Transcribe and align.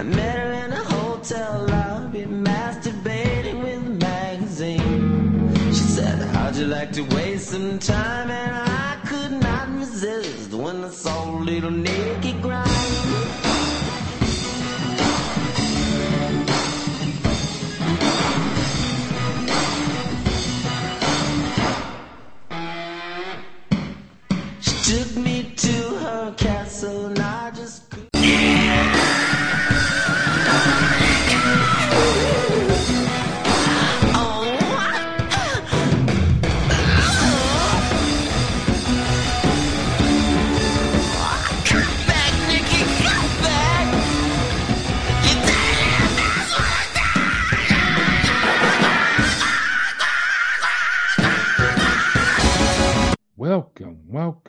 I 0.00 0.02
met 0.02 0.38
her 0.38 0.52
in 0.64 0.72
a 0.72 0.82
hotel 0.82 1.66
lobby, 1.68 2.24
masturbating 2.24 3.62
with 3.62 3.86
a 3.86 3.90
magazine. 3.90 5.54
She 5.66 5.84
said, 5.96 6.18
How'd 6.28 6.56
you 6.56 6.64
like 6.68 6.90
to 6.92 7.02
waste 7.14 7.50
some 7.50 7.78
time? 7.78 8.30
And 8.30 8.56
I 8.56 8.98
could 9.04 9.32
not 9.32 9.68
resist 9.76 10.54
when 10.54 10.84
I 10.84 10.88
saw 10.88 11.30
little 11.32 11.70
naked 11.70 12.29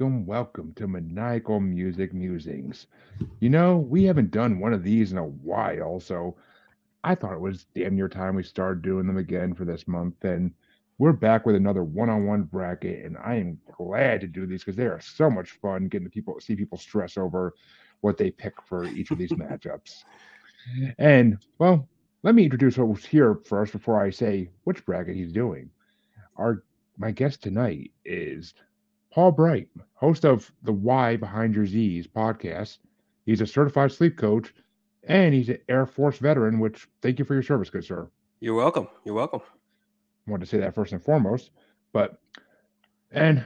Welcome, 0.02 0.26
welcome, 0.26 0.74
to 0.78 0.88
Maniacal 0.88 1.60
Music 1.60 2.12
Musings. 2.12 2.88
You 3.40 3.52
know, 3.52 3.78
we 3.78 4.04
haven't 4.04 4.32
done 4.32 4.60
one 4.60 4.74
of 4.74 4.84
these 4.84 5.12
in 5.12 5.20
a 5.20 5.28
while, 5.28 6.00
so 6.00 6.38
I 7.04 7.14
thought 7.14 7.36
it 7.36 7.40
was 7.40 7.68
damn 7.76 7.96
near 7.96 8.10
time 8.10 8.34
we 8.34 8.42
started 8.42 8.82
doing 8.82 9.06
them 9.06 9.18
again 9.18 9.54
for 9.54 9.64
this 9.64 9.88
month. 9.88 10.24
And 10.24 10.54
we're 10.98 11.14
back 11.14 11.46
with 11.46 11.56
another 11.56 11.84
one-on-one 11.84 12.46
bracket, 12.46 13.06
and 13.06 13.16
I 13.24 13.36
am 13.36 13.60
glad 13.78 14.22
to 14.22 14.28
do 14.28 14.48
these 14.48 14.64
because 14.64 14.76
they 14.76 14.88
are 14.88 15.00
so 15.00 15.30
much 15.30 15.52
fun 15.52 15.88
getting 15.88 16.08
to 16.08 16.12
people 16.12 16.40
see 16.40 16.56
people 16.56 16.80
stress 16.80 17.16
over 17.16 17.54
what 18.00 18.18
they 18.18 18.32
pick 18.32 18.56
for 18.66 18.86
each 18.86 19.12
of 19.12 19.20
these 19.20 19.32
matchups. 19.34 20.04
And 20.98 21.38
well, 21.60 21.88
let 22.24 22.34
me 22.34 22.46
introduce 22.46 22.76
who's 22.76 23.06
here 23.06 23.36
first 23.46 23.72
before 23.72 24.04
I 24.04 24.10
say 24.10 24.50
which 24.64 24.84
bracket 24.84 25.16
he's 25.16 25.32
doing. 25.32 25.70
Our 26.38 26.64
my 26.98 27.12
guest 27.12 27.44
tonight 27.44 27.92
is 28.04 28.56
Paul 29.12 29.34
Bright, 29.34 29.68
host 29.96 30.26
of 30.26 30.52
the 30.64 30.72
Why 30.72 31.18
Behind 31.18 31.54
Your 31.54 31.66
Z's 31.66 32.08
podcast. 32.08 32.78
He's 33.26 33.42
a 33.42 33.48
certified 33.48 33.92
sleep 33.92 34.18
coach 34.18 34.54
and 35.04 35.34
he's 35.34 35.50
an 35.50 35.60
Air 35.68 35.86
Force 35.86 36.18
veteran, 36.18 36.60
which 36.60 36.88
thank 37.02 37.20
you 37.20 37.26
for 37.26 37.34
your 37.34 37.44
service, 37.44 37.70
good 37.70 37.84
sir. 37.84 38.10
You're 38.40 38.56
welcome. 38.56 38.88
You're 39.06 39.16
welcome. 39.16 39.42
I 40.28 40.32
wanted 40.32 40.46
to 40.46 40.50
say 40.50 40.60
that 40.60 40.74
first 40.74 40.94
and 40.94 41.04
foremost. 41.04 41.52
But 41.92 42.20
and 43.12 43.44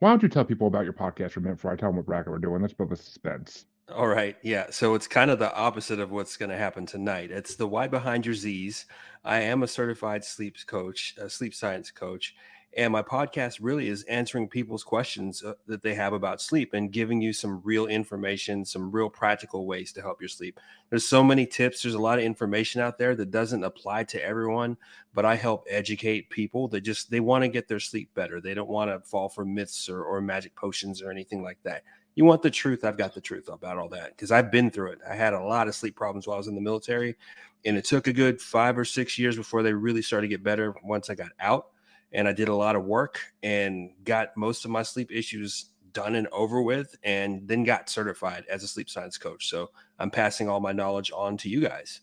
why 0.00 0.10
don't 0.10 0.22
you 0.22 0.28
tell 0.28 0.44
people 0.44 0.66
about 0.66 0.84
your 0.84 0.92
podcast 0.92 1.32
for 1.32 1.40
a 1.40 1.42
minute 1.44 1.56
before 1.56 1.72
I 1.72 1.76
tell 1.76 1.90
them 1.90 1.96
what 1.96 2.06
bracket 2.06 2.32
we're 2.32 2.38
doing? 2.38 2.60
Let's 2.60 2.74
build 2.74 2.90
the 2.90 2.96
suspense. 2.96 3.66
All 3.94 4.08
right. 4.08 4.36
Yeah. 4.42 4.66
So 4.70 4.94
it's 4.94 5.06
kind 5.06 5.30
of 5.30 5.38
the 5.38 5.54
opposite 5.54 6.00
of 6.00 6.10
what's 6.10 6.36
going 6.36 6.50
to 6.50 6.56
happen 6.56 6.84
tonight. 6.84 7.30
It's 7.30 7.54
the 7.54 7.68
why 7.68 7.86
behind 7.86 8.26
your 8.26 8.34
Z's. 8.34 8.86
I 9.24 9.40
am 9.40 9.62
a 9.62 9.68
certified 9.68 10.24
sleep 10.24 10.56
coach, 10.66 11.14
a 11.18 11.30
sleep 11.30 11.54
science 11.54 11.90
coach. 11.90 12.34
And 12.76 12.92
my 12.92 13.02
podcast 13.02 13.58
really 13.62 13.88
is 13.88 14.04
answering 14.04 14.46
people's 14.46 14.84
questions 14.84 15.42
uh, 15.42 15.54
that 15.66 15.82
they 15.82 15.94
have 15.94 16.12
about 16.12 16.42
sleep 16.42 16.74
and 16.74 16.92
giving 16.92 17.20
you 17.20 17.32
some 17.32 17.62
real 17.64 17.86
information, 17.86 18.64
some 18.64 18.92
real 18.92 19.08
practical 19.08 19.66
ways 19.66 19.92
to 19.94 20.02
help 20.02 20.20
your 20.20 20.28
sleep. 20.28 20.60
There's 20.90 21.06
so 21.06 21.24
many 21.24 21.46
tips. 21.46 21.82
There's 21.82 21.94
a 21.94 21.98
lot 21.98 22.18
of 22.18 22.24
information 22.24 22.82
out 22.82 22.98
there 22.98 23.16
that 23.16 23.30
doesn't 23.30 23.64
apply 23.64 24.04
to 24.04 24.22
everyone, 24.22 24.76
but 25.14 25.24
I 25.24 25.34
help 25.34 25.66
educate 25.68 26.28
people 26.28 26.68
that 26.68 26.82
just 26.82 27.10
they 27.10 27.20
want 27.20 27.42
to 27.42 27.48
get 27.48 27.68
their 27.68 27.80
sleep 27.80 28.12
better. 28.14 28.40
They 28.40 28.54
don't 28.54 28.68
want 28.68 28.90
to 28.90 29.08
fall 29.08 29.30
for 29.30 29.46
myths 29.46 29.88
or, 29.88 30.04
or 30.04 30.20
magic 30.20 30.54
potions 30.54 31.00
or 31.00 31.10
anything 31.10 31.42
like 31.42 31.58
that. 31.62 31.84
You 32.16 32.26
want 32.26 32.42
the 32.42 32.50
truth? 32.50 32.84
I've 32.84 32.98
got 32.98 33.14
the 33.14 33.20
truth 33.20 33.48
about 33.48 33.78
all 33.78 33.88
that 33.90 34.10
because 34.10 34.30
I've 34.30 34.50
been 34.50 34.70
through 34.70 34.92
it. 34.92 34.98
I 35.08 35.14
had 35.14 35.32
a 35.32 35.40
lot 35.40 35.68
of 35.68 35.74
sleep 35.74 35.96
problems 35.96 36.26
while 36.26 36.34
I 36.34 36.38
was 36.38 36.48
in 36.48 36.54
the 36.54 36.60
military, 36.60 37.16
and 37.64 37.76
it 37.78 37.84
took 37.86 38.08
a 38.08 38.12
good 38.12 38.40
five 38.42 38.76
or 38.76 38.84
six 38.84 39.18
years 39.18 39.36
before 39.36 39.62
they 39.62 39.72
really 39.72 40.02
started 40.02 40.26
to 40.26 40.28
get 40.28 40.42
better 40.42 40.74
once 40.82 41.08
I 41.08 41.14
got 41.14 41.30
out 41.40 41.68
and 42.12 42.26
I 42.28 42.32
did 42.32 42.48
a 42.48 42.54
lot 42.54 42.76
of 42.76 42.84
work 42.84 43.20
and 43.42 43.90
got 44.04 44.36
most 44.36 44.64
of 44.64 44.70
my 44.70 44.82
sleep 44.82 45.10
issues 45.12 45.66
done 45.92 46.14
and 46.14 46.28
over 46.28 46.62
with, 46.62 46.94
and 47.02 47.46
then 47.48 47.64
got 47.64 47.88
certified 47.88 48.44
as 48.50 48.62
a 48.62 48.68
sleep 48.68 48.88
science 48.90 49.16
coach. 49.18 49.48
So 49.48 49.70
I'm 49.98 50.10
passing 50.10 50.48
all 50.48 50.60
my 50.60 50.72
knowledge 50.72 51.10
on 51.14 51.36
to 51.38 51.48
you 51.48 51.60
guys. 51.60 52.00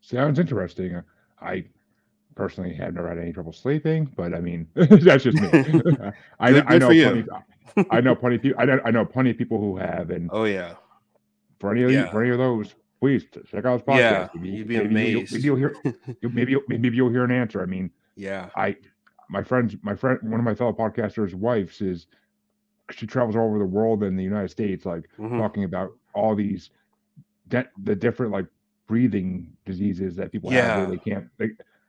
Sounds 0.00 0.38
interesting. 0.38 1.02
I 1.40 1.64
personally 2.34 2.74
have 2.74 2.94
never 2.94 3.08
had 3.08 3.18
any 3.18 3.32
trouble 3.32 3.52
sleeping, 3.52 4.10
but 4.16 4.34
I 4.34 4.40
mean 4.40 4.66
that's 4.74 5.24
just 5.24 5.38
me. 5.40 5.48
I, 6.40 6.52
Good- 6.52 6.64
I 6.66 6.78
know 6.78 6.88
plenty, 6.88 7.24
I 7.90 8.00
know 8.00 8.14
plenty 8.14 8.36
of 8.36 8.42
people. 8.42 8.60
I 8.60 8.64
know, 8.66 8.80
I 8.84 8.90
know 8.90 9.04
plenty 9.04 9.30
of 9.30 9.38
people 9.38 9.58
who 9.58 9.76
have, 9.76 10.10
and 10.10 10.28
Oh 10.32 10.44
yeah, 10.44 10.74
for 11.60 11.70
any 11.72 11.82
of 11.84 11.90
Yeah. 11.92 12.10
for 12.10 12.22
any 12.22 12.30
of 12.32 12.38
those, 12.38 12.74
please 13.00 13.24
check 13.50 13.64
out 13.64 13.74
his 13.74 13.82
podcast. 13.82 13.96
Yeah, 13.98 14.28
Maybe- 14.34 14.48
you'd 14.50 14.68
be 14.68 14.76
maybe 14.78 15.10
you'll- 15.10 15.20
amazed. 15.20 15.32
Maybe 15.32 15.44
you'll 15.44 15.56
hear, 15.56 15.76
you'll- 16.20 16.32
maybe 16.32 16.52
you'll, 16.52 16.62
maybe 16.68 16.96
you'll 16.96 17.10
hear 17.10 17.24
an 17.24 17.30
answer. 17.30 17.62
I 17.62 17.66
mean, 17.66 17.90
yeah, 18.16 18.50
I 18.56 18.76
my 19.28 19.42
friends 19.42 19.76
my 19.82 19.94
friend 19.94 20.18
one 20.22 20.40
of 20.40 20.44
my 20.44 20.54
fellow 20.54 20.72
podcasters 20.72 21.34
wives 21.34 21.80
is 21.80 22.06
she 22.90 23.06
travels 23.06 23.36
all 23.36 23.46
over 23.46 23.58
the 23.58 23.64
world 23.64 24.02
and 24.02 24.18
the 24.18 24.22
united 24.22 24.48
states 24.48 24.84
like 24.84 25.08
Mhm. 25.18 25.38
talking 25.38 25.64
about 25.64 25.90
all 26.14 26.34
these 26.34 26.70
de- 27.48 27.68
the 27.82 27.94
different 27.94 28.32
like 28.32 28.46
breathing 28.86 29.56
diseases 29.64 30.16
that 30.16 30.32
people 30.32 30.50
have 30.50 30.74
where 30.74 30.86
they 30.86 30.98
can't 30.98 31.26
they, 31.38 31.48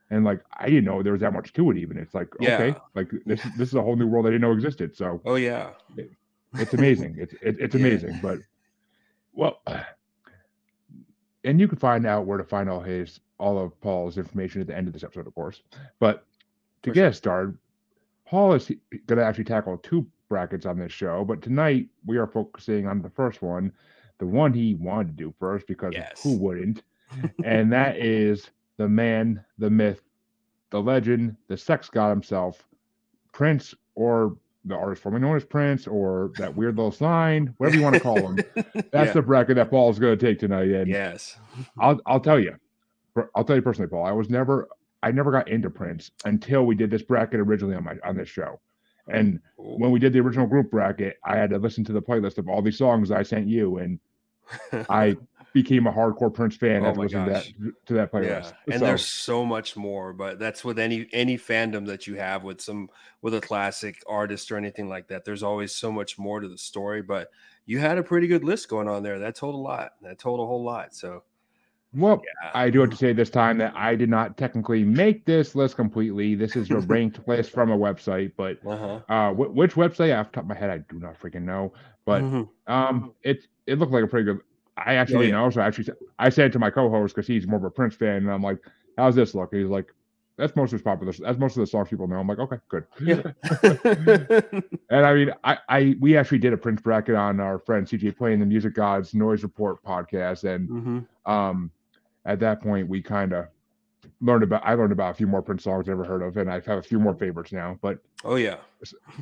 and 0.09 0.23
like 0.25 0.41
i 0.57 0.67
didn't 0.67 0.85
know 0.85 1.01
there 1.01 1.13
was 1.13 1.21
that 1.21 1.33
much 1.33 1.53
to 1.53 1.71
it 1.71 1.77
even. 1.77 1.97
It's 1.97 2.13
like 2.13 2.29
okay 2.41 2.75
like 2.95 3.09
this 3.25 3.43
this 3.55 3.69
is 3.69 3.75
a 3.75 3.81
whole 3.81 3.95
new 3.95 4.07
world 4.07 4.25
i 4.25 4.29
didn't 4.29 4.41
know 4.41 4.51
existed 4.53 4.95
so 4.95 5.21
oh 5.25 5.35
yeah, 5.35 5.71
it's 6.57 6.73
amazing. 6.73 7.15
It's 7.17 7.33
it, 7.41 7.57
it's 7.59 7.75
Yeah. 7.75 7.75
amazing 7.75 8.19
but 8.21 8.39
well 9.33 9.61
and 11.43 11.59
you 11.59 11.67
can 11.67 11.77
find 11.77 12.05
out 12.05 12.25
where 12.25 12.37
to 12.37 12.43
find 12.43 12.69
all 12.69 12.81
his 12.81 13.19
all 13.37 13.57
of 13.59 13.79
paul's 13.81 14.17
information 14.17 14.61
at 14.61 14.67
the 14.67 14.75
end 14.75 14.87
of 14.87 14.93
this 14.93 15.03
episode 15.03 15.27
of 15.27 15.35
course 15.35 15.61
but 15.99 16.25
to 16.83 16.91
get 16.91 17.07
us 17.07 17.17
started 17.17 17.57
paul 18.25 18.53
is 18.53 18.71
going 19.07 19.17
to 19.17 19.23
actually 19.25 19.43
tackle 19.43 19.77
two 19.77 20.05
brackets 20.29 20.65
on 20.65 20.77
this 20.79 20.91
show 20.91 21.23
but 21.25 21.41
tonight 21.41 21.87
we 22.05 22.17
are 22.17 22.27
focusing 22.27 22.87
on 22.87 23.01
the 23.01 23.09
first 23.09 23.41
one 23.41 23.71
the 24.17 24.25
one 24.25 24.53
he 24.53 24.75
wanted 24.75 25.07
to 25.07 25.13
do 25.23 25.33
first 25.39 25.67
because 25.67 25.93
Yes. 25.93 26.19
who 26.23 26.31
wouldn't 26.33 26.83
and 27.43 27.71
that 27.71 27.97
is 27.97 28.49
the 28.77 28.87
man 28.89 29.43
the 29.57 29.69
myth 29.69 30.01
the 30.71 30.81
legend 30.81 31.35
the 31.47 31.57
sex 31.57 31.89
god 31.89 32.09
himself 32.09 32.65
prince 33.33 33.75
or 33.95 34.35
the 34.67 34.75
artist 34.75 35.03
formerly 35.03 35.21
known 35.21 35.35
as 35.35 35.45
Prince 35.45 35.85
or 35.85 36.31
that 36.37 36.55
weird 36.55 36.75
little 36.75 36.91
sign, 36.91 37.53
whatever 37.57 37.75
you 37.75 37.83
want 37.83 37.93
to 37.93 37.99
call 37.99 38.27
him. 38.27 38.43
That's 38.91 39.09
Yeah. 39.09 39.13
the 39.13 39.21
bracket 39.21 39.57
that 39.57 39.69
Paul's 39.69 39.99
going 39.99 40.17
to 40.17 40.25
take 40.25 40.39
tonight. 40.39 40.69
And 40.71 40.89
yes, 40.89 41.37
I'll 41.77 42.01
I'll 42.07 42.19
tell 42.19 42.39
you, 42.39 42.55
I'll 43.35 43.43
tell 43.43 43.55
you 43.55 43.61
personally, 43.61 43.89
Paul. 43.89 44.05
I 44.05 44.11
was 44.11 44.29
never 44.29 44.67
I 45.03 45.11
never 45.11 45.31
got 45.31 45.49
into 45.49 45.69
Prince 45.69 46.11
until 46.25 46.65
we 46.65 46.75
did 46.75 46.89
this 46.89 47.03
bracket 47.03 47.39
originally 47.39 47.75
on 47.75 47.83
my 47.83 47.95
on 48.03 48.17
this 48.17 48.29
show. 48.29 48.59
And 49.07 49.39
when 49.57 49.91
we 49.91 49.99
did 49.99 50.13
the 50.13 50.19
original 50.19 50.47
group 50.47 50.71
bracket, 50.71 51.17
I 51.23 51.37
had 51.37 51.51
to 51.51 51.59
listen 51.59 51.83
to 51.85 51.93
the 51.93 52.01
playlist 52.01 52.39
of 52.39 52.49
all 52.49 52.61
these 52.61 52.77
songs 52.77 53.11
I 53.11 53.21
sent 53.21 53.47
you, 53.47 53.77
and 53.77 53.99
I 54.89 55.15
became 55.53 55.85
a 55.87 55.91
hardcore 55.91 56.33
Prince 56.33 56.57
fan 56.57 56.83
Oh 56.83 56.89
after 56.89 57.01
listening 57.01 57.25
to 57.25 57.31
that, 57.31 57.85
to 57.85 57.93
that 57.93 58.09
yeah, 58.13 58.19
playlist. 58.19 58.53
and 58.65 58.79
So, 58.79 58.85
there's 58.85 59.05
so 59.05 59.45
much 59.45 59.77
more, 59.77 60.11
but 60.11 60.39
that's 60.39 60.65
with 60.65 60.79
any 60.79 61.07
any 61.13 61.37
fandom 61.37 61.85
that 61.85 62.07
you 62.07 62.15
have 62.15 62.43
with 62.43 62.61
some 62.61 62.89
with 63.21 63.35
a 63.35 63.41
classic 63.41 64.01
artist 64.07 64.51
or 64.51 64.57
anything 64.57 64.89
like 64.89 65.07
that. 65.09 65.23
There's 65.23 65.43
always 65.43 65.73
so 65.73 65.91
much 65.91 66.17
more 66.17 66.39
to 66.39 66.47
the 66.47 66.57
story, 66.57 67.03
but 67.03 67.29
you 67.65 67.79
had 67.79 67.97
a 67.97 68.03
pretty 68.03 68.27
good 68.27 68.43
list 68.43 68.69
going 68.69 68.87
on 68.87 69.03
there. 69.03 69.19
That 69.19 69.35
told 69.35 69.53
a 69.53 69.59
lot. 69.59 69.91
That 70.01 70.17
told 70.17 70.39
a 70.39 70.45
whole 70.45 70.63
lot. 70.63 70.95
So 70.95 71.23
well, 71.95 72.21
yeah. 72.43 72.51
I 72.53 72.69
do 72.69 72.81
have 72.81 72.89
to 72.91 72.95
say 72.97 73.13
this 73.13 73.29
time 73.29 73.57
that 73.59 73.73
I 73.75 73.95
did 73.95 74.09
not 74.09 74.37
technically 74.37 74.83
make 74.83 75.25
this 75.25 75.55
list 75.55 75.75
completely. 75.75 76.35
This 76.35 76.55
is 76.55 76.69
a 76.71 76.79
ranked 76.93 77.27
list 77.27 77.51
from 77.51 77.71
a 77.71 77.77
website, 77.77 78.33
but 78.37 78.57
Uh-huh. 78.65 78.99
uh, 79.09 79.31
wh- 79.33 79.55
which 79.55 79.75
website 79.75 80.17
off 80.17 80.27
the 80.31 80.35
top 80.35 80.43
of 80.43 80.49
my 80.49 80.55
head 80.55 80.69
I 80.69 80.79
do 80.79 80.99
not 80.99 81.19
freaking 81.19 81.43
know. 81.43 81.73
But 82.05 82.21
Mhm. 82.23 82.49
um, 82.67 83.13
it 83.23 83.47
it 83.67 83.79
looked 83.79 83.91
like 83.93 84.03
a 84.03 84.07
pretty 84.07 84.25
good. 84.25 84.39
I 84.77 84.95
actually 84.95 85.15
Oh, 85.15 85.21
didn't 85.21 85.33
yeah. 85.35 85.41
know, 85.43 85.49
so 85.49 85.61
I 85.61 85.65
actually 85.67 85.85
said- 85.85 85.95
I 86.19 86.29
said 86.29 86.51
to 86.53 86.59
my 86.59 86.69
co-host 86.69 87.15
because 87.15 87.27
he's 87.27 87.47
more 87.47 87.57
of 87.57 87.63
a 87.63 87.71
Prince 87.71 87.95
fan, 87.95 88.17
and 88.17 88.29
I'm 88.31 88.43
like, 88.43 88.59
"How's 88.97 89.15
this 89.15 89.33
look?" 89.33 89.53
He's 89.55 89.67
like, 89.67 89.91
"That's 90.37 90.55
most 90.55 90.67
of 90.69 90.73
his 90.73 90.81
popular. 90.81 91.13
That's 91.13 91.39
most 91.39 91.55
of 91.55 91.61
the 91.61 91.67
songs 91.67 91.87
people 91.89 92.07
know." 92.07 92.19
I'm 92.19 92.27
like, 92.27 92.39
"Okay, 92.39 92.57
good." 92.69 92.83
Yeah. 93.01 93.21
and 94.89 95.05
I 95.05 95.13
mean, 95.13 95.31
I, 95.43 95.57
I 95.69 95.95
we 95.99 96.17
actually 96.17 96.39
did 96.39 96.53
a 96.53 96.57
Prince 96.57 96.81
bracket 96.81 97.15
on 97.15 97.39
our 97.39 97.57
friend 97.59 97.85
CJ 97.87 98.17
playing 98.17 98.39
the 98.39 98.45
Music 98.45 98.73
Gods 98.73 99.13
Noise 99.13 99.43
Report 99.43 99.81
podcast, 99.83 100.43
and 100.43 100.69
Mhm. 100.69 101.31
um, 101.31 101.71
at 102.25 102.39
that 102.39 102.61
point 102.61 102.87
we 102.87 103.01
kind 103.01 103.33
of 103.33 103.47
learned 104.21 104.43
about 104.43 104.61
I 104.65 104.73
learned 104.73 104.91
about 104.91 105.11
a 105.11 105.13
few 105.13 105.27
more 105.27 105.41
Prince 105.41 105.63
songs 105.63 105.87
I 105.87 105.91
never 105.91 106.03
heard 106.03 106.21
of, 106.21 106.37
and 106.37 106.49
I 106.49 106.55
have 106.55 106.77
a 106.79 106.81
few 106.81 106.99
more 106.99 107.15
favorites 107.15 107.51
now. 107.51 107.77
But 107.81 107.99
Oh 108.23 108.35
yeah. 108.35 108.57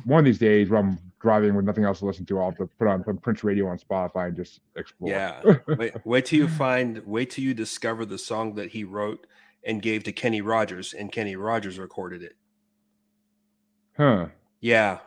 one 0.04 0.20
of 0.20 0.24
these 0.24 0.38
days, 0.38 0.70
when 0.70 0.84
I'm 0.84 0.98
driving 1.20 1.54
with 1.54 1.64
nothing 1.64 1.84
else 1.84 1.98
to 1.98 2.06
listen 2.06 2.24
to, 2.26 2.38
I'll 2.38 2.46
have 2.50 2.58
to 2.58 2.66
put 2.66 2.88
on 2.88 3.04
some 3.04 3.18
Prince 3.18 3.44
radio 3.44 3.68
on 3.68 3.78
Spotify 3.78 4.28
and 4.28 4.36
just 4.36 4.60
explore. 4.76 5.10
Yeah. 5.10 5.42
wait, 5.78 5.94
wait 6.04 6.24
till 6.26 6.38
you 6.38 6.48
find 6.48 7.02
wait 7.04 7.30
till 7.30 7.44
you 7.44 7.54
discover 7.54 8.04
the 8.04 8.18
song 8.18 8.54
that 8.54 8.70
he 8.70 8.84
wrote 8.84 9.26
and 9.64 9.82
gave 9.82 10.04
to 10.04 10.12
Kenny 10.12 10.40
Rogers 10.40 10.94
and 10.94 11.10
Kenny 11.12 11.36
Rogers 11.36 11.78
recorded 11.78 12.22
it. 12.22 12.36
Huh. 13.96 14.26
Yeah. 14.60 14.98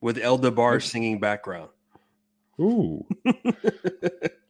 With 0.00 0.18
El 0.18 0.38
DeBarge 0.38 0.84
singing 0.84 1.18
background. 1.18 1.70
Ooh. 2.60 3.04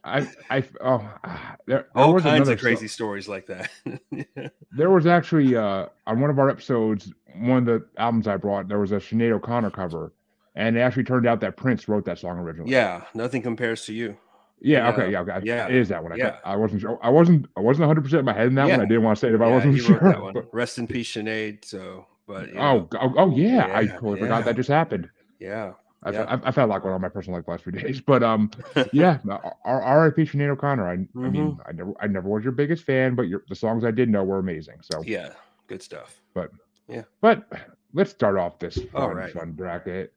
I 0.09 0.29
I 0.59 0.65
oh 0.81 1.11
ah, 1.25 1.57
there, 1.67 1.87
there 1.95 2.05
All 2.05 2.21
kinds 2.21 2.49
of 2.49 2.59
crazy 2.59 2.89
stories 2.89 3.29
like 3.29 3.47
that. 3.47 3.71
There 4.73 4.91
was 4.91 5.07
actually 5.07 5.57
uh 5.57 5.87
on 6.07 6.21
one 6.21 6.31
of 6.31 6.39
our 6.39 6.51
episodes, 6.51 7.13
one 7.37 7.59
of 7.59 7.65
the 7.67 7.87
albums 7.97 8.27
I 8.29 8.37
brought, 8.37 8.69
there 8.69 8.79
was 8.79 8.93
a 8.93 8.97
Sinead 8.97 9.33
O'Connor 9.33 9.71
cover, 9.71 10.13
and 10.55 10.77
it 10.77 10.81
actually 10.81 11.05
turned 11.05 11.27
out 11.27 11.41
that 11.41 11.57
Prince 11.57 11.89
wrote 11.89 12.05
that 12.05 12.19
song 12.19 12.39
originally. 12.39 12.71
yeah, 12.71 13.05
nothing 13.15 13.43
compares 13.43 13.85
to 13.87 13.93
you. 13.93 14.17
Yeah. 14.61 14.89
Yeah, 14.89 14.89
Okay. 14.93 15.13
Yeah. 15.13 15.21
Okay. 15.21 15.41
yeah, 15.45 15.67
It 15.69 15.75
is 15.77 15.89
that 15.89 16.03
one. 16.03 16.13
I, 16.13 16.17
yeah. 16.17 16.37
I 16.45 16.57
wasn't 16.57 16.81
sure. 16.81 16.99
I 17.01 17.11
wasn't. 17.11 17.47
I 17.57 17.61
wasn't 17.61 17.83
100 17.87 18.03
percent 18.03 18.19
in 18.21 18.25
my 18.25 18.33
head 18.33 18.49
in 18.49 18.57
that 18.57 18.69
one. 18.69 18.81
I 18.81 18.85
didn't 18.87 19.05
want 19.05 19.17
to 19.17 19.21
say 19.21 19.29
it 19.29 19.35
if 19.35 19.41
I 19.41 19.49
wasn't 19.49 19.79
sure. 19.79 20.01
that 20.01 20.21
one. 20.21 20.35
but- 20.35 20.53
Rest 20.53 20.79
in 20.79 20.87
peace, 20.89 21.13
Sinead. 21.15 21.65
So, 21.65 22.07
but 22.27 22.49
oh, 22.57 22.89
oh. 23.01 23.15
Oh. 23.17 23.31
Yeah. 23.37 23.67
I 23.73 23.83
Yeah, 23.83 23.93
totally 23.93 24.19
yeah. 24.19 24.25
forgot 24.25 24.45
that 24.47 24.57
just 24.57 24.69
happened. 24.69 25.09
yeah, 25.39 25.75
I've, 26.09 26.15
Yeah. 26.15 26.27
I've, 26.29 26.45
I've 26.45 26.55
had 26.57 26.65
a 26.65 26.67
lot 26.67 26.83
going 26.83 26.93
on 26.95 26.99
in 26.99 27.03
my 27.03 27.09
personal 27.09 27.39
life 27.39 27.45
the 27.47 27.51
last 27.53 27.63
few 27.65 27.73
days, 27.83 28.01
but 28.01 28.23
um, 28.23 28.51
yeah. 28.93 29.19
R.I.P. 29.65 30.23
Sinead 30.23 30.49
O'Connor. 30.51 30.89
I, 30.89 30.93
I 30.93 30.97
Mm-hmm. 30.97 31.31
mean, 31.31 31.59
I 31.67 31.73
never, 31.73 31.93
I 32.01 32.07
never 32.07 32.29
was 32.29 32.43
your 32.45 32.53
biggest 32.53 32.85
fan, 32.85 33.15
but 33.15 33.23
your 33.23 33.45
the 33.49 33.55
songs 33.55 33.85
I 33.85 33.91
did 33.91 34.09
know 34.09 34.25
were 34.25 34.39
amazing. 34.39 34.77
So, 34.83 35.03
yeah, 35.05 35.31
good 35.67 35.83
stuff. 35.83 36.21
but 36.35 36.51
yeah, 36.89 37.03
but 37.21 37.47
let's 37.93 38.11
start 38.11 38.37
off 38.39 38.59
this 38.59 38.77
fun, 38.77 39.03
All 39.03 39.15
right. 39.15 39.33
fun 39.33 39.53
bracket 39.53 40.13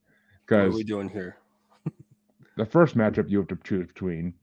What 0.48 0.58
are 0.58 0.66
because 0.66 0.76
we 0.76 0.84
doing 0.84 1.10
here? 1.10 1.38
the 2.58 2.66
first 2.66 2.98
matchup 2.98 3.30
you 3.30 3.38
have 3.40 3.48
to 3.50 3.58
choose 3.64 3.88
between 3.88 4.34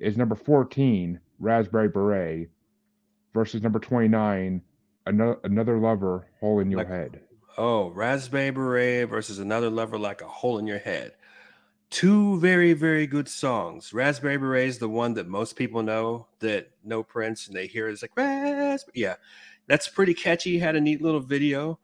is 0.00 0.16
number 0.16 0.34
14, 0.34 1.18
Raspberry 1.38 1.88
Beret, 1.88 2.48
versus 3.34 3.62
number 3.62 3.78
29, 3.78 4.60
another 5.06 5.36
another 5.44 5.78
lover, 5.78 6.26
hole 6.40 6.60
in 6.60 6.70
your 6.70 6.78
Like- 6.80 6.88
head. 6.88 7.20
Oh, 7.58 7.88
Raspberry 7.88 8.50
Beret 8.50 9.08
versus 9.08 9.38
another 9.38 9.70
lover 9.70 9.98
like 9.98 10.20
a 10.20 10.28
hole 10.28 10.58
in 10.58 10.66
your 10.66 10.78
head. 10.78 11.12
Two 11.88 12.38
very, 12.40 12.74
very 12.74 13.06
good 13.06 13.28
songs. 13.28 13.94
Raspberry 13.94 14.36
Beret 14.36 14.68
is 14.68 14.78
the 14.78 14.88
one 14.88 15.14
that 15.14 15.26
most 15.26 15.56
people 15.56 15.82
know 15.82 16.26
that 16.40 16.70
know 16.84 17.02
Prince 17.02 17.46
and 17.46 17.56
they 17.56 17.66
hear 17.66 17.88
it, 17.88 17.92
it's 17.92 18.02
like 18.02 18.16
Raspberry. 18.16 18.92
Yeah, 18.94 19.14
that's 19.66 19.88
pretty 19.88 20.12
catchy. 20.12 20.58
Had 20.58 20.76
a 20.76 20.80
neat 20.80 21.00
little 21.00 21.20
video. 21.20 21.78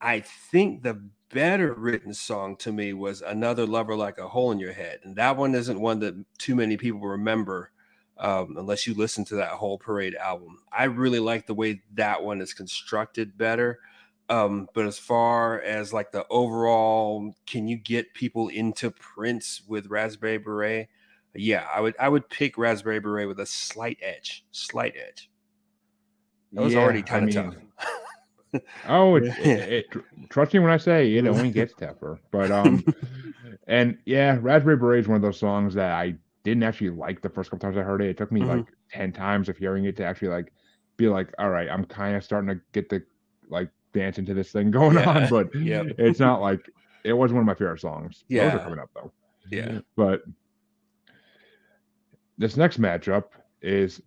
I 0.00 0.20
think 0.20 0.82
the 0.82 1.00
better 1.28 1.74
written 1.74 2.12
song 2.12 2.56
to 2.56 2.72
me 2.72 2.92
was 2.92 3.22
Another 3.22 3.66
Lover 3.66 3.94
Like 3.94 4.18
a 4.18 4.28
Hole 4.28 4.50
in 4.50 4.58
Your 4.58 4.72
Head. 4.72 5.00
And 5.04 5.14
that 5.16 5.36
one 5.36 5.54
isn't 5.54 5.80
one 5.80 6.00
that 6.00 6.14
too 6.38 6.56
many 6.56 6.76
people 6.76 7.00
remember 7.00 7.70
um, 8.18 8.56
unless 8.58 8.86
you 8.86 8.94
listen 8.94 9.24
to 9.26 9.36
that 9.36 9.50
whole 9.50 9.78
parade 9.78 10.16
album. 10.16 10.58
I 10.72 10.84
really 10.84 11.20
like 11.20 11.46
the 11.46 11.54
way 11.54 11.82
that 11.94 12.22
one 12.22 12.40
is 12.40 12.52
constructed 12.52 13.38
better. 13.38 13.78
Um, 14.28 14.68
but 14.74 14.86
as 14.86 14.98
far 14.98 15.60
as 15.60 15.92
like 15.92 16.12
the 16.12 16.26
overall, 16.30 17.34
can 17.46 17.68
you 17.68 17.76
get 17.76 18.14
people 18.14 18.48
into 18.48 18.90
Prince 18.90 19.62
with 19.68 19.88
Raspberry 19.88 20.38
Beret? 20.38 20.88
Yeah, 21.34 21.66
I 21.72 21.80
would 21.80 21.94
I 21.98 22.08
would 22.08 22.28
pick 22.30 22.56
Raspberry 22.56 23.00
Beret 23.00 23.28
with 23.28 23.40
a 23.40 23.46
slight 23.46 23.98
edge, 24.00 24.44
slight 24.50 24.94
edge. 24.96 25.30
That 26.52 26.62
was 26.62 26.74
Yeah, 26.74 26.76
already 26.76 27.02
I 27.10 27.20
kind 27.20 27.24
of 27.24 27.30
mean, 27.30 27.34
tough. 27.34 27.54
Oh, 28.84 29.16
it, 29.16 29.24
it, 29.38 29.58
it- 29.94 30.30
trust 30.30 30.52
me 30.54 30.60
when 30.60 30.70
I 30.70 30.76
say 30.76 31.14
it 31.14 31.26
only 31.26 31.50
gets 31.50 31.74
tougher. 31.74 32.20
But 32.30 32.50
um, 32.50 32.84
and 33.66 33.98
yeah, 34.06 34.38
Raspberry 34.40 34.76
Beret 34.76 35.00
is 35.00 35.08
one 35.08 35.16
of 35.16 35.22
those 35.22 35.38
songs 35.38 35.74
that 35.74 35.92
I 35.92 36.14
didn't 36.44 36.62
actually 36.62 36.90
like 36.90 37.22
the 37.22 37.28
first 37.30 37.50
couple 37.50 37.60
times 37.66 37.76
I 37.76 37.82
heard 37.82 38.02
it. 38.02 38.10
It 38.10 38.16
took 38.18 38.32
me 38.32 38.44
Mhm. 38.44 38.46
like 38.46 38.72
ten 38.90 39.12
times 39.12 39.48
of 39.48 39.56
hearing 39.56 39.84
it 39.84 39.96
to 39.96 40.04
actually 40.04 40.28
like 40.28 40.52
be 40.96 41.08
like, 41.08 41.32
all 41.38 41.50
right, 41.50 41.68
I'm 41.68 41.84
kind 41.84 42.16
of 42.16 42.24
starting 42.24 42.48
to 42.48 42.60
get 42.72 42.88
the 42.88 43.02
like 43.48 43.70
dance 43.94 44.18
into 44.18 44.34
this 44.34 44.50
thing 44.52 44.70
going 44.70 44.96
Yeah, 44.96 45.08
on. 45.08 45.28
But 45.30 45.54
yep. 45.54 45.86
it's 45.98 46.20
not 46.20 46.42
like 46.42 46.68
it 47.04 47.12
was 47.14 47.32
one 47.32 47.40
of 47.40 47.46
my 47.46 47.54
favorite 47.54 47.80
songs. 47.80 48.24
Those 48.28 48.52
are 48.52 48.58
coming 48.58 48.78
up 48.78 48.90
though. 48.94 49.12
Yeah. 49.50 49.80
But 49.96 50.22
this 52.38 52.56
next 52.56 52.80
matchup 52.80 53.24
is 53.62 54.02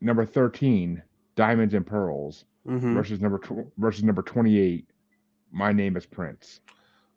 number 0.00 0.24
13, 0.24 1.02
Diamonds 1.36 1.74
and 1.74 1.86
Pearls, 1.86 2.44
Mhm. 2.66 2.94
versus 2.94 3.20
number 3.20 3.38
tw- 3.38 3.70
versus 3.78 4.02
number 4.02 4.22
28, 4.22 4.88
My 5.52 5.72
Name 5.72 5.96
is 5.96 6.06
Prince. 6.06 6.60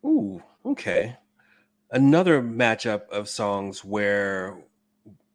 Ooh, 0.06 0.42
okay. 0.66 1.18
Another 1.92 2.42
matchup 2.42 3.10
of 3.10 3.27
songs 3.27 3.83
where 3.83 4.57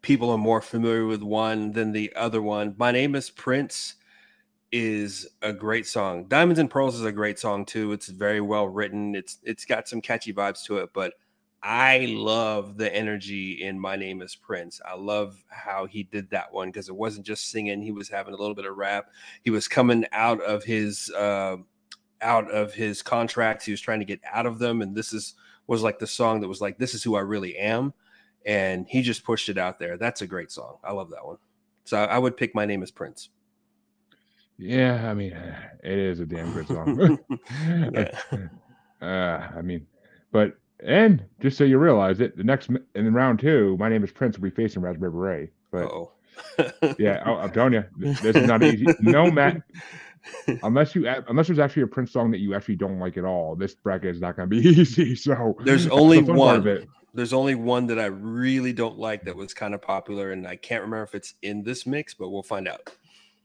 people 0.03 0.31
are 0.31 0.39
more 0.39 0.61
familiar 0.61 1.05
with 1.07 1.23
one 1.23 1.73
than 1.73 1.93
the 1.93 2.15
other 2.15 2.41
one. 2.41 2.75
My 2.79 2.93
name 2.93 3.15
is 3.15 3.31
Prince 3.31 3.95
is 4.75 5.29
a 5.41 5.53
great 5.53 5.87
song. 5.87 6.25
Diamonds 6.25 6.59
and 6.59 6.69
Pearls 6.69 6.97
is 6.97 7.05
a 7.05 7.13
great 7.13 7.39
song 7.39 7.65
too. 7.65 7.93
It's 7.93 8.09
very 8.09 8.41
well 8.41 8.67
written. 8.67 9.15
It's 9.15 9.39
it's 9.45 9.65
got 9.65 9.87
some 9.87 10.01
catchy 10.01 10.33
vibes 10.33 10.65
to 10.65 10.79
it, 10.79 10.91
but 10.93 11.15
I 11.63 12.07
love 12.11 12.77
the 12.77 12.93
energy 12.93 13.63
in 13.63 13.79
My 13.79 13.95
Name 13.95 14.21
is 14.21 14.35
Prince. 14.35 14.81
I 14.85 14.97
love 14.97 15.43
how 15.49 15.87
he 15.87 16.03
did 16.03 16.29
that 16.31 16.53
one 16.53 16.71
because 16.71 16.89
it 16.89 16.97
wasn't 16.97 17.25
just 17.25 17.53
singing, 17.53 17.83
he 17.83 17.93
was 17.93 18.09
having 18.09 18.35
a 18.35 18.37
little 18.37 18.57
bit 18.57 18.67
of 18.67 18.77
rap. 18.77 19.13
He 19.45 19.51
was 19.51 19.69
coming 19.69 20.07
out 20.11 20.43
of 20.43 20.65
his 20.65 21.09
uh 21.17 21.59
out 22.21 22.51
of 22.51 22.75
his 22.75 23.01
contracts. 23.01 23.65
He 23.65 23.73
was 23.73 23.81
trying 23.81 24.01
to 24.01 24.05
get 24.05 24.21
out 24.33 24.45
of 24.45 24.59
them, 24.59 24.83
and 24.83 24.93
this 24.97 25.13
is 25.13 25.35
was 25.69 25.85
like 25.85 26.01
the 26.01 26.07
song 26.09 26.41
that 26.41 26.49
was 26.49 26.61
like, 26.61 26.79
"This 26.79 26.95
is 26.95 27.05
who 27.05 27.15
I 27.15 27.21
really 27.21 27.57
am," 27.57 27.95
and 28.45 28.89
he 28.89 29.03
just 29.03 29.23
pushed 29.23 29.49
it 29.49 29.57
out 29.57 29.79
there. 29.79 29.97
That's 29.97 30.23
a 30.23 30.27
great 30.27 30.51
song. 30.51 30.79
I 30.83 30.91
love 30.91 31.11
that 31.11 31.25
one. 31.25 31.39
So 31.85 31.97
I, 31.97 32.19
would 32.19 32.37
pick 32.37 32.57
"My 32.57 32.67
Name 32.67 32.83
Is 32.83 32.91
Prince." 32.91 33.29
Yeah, 34.59 35.11
I 35.11 35.15
mean, 35.15 35.33
it 35.83 35.99
is 35.99 36.21
a 36.21 36.27
damn 36.27 36.53
good 36.53 36.69
song. 36.69 37.19
Yeah. 37.93 38.11
uh, 39.03 39.49
I 39.57 39.63
mean, 39.63 39.87
but 40.33 40.57
and 40.81 41.25
just 41.41 41.59
so 41.59 41.65
you 41.65 41.79
realize 41.79 42.21
it, 42.21 42.37
the 42.37 42.45
next 42.45 42.71
in 42.95 43.13
round 43.15 43.39
two, 43.41 43.77
My 43.79 43.89
Name 43.89 44.05
is 44.05 44.13
Prince 44.13 44.37
will 44.37 44.45
be 44.45 44.51
facing 44.51 44.83
Raspberry 44.83 45.11
Beret. 45.11 45.53
But 45.71 45.85
oh, 45.85 46.13
yeah, 46.99 47.23
oh, 47.27 47.37
I'm 47.37 47.51
telling 47.53 47.75
you, 47.75 47.85
this 47.97 48.37
is 48.37 48.47
not 48.47 48.63
easy. 48.63 48.87
No, 49.01 49.31
Matt. 49.31 49.63
Unless 50.63 50.95
you 50.95 51.07
unless 51.29 51.49
there's 51.49 51.59
actually 51.59 51.83
a 51.83 51.87
Prince 51.87 52.13
song 52.13 52.31
that 52.31 52.39
you 52.39 52.55
actually 52.55 52.77
don't 52.77 52.99
like 52.99 53.17
at 53.17 53.25
all, 53.25 53.57
this 53.57 53.75
bracket 53.75 54.15
is 54.15 54.21
not 54.21 54.37
going 54.37 54.49
to 54.49 54.57
be 54.63 54.67
easy. 54.69 55.15
So 55.15 55.57
There's 55.65 55.87
only 55.89 56.21
the 56.21 56.35
part 56.35 56.59
of 56.59 56.65
one. 56.65 56.77
it. 56.77 56.89
There's 57.13 57.33
only 57.33 57.55
one 57.55 57.87
that 57.89 57.99
I 58.01 58.07
really 58.07 58.73
don't 58.73 58.99
like 58.99 59.25
that 59.25 59.37
was 59.37 59.55
kind 59.55 59.75
of 59.75 59.83
popular, 59.83 60.33
and 60.33 60.47
I 60.49 60.57
can't 60.57 60.83
remember 60.83 61.05
if 61.05 61.15
it's 61.15 61.35
in 61.43 61.63
this 61.63 61.87
mix, 61.87 62.15
but 62.15 62.31
we'll 62.31 62.43
find 62.43 62.67
out. 62.67 62.91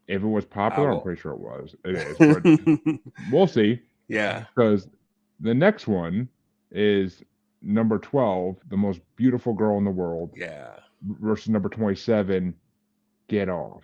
If 0.09 0.23
it 0.23 0.27
was 0.27 0.43
popular, 0.43 0.91
I'm 0.91 1.01
pretty 1.01 1.21
sure 1.21 1.31
it 1.33 1.39
was. 1.39 1.75
It 1.85 1.95
is, 1.95 2.17
but 2.97 2.99
we'll 3.31 3.47
see. 3.47 3.79
yeah. 4.07 4.45
Because 4.55 4.87
the 5.39 5.53
next 5.53 5.87
one 5.87 6.27
is 6.71 7.23
number 7.61 7.99
twelve, 7.99 8.57
the 8.69 8.75
most 8.77 9.01
beautiful 9.15 9.53
girl 9.53 9.77
in 9.77 9.85
the 9.85 9.91
world, 9.91 10.31
Yeah. 10.35 10.71
versus 11.21 11.49
number 11.49 11.69
twenty-seven, 11.69 12.55
Get 13.27 13.49
Off. 13.49 13.83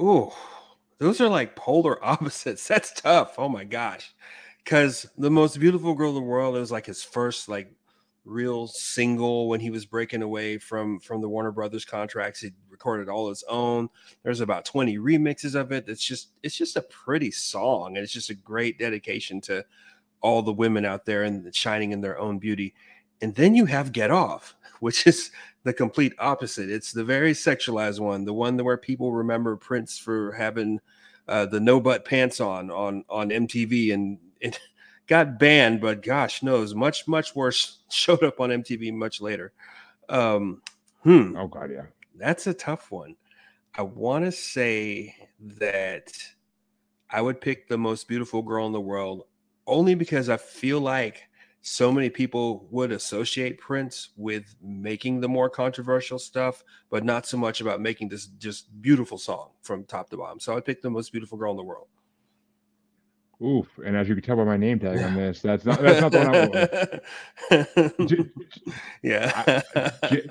Ooh, 0.00 0.30
those 0.98 1.20
are 1.22 1.28
like 1.30 1.56
polar 1.56 2.04
opposites. 2.04 2.68
That's 2.68 2.92
tough. 3.00 3.34
Oh 3.38 3.48
my 3.48 3.64
gosh. 3.64 4.14
Because 4.62 5.06
the 5.16 5.30
most 5.30 5.58
beautiful 5.58 5.94
girl 5.94 6.10
in 6.10 6.14
the 6.16 6.20
world 6.20 6.56
it 6.56 6.60
was 6.60 6.70
like 6.72 6.86
his 6.86 7.02
first 7.02 7.48
like 7.48 7.72
real 8.26 8.66
single 8.66 9.48
when 9.48 9.60
he 9.60 9.70
was 9.70 9.86
breaking 9.86 10.22
away 10.22 10.58
from 10.58 10.98
from 11.00 11.20
the 11.20 11.28
Warner 11.28 11.52
Brothers 11.52 11.84
contracts. 11.84 12.40
He 12.40 12.52
recorded 12.68 13.08
all 13.08 13.28
his 13.28 13.44
own. 13.48 13.88
There's 14.22 14.40
about 14.40 14.64
20 14.64 14.98
remixes 14.98 15.54
of 15.54 15.72
it. 15.72 15.88
It's 15.88 16.04
just 16.04 16.30
it's 16.42 16.56
just 16.56 16.76
a 16.76 16.82
pretty 16.82 17.30
song. 17.30 17.96
And 17.96 18.04
it's 18.04 18.12
just 18.12 18.30
a 18.30 18.34
great 18.34 18.78
dedication 18.78 19.40
to 19.42 19.64
all 20.20 20.42
the 20.42 20.52
women 20.52 20.84
out 20.84 21.06
there 21.06 21.22
and 21.22 21.54
shining 21.54 21.92
in 21.92 22.00
their 22.00 22.18
own 22.18 22.38
beauty. 22.38 22.74
And 23.22 23.34
then 23.34 23.54
you 23.54 23.64
have 23.66 23.92
Get 23.92 24.10
Off, 24.10 24.56
which 24.80 25.06
is 25.06 25.30
the 25.62 25.72
complete 25.72 26.12
opposite. 26.18 26.70
It's 26.70 26.92
the 26.92 27.04
very 27.04 27.32
sexualized 27.32 28.00
one, 28.00 28.24
the 28.24 28.34
one 28.34 28.58
where 28.58 28.76
people 28.76 29.12
remember 29.12 29.56
Prince 29.56 29.98
for 29.98 30.32
having 30.32 30.80
uh, 31.28 31.46
the 31.46 31.60
no 31.60 31.80
butt 31.80 32.04
pants 32.04 32.40
on 32.40 32.70
on 32.70 33.04
on 33.08 33.30
MTV, 33.30 33.92
and 33.94 34.18
it 34.40 34.58
got 35.06 35.38
banned. 35.38 35.80
But 35.80 36.02
gosh 36.02 36.42
knows, 36.42 36.74
much 36.74 37.06
much 37.08 37.34
worse 37.34 37.78
showed 37.90 38.22
up 38.24 38.40
on 38.40 38.50
MTV 38.50 38.92
much 38.92 39.20
later. 39.20 39.52
Um, 40.08 40.62
hmm, 41.02 41.36
Oh 41.36 41.48
God, 41.48 41.70
yeah. 41.72 41.86
that's 42.16 42.46
a 42.46 42.54
tough 42.54 42.90
one. 42.90 43.16
I 43.76 43.82
want 43.82 44.24
to 44.24 44.32
say 44.32 45.14
that 45.40 46.12
I 47.10 47.20
would 47.22 47.40
pick 47.40 47.68
the 47.68 47.78
most 47.78 48.08
beautiful 48.08 48.42
girl 48.42 48.66
in 48.66 48.72
the 48.72 48.80
world 48.80 49.24
only 49.66 49.94
because 49.94 50.28
I 50.28 50.36
feel 50.36 50.80
like 50.80 51.24
so 51.62 51.90
many 51.90 52.10
people 52.10 52.66
would 52.70 52.92
associate 52.92 53.58
Prince 53.58 54.10
with 54.16 54.54
making 54.62 55.20
the 55.20 55.28
more 55.28 55.50
controversial 55.50 56.18
stuff, 56.18 56.62
but 56.90 57.04
not 57.04 57.26
so 57.26 57.36
much 57.36 57.60
about 57.60 57.80
making 57.80 58.08
this 58.08 58.26
just 58.26 58.80
beautiful 58.80 59.18
song 59.18 59.50
from 59.62 59.84
top 59.84 60.08
to 60.10 60.16
bottom. 60.16 60.38
So 60.40 60.56
I 60.56 60.60
picked 60.60 60.82
the 60.82 60.90
most 60.90 61.10
beautiful 61.12 61.38
girl 61.38 61.50
in 61.52 61.56
the 61.56 61.64
world. 61.64 61.88
Oof! 63.44 63.66
And 63.84 63.96
as 63.96 64.08
you 64.08 64.14
can 64.14 64.24
tell 64.24 64.36
by 64.36 64.44
my 64.44 64.56
name 64.56 64.78
tag 64.78 64.98
on 65.02 65.14
this, 65.16 65.42
that's 65.42 65.64
not 65.64 65.80
that's 65.82 66.00
not 66.00 66.12
the 66.12 66.18
one 66.18 66.34
I 67.50 67.60
want. 68.18 68.30
Yeah. 69.02 69.62
ju- 70.10 70.28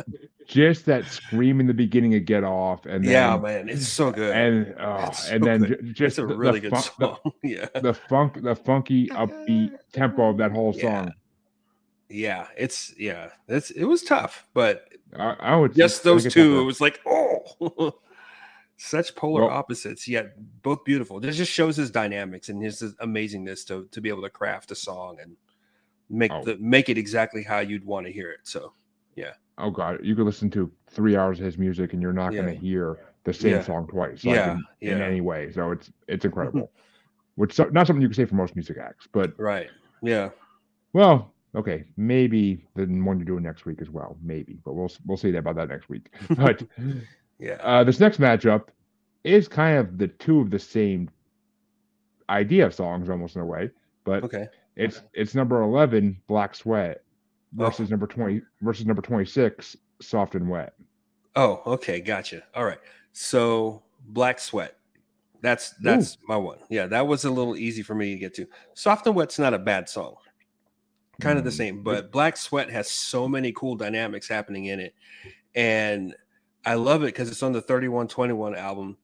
just 0.48 0.86
that 0.86 1.06
scream 1.06 1.60
in 1.60 1.68
the 1.68 1.74
beginning 1.74 2.16
of 2.16 2.26
"Get 2.26 2.44
Off" 2.44 2.86
and 2.86 3.04
then, 3.04 3.12
yeah, 3.12 3.38
man, 3.38 3.70
it's 3.70 3.88
so 3.88 4.12
good. 4.12 4.36
and 4.36 4.76
oh, 4.80 5.06
It's 5.08 5.30
and 5.30 5.44
then 5.44 5.62
good. 5.64 5.94
just 5.96 6.18
it's 6.18 6.18
a 6.20 6.26
really 6.28 6.60
the 6.60 6.70
good 6.70 6.78
fun- 6.84 6.92
the- 7.00 7.16
song. 7.24 7.34
yeah. 7.44 7.68
the 7.82 7.94
funk, 7.94 8.42
the 8.42 8.56
funky, 8.56 9.08
upbeat 9.10 9.78
tempo 9.94 10.30
of 10.30 10.38
that 10.38 10.52
whole 10.52 10.74
song. 10.74 11.14
Yeah. 12.10 12.48
It's 12.58 12.94
yeah. 12.98 13.30
It's 13.48 13.70
it 13.72 13.86
was 13.86 14.04
tough, 14.04 14.46
but 14.54 14.88
I, 15.18 15.36
I 15.40 15.56
would 15.56 15.74
just 15.76 16.06
I 16.06 16.10
those 16.12 16.32
two, 16.32 16.60
it 16.60 16.64
was 16.64 16.82
like, 16.82 17.00
oh, 17.06 17.94
such 18.78 19.16
polar 19.16 19.42
Well- 19.44 19.52
opposites, 19.52 20.08
yet 20.08 20.36
both 20.62 20.84
beautiful. 20.84 21.20
This 21.20 21.38
just 21.38 21.52
shows 21.52 21.78
his 21.78 21.92
dynamics 21.92 22.50
and 22.50 22.62
his 22.62 22.82
amazingness 23.02 23.66
to 23.68 23.88
to 23.92 24.02
be 24.02 24.10
able 24.10 24.22
to 24.24 24.30
craft 24.30 24.72
a 24.72 24.76
song 24.76 25.18
and 25.22 25.36
make 26.10 26.32
Oh. 26.32 26.44
the 26.44 26.58
make 26.58 26.90
it 26.90 26.98
exactly 26.98 27.42
how 27.44 27.60
you'd 27.60 27.86
want 27.86 28.06
to 28.08 28.12
hear 28.12 28.32
it. 28.32 28.40
So 28.44 28.74
yeah 29.16 29.34
Oh 29.58 29.72
god, 29.72 30.00
you 30.04 30.16
could 30.16 30.26
listen 30.26 30.50
to 30.52 30.70
three 30.90 31.16
hours 31.16 31.40
of 31.40 31.46
his 31.46 31.58
music 31.58 31.94
and 31.94 32.02
you're 32.02 32.12
not 32.14 32.34
Yeah. 32.34 32.42
going 32.42 32.54
to 32.54 32.60
hear 32.60 32.98
the 33.24 33.34
same 33.34 33.54
Yeah. 33.54 33.62
song 33.64 33.88
twice. 33.88 34.24
Like 34.26 34.36
Yeah, 34.36 34.58
in, 34.82 34.94
in 34.98 35.02
any 35.02 35.22
way. 35.22 35.52
So 35.52 35.72
it's 35.72 35.92
it's 36.08 36.26
incredible. 36.30 36.72
Which 37.36 37.54
so, 37.54 37.66
not 37.66 37.88
something 37.88 38.02
you 38.02 38.08
can 38.10 38.16
say 38.16 38.26
for 38.26 38.36
most 38.36 38.56
music 38.56 38.78
acts, 38.78 39.08
but 39.12 39.38
right, 39.40 39.70
yeah, 40.02 40.30
well, 40.94 41.34
okay, 41.54 41.84
maybe 41.98 42.66
the 42.76 42.86
one 42.86 43.18
you're 43.18 43.26
doing 43.26 43.44
next 43.44 43.66
week 43.66 43.82
as 43.82 43.90
well, 43.90 44.18
maybe, 44.22 44.60
but 44.64 44.74
we'll 44.74 44.92
we'll 45.06 45.18
see 45.18 45.36
about 45.36 45.56
that 45.56 45.68
next 45.70 45.90
week. 45.90 46.14
But 46.38 46.64
yeah, 47.40 47.54
uh, 47.62 47.84
this 47.84 48.00
next 48.00 48.20
matchup 48.20 48.68
is 49.24 49.48
kind 49.48 49.78
of 49.78 49.98
the 49.98 50.08
two 50.08 50.40
of 50.40 50.50
the 50.52 50.60
same 50.60 51.10
idea 52.30 52.66
of 52.66 52.74
songs, 52.74 53.10
almost 53.10 53.36
in 53.36 53.42
a 53.42 53.46
way, 53.46 53.70
but 54.04 54.24
okay, 54.24 54.48
it's 54.76 55.02
it's 55.14 55.36
number 55.36 55.62
eleven, 55.62 56.20
Black 56.28 56.56
Sweat, 56.56 57.02
Oh. 57.58 57.66
versus 57.66 57.90
number 57.90 58.08
twenty 58.08 58.42
versus 58.62 58.86
number 58.86 59.02
twenty 59.02 59.26
six, 59.26 59.76
Soft 60.02 60.36
and 60.36 60.50
Wet. 60.50 60.74
oh, 61.36 61.62
okay, 61.66 62.00
gotcha. 62.02 62.44
All 62.56 62.66
right, 62.66 62.80
so 63.14 63.84
Black 64.08 64.40
Sweat. 64.40 64.76
That's 65.42 65.72
that's 65.82 66.18
my 66.28 66.38
one. 66.38 66.58
Yeah, 66.70 66.88
that 66.88 67.06
was 67.08 67.24
a 67.26 67.30
little 67.30 67.56
easy 67.56 67.84
for 67.84 67.94
me 67.96 68.14
to 68.14 68.20
get 68.20 68.34
to. 68.36 68.48
Soft 68.74 69.06
and 69.08 69.16
Wet's 69.16 69.38
not 69.40 69.54
a 69.54 69.60
bad 69.60 69.88
song. 69.88 70.16
Kind 71.22 71.38
of 71.38 71.46
the 71.46 71.52
Mm, 71.52 71.58
same, 71.58 71.84
but 71.84 72.12
Black 72.12 72.36
Sweat 72.36 72.70
has 72.72 72.90
so 72.90 73.28
many 73.28 73.52
cool 73.52 73.76
dynamics 73.76 74.28
happening 74.28 74.66
in 74.66 74.80
it. 74.80 74.96
And 75.54 76.16
I 76.66 76.74
love 76.76 77.04
it 77.04 77.08
because 77.08 77.30
it's 77.30 77.44
on 77.44 77.52
the 77.54 77.62
3121 77.62 78.56
album. 78.56 78.98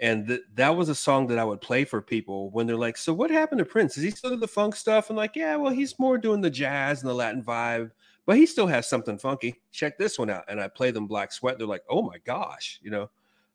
And 0.00 0.26
th- 0.26 0.40
that 0.54 0.74
was 0.74 0.88
a 0.88 0.94
song 0.94 1.28
that 1.28 1.38
I 1.38 1.44
would 1.44 1.60
play 1.60 1.84
for 1.84 2.02
people 2.02 2.50
when 2.50 2.66
they're 2.66 2.76
like, 2.76 2.96
So 2.96 3.12
what 3.12 3.30
happened 3.30 3.60
to 3.60 3.64
Prince? 3.64 3.96
Is 3.96 4.02
he 4.02 4.10
still 4.10 4.30
do 4.30 4.36
the 4.36 4.48
funk 4.48 4.74
stuff? 4.74 5.10
And 5.10 5.16
like, 5.16 5.36
yeah, 5.36 5.54
well, 5.56 5.72
he's 5.72 5.98
more 5.98 6.18
doing 6.18 6.40
the 6.40 6.50
jazz 6.50 7.02
and 7.02 7.08
the 7.08 7.14
Latin 7.14 7.42
vibe, 7.42 7.90
but 8.26 8.36
he 8.36 8.46
still 8.46 8.66
has 8.66 8.88
something 8.88 9.18
funky. 9.18 9.60
Check 9.70 9.98
this 9.98 10.18
one 10.18 10.30
out. 10.30 10.44
And 10.48 10.60
I 10.60 10.66
play 10.68 10.90
them 10.90 11.06
Black 11.06 11.30
Sweat. 11.32 11.56
They're 11.58 11.66
like, 11.68 11.84
oh 11.88 12.02
my 12.02 12.18
gosh, 12.24 12.80
you 12.82 12.90
know. 12.90 13.10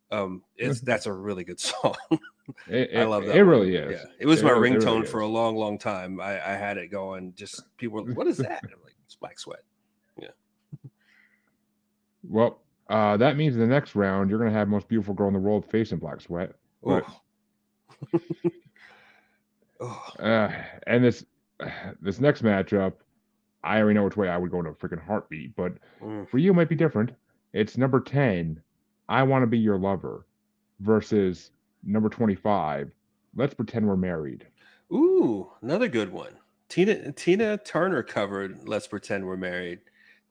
Um, 0.09 0.41
it's 0.55 0.79
that's 0.79 1.05
a 1.05 1.11
really 1.11 1.43
good 1.43 1.59
song. 1.59 1.95
It, 2.69 2.97
I 2.97 3.03
love 3.03 3.25
that. 3.25 3.35
It 3.35 3.41
one. 3.43 3.49
really 3.49 3.75
is. 3.75 3.99
Yeah, 3.99 4.05
it 4.19 4.25
was 4.25 4.39
It 4.39 4.45
my 4.45 4.51
really- 4.51 4.69
it 4.71 4.73
really 4.75 5.01
ringtone 5.01 5.07
for 5.07 5.19
a 5.19 5.27
long, 5.27 5.57
long 5.57 5.77
time. 5.77 6.21
I, 6.21 6.35
I 6.35 6.53
had 6.55 6.77
it 6.77 6.87
going. 6.87 7.33
Just 7.35 7.63
people, 7.75 8.01
were 8.01 8.07
like, 8.07 8.17
what 8.17 8.27
is 8.27 8.37
that? 8.37 8.61
And 8.63 8.71
I'm 8.73 8.79
like, 8.85 8.95
it's 9.05 9.15
Black 9.15 9.37
Sweat. 9.37 9.63
Yeah. 10.17 10.29
Well, 12.23 12.61
uh, 12.89 13.17
that 13.17 13.37
means 13.37 13.55
in 13.55 13.61
the 13.61 13.67
next 13.67 13.95
round 13.95 14.29
you're 14.29 14.39
gonna 14.39 14.51
have 14.51 14.67
most 14.67 14.87
beautiful 14.87 15.13
girl 15.13 15.27
in 15.27 15.33
the 15.33 15.39
world 15.39 15.65
facing 15.69 15.97
Black 15.99 16.21
Sweat. 16.21 16.53
But- 16.83 17.05
Oh. 18.13 18.19
oh, 19.79 20.23
Uh, 20.23 20.51
and 20.85 21.03
this 21.03 21.25
this 22.01 22.19
next 22.19 22.43
matchup, 22.43 22.93
I 23.63 23.79
already 23.79 23.95
know 23.95 24.03
which 24.03 24.17
way 24.17 24.29
I 24.29 24.37
would 24.37 24.51
go 24.51 24.59
in 24.59 24.67
a 24.67 24.71
freaking 24.73 25.03
heartbeat, 25.03 25.55
but 25.55 25.73
mm. 26.01 26.29
for 26.29 26.37
you 26.37 26.51
it 26.51 26.55
might 26.55 26.69
be 26.69 26.75
different. 26.75 27.11
It's 27.53 27.77
number 27.77 27.99
10, 27.99 28.61
I 29.09 29.23
want 29.23 29.41
to 29.43 29.47
be 29.47 29.57
your 29.57 29.77
lover, 29.79 30.27
versus 30.79 31.51
number 31.83 32.09
25, 32.09 32.91
let's 33.35 33.53
pretend 33.55 33.87
we're 33.87 33.95
married. 33.95 34.45
Ooh, 34.93 35.51
another 35.61 35.87
good 35.87 36.11
one. 36.11 36.33
Tina 36.69 37.11
Tina 37.13 37.57
Turner 37.57 38.03
covered 38.03 38.67
"Let's 38.67 38.87
Pretend 38.87 39.25
We're 39.25 39.37
Married." 39.37 39.79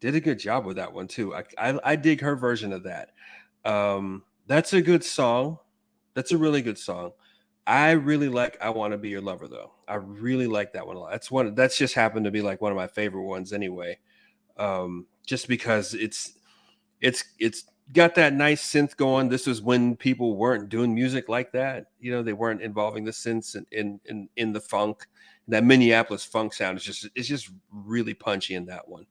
Did 0.01 0.15
a 0.15 0.21
good 0.21 0.39
job 0.39 0.67
with 0.67 0.77
that 0.77 0.93
one 0.93 1.09
too. 1.09 1.35
I 1.35 1.45
I, 1.59 1.79
I 1.85 1.97
dig 1.97 2.21
her 2.21 2.37
version 2.37 2.73
of 2.73 2.85
that. 2.85 3.11
Um, 3.65 4.25
that's 4.47 4.73
a 4.73 4.83
good 4.83 5.05
song. 5.05 5.59
That's 6.15 6.33
a 6.33 6.39
really 6.39 6.63
good 6.63 6.79
song. 6.79 7.13
I 7.67 7.93
really 7.93 8.29
like 8.29 8.57
"I 8.61 8.71
Want 8.71 8.93
to 8.93 8.99
Be 8.99 9.09
Your 9.09 9.21
Lover" 9.23 9.49
though. 9.49 9.73
I 9.89 9.97
really 9.97 10.47
like 10.47 10.73
that 10.75 10.87
one 10.87 10.97
a 10.97 11.01
lot. 11.01 11.13
That's 11.13 11.31
one. 11.31 11.55
That's 11.55 11.79
just 11.79 11.95
happened 11.95 12.25
to 12.27 12.31
be 12.31 12.43
like 12.43 12.61
one 12.61 12.73
of 12.73 12.77
my 12.77 12.87
favorite 12.87 13.25
ones 13.25 13.53
anyway. 13.53 13.99
Um, 14.57 15.07
just 15.27 15.49
because 15.49 15.95
it's 15.95 16.35
it's 17.01 17.25
it's 17.39 17.65
got 17.93 18.15
that 18.17 18.35
nice 18.35 18.63
synth 18.69 18.97
going. 18.97 19.29
This 19.29 19.47
was 19.47 19.63
when 19.63 19.97
people 19.97 20.37
weren't 20.37 20.69
doing 20.69 20.95
music 20.95 21.29
like 21.29 21.53
that. 21.53 21.87
You 22.01 22.13
know, 22.13 22.23
they 22.23 22.33
weren't 22.33 22.63
involving 22.63 23.05
the 23.05 23.11
synths 23.13 23.57
in 23.57 23.67
in 23.73 24.01
in, 24.07 24.29
in 24.37 24.53
the 24.53 24.61
funk. 24.61 25.07
That 25.49 25.65
Minneapolis 25.65 26.25
funk 26.25 26.53
sound 26.55 26.79
is 26.79 26.85
just 26.85 27.09
it's 27.15 27.29
just 27.29 27.51
really 27.71 28.15
punchy 28.15 28.55
in 28.55 28.67
that 28.67 28.89
one. 28.89 29.07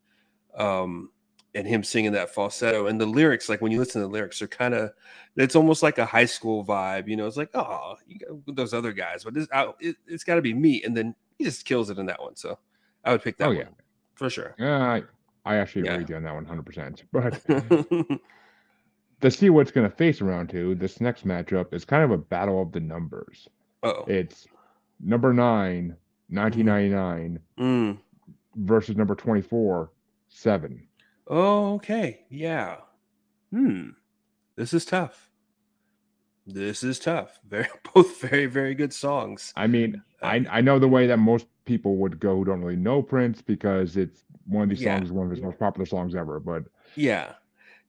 Um, 0.57 1.09
and 1.53 1.65
him 1.65 1.83
singing 1.85 2.11
that 2.11 2.33
falsetto 2.33 2.87
and 2.87 2.99
the 2.99 3.05
lyrics, 3.05 3.47
like 3.47 3.61
when 3.61 3.71
you 3.71 3.79
listen 3.79 4.01
to 4.01 4.07
the 4.07 4.11
lyrics, 4.13 4.41
are 4.41 4.47
kind 4.47 4.73
of 4.73 4.91
it's 5.37 5.55
almost 5.55 5.81
like 5.83 5.97
a 5.97 6.05
high 6.05 6.25
school 6.25 6.65
vibe. 6.65 7.07
You 7.07 7.15
know, 7.15 7.27
it's 7.27 7.37
like 7.37 7.49
oh, 7.53 7.95
you 8.07 8.19
got 8.19 8.55
those 8.55 8.73
other 8.73 8.91
guys, 8.91 9.23
but 9.23 9.33
this 9.33 9.47
I, 9.53 9.71
it, 9.79 9.95
it's 10.05 10.25
got 10.25 10.35
to 10.35 10.41
be 10.41 10.53
me. 10.53 10.83
And 10.83 10.95
then 10.95 11.15
he 11.37 11.45
just 11.45 11.63
kills 11.65 11.89
it 11.89 11.97
in 11.97 12.05
that 12.07 12.21
one. 12.21 12.35
So 12.35 12.59
I 13.05 13.11
would 13.13 13.23
pick 13.23 13.37
that 13.37 13.45
Oh, 13.45 13.49
one 13.49 13.57
yeah. 13.57 13.67
for 14.15 14.29
sure. 14.29 14.53
Yeah, 14.59 14.79
I, 14.81 15.03
I 15.45 15.55
actually 15.55 15.83
Yeah. 15.85 15.91
agree 15.93 16.03
with 16.03 16.09
you 16.09 16.15
on 16.17 16.23
that 16.23 16.33
one 16.33 16.45
100%. 16.45 17.03
But 19.19 19.29
to 19.31 19.31
see 19.31 19.49
what's 19.49 19.71
going 19.71 19.89
to 19.89 19.95
face 19.95 20.21
around 20.21 20.49
two, 20.49 20.75
this 20.75 20.99
next 20.99 21.25
matchup 21.25 21.73
is 21.73 21.85
kind 21.85 22.03
of 22.03 22.11
a 22.11 22.17
battle 22.17 22.61
of 22.61 22.71
the 22.73 22.79
numbers. 22.81 23.47
oh, 23.83 24.03
It's 24.07 24.45
number 24.99 25.33
nine, 25.33 25.95
1999 26.29 27.39
mm. 27.57 27.97
versus 28.55 28.97
number 28.97 29.15
24, 29.15 29.89
seven. 30.35 30.87
Oh, 31.27 31.75
okay. 31.75 32.25
Yeah. 32.29 32.77
Hmm. 33.51 33.89
This 34.55 34.73
is 34.73 34.85
tough. 34.85 35.29
This 36.45 36.83
is 36.83 36.99
tough. 36.99 37.39
Very 37.47 37.67
both 37.93 38.21
very, 38.21 38.45
very 38.45 38.75
good 38.75 38.93
songs. 38.93 39.51
I 39.55 39.67
mean, 39.67 40.01
I, 40.21 40.39
Uh, 40.39 40.43
I 40.51 40.61
know 40.61 40.77
the 40.77 40.87
way 40.87 41.07
that 41.07 41.17
most 41.17 41.47
people 41.65 41.95
would 41.97 42.19
go 42.19 42.35
who 42.37 42.45
don't 42.45 42.61
really 42.61 42.75
know 42.75 43.01
Prince 43.01 43.41
because 43.41 43.97
it's 43.97 44.23
one 44.45 44.63
of 44.63 44.69
these 44.69 44.81
Yeah. 44.83 44.97
songs 44.97 45.07
is 45.07 45.11
one 45.13 45.25
of 45.25 45.31
his 45.31 45.41
most 45.41 45.57
popular 45.57 45.85
songs 45.85 46.13
ever. 46.15 46.39
But 46.39 46.65
Yeah. 46.95 47.33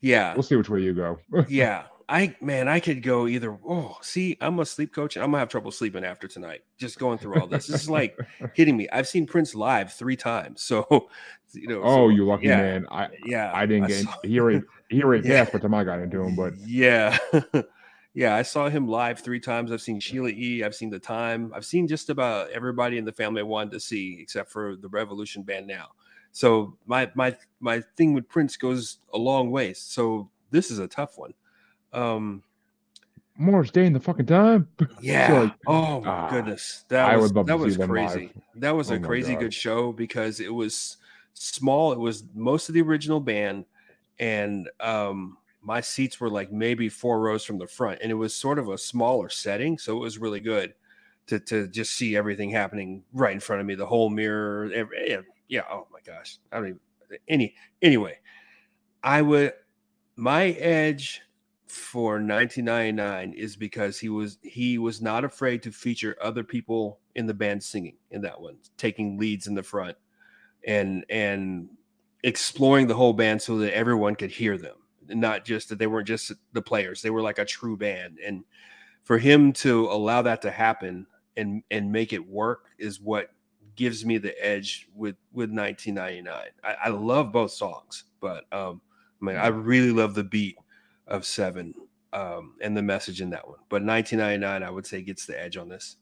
Yeah. 0.00 0.32
we'll 0.34 0.42
see 0.42 0.56
which 0.56 0.70
way 0.70 0.80
you 0.80 0.94
go. 0.94 1.18
yeah. 1.48 1.84
I 2.08 2.36
man, 2.40 2.68
I 2.68 2.80
could 2.80 3.02
go 3.02 3.26
either. 3.26 3.58
Oh, 3.68 3.96
see, 4.00 4.36
I'm 4.40 4.58
a 4.60 4.66
sleep 4.66 4.94
coach 4.94 5.16
and 5.16 5.24
I'm 5.24 5.30
gonna 5.30 5.40
have 5.40 5.48
trouble 5.48 5.72
sleeping 5.72 6.04
after 6.04 6.28
tonight. 6.28 6.62
Just 6.78 6.98
going 6.98 7.18
through 7.18 7.40
all 7.40 7.46
this. 7.48 7.66
This 7.66 7.82
is 7.82 7.90
like 7.90 8.16
hitting 8.54 8.76
me. 8.76 8.88
I've 8.92 9.08
seen 9.08 9.26
Prince 9.26 9.54
live 9.54 9.92
three 9.92 10.16
times. 10.16 10.62
So 10.62 11.08
you 11.52 11.68
know, 11.68 11.82
oh, 11.82 12.08
so, 12.08 12.08
you 12.10 12.26
lucky 12.26 12.46
yeah, 12.46 12.56
man! 12.58 12.86
I 12.90 13.08
Yeah. 13.24 13.50
I 13.52 13.66
didn't 13.66 13.88
get 13.88 14.04
saw- 14.04 14.14
he 14.22 14.38
already 14.38 14.62
he 14.88 15.02
already 15.02 15.28
Yeah. 15.28 15.44
passed 15.44 15.60
time 15.60 15.74
I 15.74 15.84
got 15.84 15.98
into 16.00 16.22
him. 16.22 16.36
But 16.36 16.54
yeah 16.64 17.18
yeah 18.16 18.34
i 18.34 18.40
saw 18.40 18.68
him 18.68 18.88
live 18.88 19.20
three 19.20 19.38
times 19.38 19.70
i've 19.70 19.82
seen 19.82 20.00
sheila 20.00 20.30
e 20.30 20.64
i've 20.64 20.74
seen 20.74 20.88
the 20.90 20.98
time 20.98 21.52
i've 21.54 21.66
seen 21.66 21.86
just 21.86 22.08
about 22.08 22.50
everybody 22.50 22.96
in 22.96 23.04
the 23.04 23.12
family 23.12 23.40
i 23.40 23.44
wanted 23.44 23.70
to 23.70 23.78
see 23.78 24.16
except 24.20 24.50
for 24.50 24.74
the 24.76 24.88
revolution 24.88 25.42
band 25.42 25.66
now 25.66 25.88
so 26.32 26.76
my 26.86 27.10
my 27.14 27.36
my 27.60 27.80
thing 27.96 28.14
with 28.14 28.26
prince 28.26 28.56
goes 28.56 28.98
a 29.12 29.18
long 29.18 29.50
ways 29.50 29.78
so 29.78 30.30
this 30.50 30.70
is 30.70 30.78
a 30.78 30.88
tough 30.88 31.18
one 31.18 31.34
um 31.96 32.42
Morris 33.38 33.70
Day 33.70 33.86
in 33.86 33.92
the 33.92 34.00
fucking 34.00 34.26
time. 34.26 34.68
yeah. 35.00 35.40
Like, 35.40 35.52
oh 35.66 36.00
my 36.00 36.08
ah, 36.08 36.30
goodness. 36.30 36.84
That 36.88 37.08
I 37.10 37.16
was 37.16 37.32
would 37.32 37.36
love 37.36 37.46
that 37.46 37.58
to 37.58 37.70
see 37.70 37.78
was 37.78 37.88
crazy. 37.88 38.30
That 38.54 38.74
was 38.74 38.90
Oh 38.90 38.94
a 38.94 39.00
crazy 39.00 39.32
God. 39.32 39.40
good 39.40 39.54
show 39.54 39.92
because 39.92 40.40
it 40.40 40.52
was 40.52 40.96
small. 41.34 41.92
It 41.92 41.98
was 41.98 42.24
most 42.34 42.68
of 42.68 42.74
the 42.74 42.80
original 42.82 43.20
band 43.20 43.66
and 44.18 44.68
um 44.80 45.36
my 45.62 45.80
seats 45.80 46.20
were 46.20 46.30
like 46.30 46.52
maybe 46.52 46.88
four 46.88 47.20
rows 47.20 47.44
from 47.44 47.58
the 47.58 47.66
front 47.66 47.98
and 48.02 48.10
it 48.10 48.14
was 48.14 48.34
sort 48.34 48.58
of 48.58 48.68
a 48.68 48.78
smaller 48.78 49.28
setting 49.28 49.76
so 49.76 49.96
it 49.96 50.00
was 50.00 50.18
really 50.18 50.40
good 50.40 50.74
to 51.26 51.38
to 51.40 51.66
just 51.68 51.92
see 51.94 52.16
everything 52.16 52.50
happening 52.50 53.02
right 53.12 53.32
in 53.32 53.40
front 53.40 53.60
of 53.60 53.66
me 53.66 53.74
the 53.74 53.86
whole 53.86 54.08
mirror 54.08 54.70
every, 54.72 55.10
yeah, 55.10 55.20
yeah 55.48 55.62
oh 55.70 55.86
my 55.92 55.98
gosh. 56.04 56.38
I 56.52 56.56
don't 56.56 56.68
even 56.68 56.80
any 57.28 57.54
anyway 57.82 58.18
i 59.02 59.22
would 59.22 59.52
my 60.16 60.46
edge 60.50 61.20
for 61.66 62.12
1999 62.14 63.32
is 63.32 63.56
because 63.56 63.98
he 63.98 64.08
was 64.08 64.38
he 64.42 64.78
was 64.78 65.02
not 65.02 65.24
afraid 65.24 65.62
to 65.62 65.72
feature 65.72 66.16
other 66.22 66.44
people 66.44 67.00
in 67.14 67.26
the 67.26 67.34
band 67.34 67.62
singing 67.62 67.96
in 68.10 68.20
that 68.22 68.40
one 68.40 68.56
taking 68.76 69.18
leads 69.18 69.46
in 69.46 69.54
the 69.54 69.62
front 69.62 69.96
and 70.66 71.04
and 71.08 71.68
exploring 72.22 72.88
the 72.88 72.94
whole 72.94 73.12
band 73.12 73.40
so 73.40 73.58
that 73.58 73.74
everyone 73.74 74.16
could 74.16 74.30
hear 74.30 74.58
them, 74.58 74.76
not 75.08 75.44
just 75.44 75.68
that 75.68 75.78
they 75.78 75.86
weren't 75.86 76.08
just 76.08 76.32
the 76.52 76.62
players; 76.62 77.00
they 77.00 77.10
were 77.10 77.22
like 77.22 77.38
a 77.38 77.44
true 77.44 77.76
band. 77.76 78.18
And 78.24 78.44
for 79.04 79.18
him 79.18 79.52
to 79.54 79.86
allow 79.86 80.22
that 80.22 80.42
to 80.42 80.50
happen 80.50 81.06
and 81.36 81.62
and 81.70 81.90
make 81.90 82.12
it 82.12 82.28
work 82.28 82.66
is 82.78 83.00
what 83.00 83.30
gives 83.76 84.04
me 84.04 84.18
the 84.18 84.34
edge 84.44 84.88
with 84.94 85.16
with 85.32 85.50
1999. 85.50 86.34
I, 86.64 86.76
I 86.86 86.88
love 86.88 87.32
both 87.32 87.52
songs, 87.52 88.04
but 88.20 88.44
um, 88.52 88.80
I 89.22 89.24
mean, 89.24 89.36
I 89.36 89.48
really 89.48 89.92
love 89.92 90.14
the 90.14 90.24
beat 90.24 90.56
of 91.06 91.24
Seven 91.24 91.74
um, 92.12 92.54
and 92.60 92.76
the 92.76 92.82
message 92.82 93.20
in 93.20 93.30
that 93.30 93.46
one. 93.46 93.58
But 93.68 93.82
1999, 93.84 94.62
I 94.62 94.70
would 94.70 94.86
say, 94.86 95.02
gets 95.02 95.26
the 95.26 95.40
edge 95.40 95.56
on 95.56 95.68
this. 95.68 95.96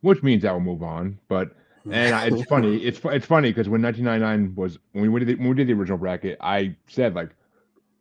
Which 0.00 0.22
means 0.22 0.44
I 0.44 0.52
will 0.52 0.60
move 0.60 0.82
on, 0.82 1.18
but 1.28 1.56
and 1.90 2.14
I, 2.14 2.26
it's 2.26 2.44
funny. 2.44 2.76
It's 2.84 3.00
it's 3.04 3.26
funny 3.26 3.50
because 3.50 3.68
when 3.68 3.82
1999 3.82 4.54
was 4.54 4.78
when 4.92 5.10
we 5.10 5.20
did 5.20 5.28
the, 5.28 5.34
when 5.36 5.48
we 5.48 5.54
did 5.56 5.66
the 5.66 5.72
original 5.72 5.98
bracket, 5.98 6.38
I 6.40 6.76
said 6.86 7.14
like 7.14 7.30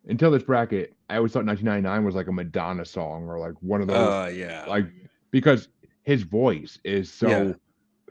until 0.08 0.30
this 0.30 0.44
bracket, 0.44 0.94
I 1.10 1.18
always 1.18 1.32
thought 1.32 1.46
1999 1.46 2.06
was 2.06 2.16
like 2.16 2.28
a 2.28 2.32
Madonna 2.32 2.86
song 2.86 3.28
or 3.28 3.40
like 3.40 3.54
one 3.62 3.82
of 3.82 3.88
those. 3.88 3.98
Uh, 3.98 4.30
yeah. 4.34 4.66
Like 4.68 4.86
because 5.32 5.70
his 6.04 6.22
voice 6.24 6.78
is 6.84 7.12
so 7.12 7.28
Yeah. 7.30 7.54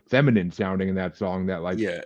feminine 0.08 0.50
sounding 0.50 0.88
in 0.88 0.94
that 0.96 1.16
song 1.16 1.46
that 1.46 1.62
like 1.62 1.78
yeah. 1.78 2.02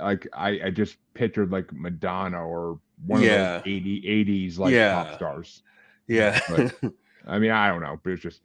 Like 0.00 0.26
I, 0.32 0.60
I 0.66 0.70
just 0.70 0.96
pictured 1.14 1.50
like 1.50 1.72
Madonna 1.72 2.44
or 2.46 2.80
one 3.06 3.22
Yeah. 3.22 3.56
of 3.56 3.64
those 3.64 3.72
80 3.72 4.02
80s 4.02 4.58
like 4.58 4.72
Yeah. 4.72 5.04
pop 5.04 5.14
stars. 5.14 5.62
Yeah. 6.06 6.40
But- 6.48 6.74
I 7.26 7.38
mean, 7.38 7.50
I 7.50 7.68
don't 7.68 7.82
know, 7.82 8.00
but 8.02 8.10
it's 8.12 8.22
just 8.22 8.40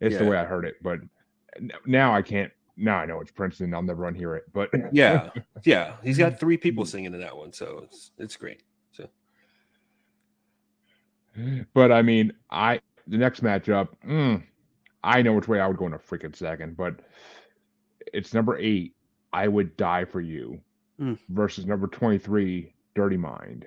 it's 0.00 0.16
the 0.18 0.24
way 0.24 0.36
I 0.36 0.44
heard 0.44 0.64
it. 0.64 0.76
But 0.82 1.00
now 1.86 2.12
I 2.14 2.20
can't. 2.22 2.50
Now 2.76 2.96
I 2.96 3.06
know 3.06 3.20
it's 3.20 3.30
Princeton. 3.30 3.72
I'll 3.72 3.82
never 3.82 4.10
unhear 4.10 4.36
it. 4.36 4.44
But 4.52 4.70
yeah. 4.92 5.30
Yeah. 5.64 5.94
He's 6.02 6.18
got 6.18 6.40
three 6.40 6.58
Mm. 6.58 6.62
people 6.62 6.84
singing 6.84 7.14
in 7.14 7.20
that 7.20 7.36
one. 7.36 7.52
So 7.52 7.82
it's, 7.84 8.10
it's 8.18 8.36
great. 8.36 8.62
So, 8.90 9.08
but 11.74 11.92
I 11.92 12.02
mean, 12.02 12.32
I 12.50 12.80
the 13.06 13.18
next 13.18 13.42
matchup, 13.42 13.88
mm, 14.06 14.42
I 15.02 15.22
know 15.22 15.32
which 15.34 15.46
way 15.48 15.60
I 15.60 15.66
would 15.68 15.76
go 15.76 15.86
in 15.86 15.92
a 15.94 15.98
freaking 15.98 16.34
second, 16.34 16.76
but 16.76 16.96
it's 18.12 18.32
number 18.34 18.56
eight. 18.58 18.94
I 19.32 19.48
would 19.48 19.76
die 19.76 20.04
for 20.04 20.20
you 20.20 20.60
Mm. 21.00 21.18
versus 21.28 21.66
number 21.66 21.86
twenty 21.88 22.18
three, 22.18 22.74
Dirty 22.94 23.16
Mind. 23.16 23.66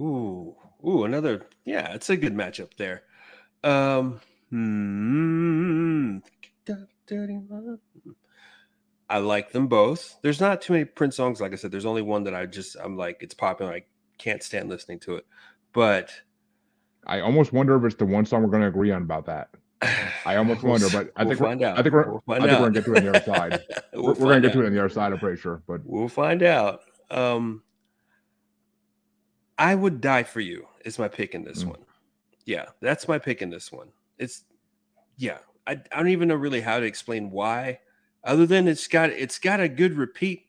ooh. 0.00 0.56
Ooh, 0.86 1.04
another. 1.04 1.46
Yeah. 1.64 1.94
It's 1.94 2.10
a 2.10 2.16
good 2.16 2.34
matchup 2.34 2.76
there. 2.76 3.02
Um, 3.62 4.20
hmm, 4.50 6.18
I 9.08 9.18
like 9.18 9.52
them 9.52 9.66
both. 9.68 10.16
There's 10.22 10.40
not 10.40 10.62
too 10.62 10.72
many 10.74 10.84
Prince 10.86 11.16
songs. 11.16 11.40
Like 11.40 11.52
I 11.52 11.56
said, 11.56 11.70
there's 11.72 11.86
only 11.86 12.02
one 12.02 12.24
that 12.24 12.34
I 12.34 12.46
just, 12.46 12.76
I'm 12.82 12.96
like, 12.96 13.22
it's 13.22 13.34
popular. 13.34 13.72
I 13.72 13.84
can't 14.18 14.42
stand 14.42 14.68
listening 14.68 15.00
to 15.00 15.16
it. 15.16 15.26
But 15.72 16.12
I 17.06 17.20
almost 17.20 17.52
wonder 17.52 17.76
if 17.76 17.84
it's 17.84 17.96
the 17.96 18.06
one 18.06 18.26
song 18.26 18.42
we're 18.42 18.50
going 18.50 18.62
to 18.62 18.68
agree 18.68 18.90
on 18.92 19.02
about 19.02 19.26
that. 19.26 19.50
I 19.82 20.36
almost 20.36 20.62
wonder, 20.62 20.88
but 20.90 21.10
I 21.16 21.24
we'll 21.24 21.30
think 21.30 21.40
we're- 21.40 21.50
find 21.50 21.62
out. 21.62 21.78
I 21.78 21.82
think 21.82 21.94
we're- 21.94 22.06
We'll 22.08 22.22
I 22.36 22.38
find 22.40 22.50
think 22.50 22.60
we're 22.60 22.70
gonna 22.70 22.72
get 22.72 22.84
to 22.84 22.92
it 22.94 22.98
on 22.98 23.04
the 23.04 23.10
other 23.10 23.24
side. 23.24 23.64
We'll 23.94 24.02
we're, 24.02 24.08
we're 24.12 24.14
going 24.14 24.18
to 24.18 24.32
find 24.34 24.42
get 24.42 24.52
to 24.52 24.62
it 24.62 24.66
on 24.66 24.72
the 24.74 24.78
other 24.80 24.88
side. 24.88 25.12
I'm 25.12 25.18
pretty 25.18 25.40
sure. 25.40 25.62
But 25.66 25.80
We'll 25.84 26.08
find 26.08 26.42
out. 26.42 26.80
Um, 27.10 27.62
I 29.58 29.74
would 29.74 30.00
die 30.00 30.22
for 30.22 30.40
you 30.40 30.66
is 30.84 30.98
my 30.98 31.08
pick 31.08 31.34
in 31.34 31.44
this 31.44 31.64
Mm. 31.64 31.68
one. 31.70 31.80
Yeah, 32.46 32.66
that's 32.80 33.06
my 33.08 33.18
pick 33.18 33.42
in 33.42 33.50
this 33.50 33.70
one. 33.72 33.88
It's 34.18 34.44
yeah. 35.16 35.38
I, 35.66 35.72
I 35.92 35.96
don't 35.98 36.08
even 36.08 36.28
know 36.28 36.34
really 36.36 36.60
how 36.62 36.80
to 36.80 36.86
explain 36.86 37.30
why, 37.30 37.80
other 38.24 38.46
than 38.46 38.66
it's 38.66 38.86
got 38.88 39.10
it's 39.10 39.38
got 39.38 39.60
a 39.60 39.68
good 39.68 39.94
repeat 39.96 40.46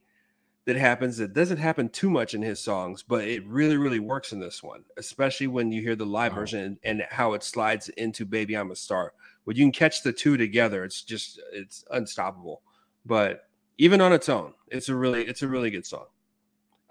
that 0.66 0.76
happens 0.76 1.18
that 1.18 1.34
doesn't 1.34 1.58
happen 1.58 1.90
too 1.90 2.10
much 2.10 2.34
in 2.34 2.42
his 2.42 2.60
songs, 2.60 3.04
but 3.04 3.28
it 3.28 3.46
really 3.48 3.78
really 3.78 4.00
works 4.00 4.32
in 4.32 4.40
this 4.40 4.62
one, 4.62 4.84
especially 4.98 5.48
when 5.48 5.72
you 5.72 5.82
hear 5.82 5.96
the 5.96 6.06
live 6.06 6.34
Oh. 6.34 6.36
version 6.36 6.60
and, 6.60 6.78
and 6.84 7.08
how 7.12 7.34
it 7.34 7.44
slides 7.44 7.90
into 7.90 8.26
"Baby 8.26 8.56
I'm 8.56 8.72
a 8.72 8.76
Star." 8.76 9.14
When 9.44 9.58
you 9.58 9.64
can 9.66 9.72
catch 9.72 10.04
the 10.04 10.14
two 10.14 10.38
together, 10.38 10.84
it's 10.84 11.02
just 11.02 11.40
it's 11.52 11.84
unstoppable. 11.92 12.62
But 13.06 13.48
even 13.80 14.02
on 14.02 14.14
its 14.14 14.30
own, 14.30 14.54
it's 14.68 14.88
a 14.90 14.96
really 14.96 15.24
it's 15.26 15.42
a 15.42 15.48
really 15.48 15.72
good 15.72 15.86
song. 15.86 16.06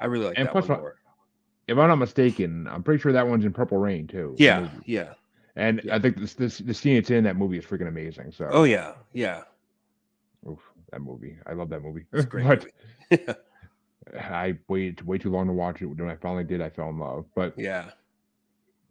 I 0.01 0.07
really 0.07 0.25
like 0.27 0.39
And 0.39 0.47
that 0.47 0.53
plus 0.53 0.69
one 0.69 0.79
more. 0.81 0.97
if 1.69 1.79
I'm 1.79 1.89
not 1.89 1.97
mistaken, 1.97 2.67
I'm 2.67 2.83
pretty 2.83 3.01
sure 3.01 3.13
that 3.13 3.29
one's 3.29 3.45
in 3.45 3.53
Purple 3.53 3.79
Rain 3.79 4.07
too. 4.09 4.35
Yeah, 4.39 4.69
yeah. 4.85 5.13
And 5.57 5.81
Yeah. 5.85 5.95
I 5.95 5.99
think 6.01 6.17
this, 6.17 6.35
this 6.35 6.59
the 6.59 6.75
scene 6.75 6.97
it's 6.97 7.11
in 7.11 7.23
that 7.25 7.37
movie 7.37 7.59
is 7.59 7.65
freaking 7.65 7.87
amazing. 7.89 8.33
So 8.33 8.49
Oh 8.51 8.65
yeah, 8.65 8.95
yeah. 9.13 9.43
oof, 10.49 10.59
that 10.91 11.01
movie. 11.03 11.37
I 11.47 11.53
love 11.53 11.69
that 11.71 11.83
movie. 11.83 12.07
It's 12.13 12.25
great 12.25 12.47
but 12.49 12.67
movie. 13.11 13.25
I 14.19 14.57
waited 14.69 15.07
way 15.07 15.19
too 15.19 15.31
long 15.31 15.47
to 15.47 15.53
watch 15.53 15.83
it. 15.83 15.87
When 15.87 16.09
I 16.09 16.17
finally 16.17 16.45
did, 16.45 16.61
I 16.61 16.71
fell 16.71 16.89
in 16.91 16.99
love. 16.99 17.27
But 17.35 17.55
yeah. 17.59 17.91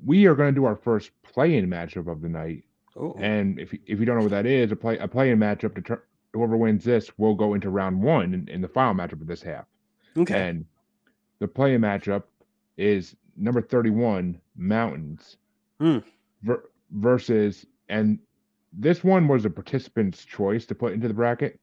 we 0.06 0.26
are 0.28 0.36
going 0.36 0.54
to 0.54 0.60
do 0.60 0.66
our 0.66 0.76
first 0.76 1.12
play-in 1.24 1.68
matchup 1.70 2.08
of 2.08 2.22
the 2.22 2.30
night. 2.30 2.64
Oh, 2.96 3.16
And 3.20 3.60
if 3.60 3.74
you- 3.74 3.80
if 3.86 4.00
you 4.00 4.06
don't 4.06 4.18
know 4.18 4.24
what 4.24 4.32
that 4.32 4.46
is, 4.46 4.72
a 4.72 4.76
play 4.76 4.98
a 4.98 5.08
play-in 5.08 5.40
matchup. 5.40 5.76
To 5.76 5.82
tur- 5.82 6.04
whoever 6.34 6.58
wins 6.58 6.84
this 6.84 7.18
will 7.18 7.36
go 7.36 7.54
into 7.54 7.70
round 7.70 8.02
one 8.02 8.34
in, 8.34 8.48
in 8.50 8.62
the 8.62 8.68
final 8.68 8.94
matchup 8.94 9.22
of 9.22 9.28
this 9.28 9.42
half. 9.42 9.66
okay. 10.18 10.50
And 10.50 10.66
the 11.40 11.48
play-in 11.48 11.82
matchup 11.82 12.24
is 12.78 13.16
number 13.38 13.62
31 13.62 14.40
Mountains 14.56 15.38
Hmm. 15.80 16.00
ver- 16.44 16.70
versus 16.92 17.66
and 17.88 18.20
this 18.74 19.04
one 19.04 19.28
was 19.28 19.46
a 19.46 19.50
participant's 19.50 20.24
choice 20.26 20.66
to 20.68 20.76
put 20.76 20.94
into 20.94 21.08
the 21.08 21.14
bracket. 21.14 21.60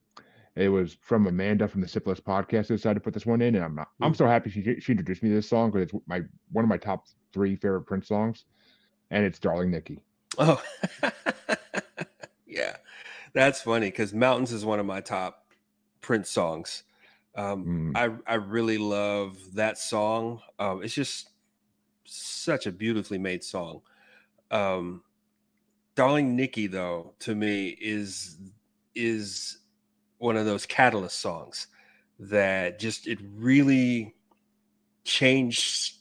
It 0.57 0.69
was 0.69 0.97
from 1.01 1.27
Amanda 1.27 1.67
from 1.67 1.81
the 1.81 1.87
Syphilis 1.87 2.19
podcast 2.19 2.67
who 2.67 2.75
decided 2.75 2.95
to 2.95 2.99
put 3.01 3.13
this 3.13 3.25
one 3.25 3.41
in, 3.41 3.55
and 3.55 3.63
I'm 3.63 3.75
not, 3.75 3.89
I'm 4.01 4.11
Hmm. 4.11 4.17
so 4.17 4.25
happy 4.27 4.49
she 4.49 4.61
she 4.79 4.91
introduced 4.91 5.21
me 5.21 5.29
to 5.29 5.35
this 5.35 5.47
song 5.49 5.69
because 5.71 5.89
it's 5.91 6.03
my 6.07 6.21
one 6.51 6.65
of 6.65 6.69
my 6.69 6.77
top 6.77 7.05
three 7.31 7.55
favorite 7.55 7.83
Prince 7.83 8.07
songs, 8.07 8.45
and 9.11 9.23
it's 9.23 9.39
"Darling 9.39 9.69
Nikki." 9.71 9.99
Oh, 10.39 10.61
yeah. 12.47 12.77
That's 13.33 13.61
funny 13.61 13.87
because 13.87 14.13
Mountains 14.13 14.51
is 14.51 14.65
one 14.65 14.79
of 14.79 14.85
my 14.85 15.01
top 15.01 15.45
Prince 16.01 16.29
songs. 16.29 16.83
Um, 17.35 17.93
Mm. 17.95 18.21
I 18.27 18.31
I 18.31 18.35
really 18.35 18.77
love 18.79 19.37
that 19.53 19.77
song. 19.77 20.41
Um, 20.57 20.81
it's 20.83 20.93
just 20.93 21.29
such 22.05 22.65
a 22.65 22.71
beautifully 22.71 23.19
made 23.19 23.43
song. 23.43 23.81
Um, 24.49 25.03
Darling 25.95 26.35
Nikki, 26.35 26.67
though, 26.67 27.13
to 27.19 27.35
me 27.35 27.69
is 27.79 28.37
is 28.95 29.59
one 30.17 30.37
of 30.37 30.45
those 30.45 30.65
catalyst 30.65 31.19
songs 31.19 31.67
that 32.19 32.79
just 32.79 33.07
it 33.07 33.19
really 33.35 34.15
changed 35.03 35.97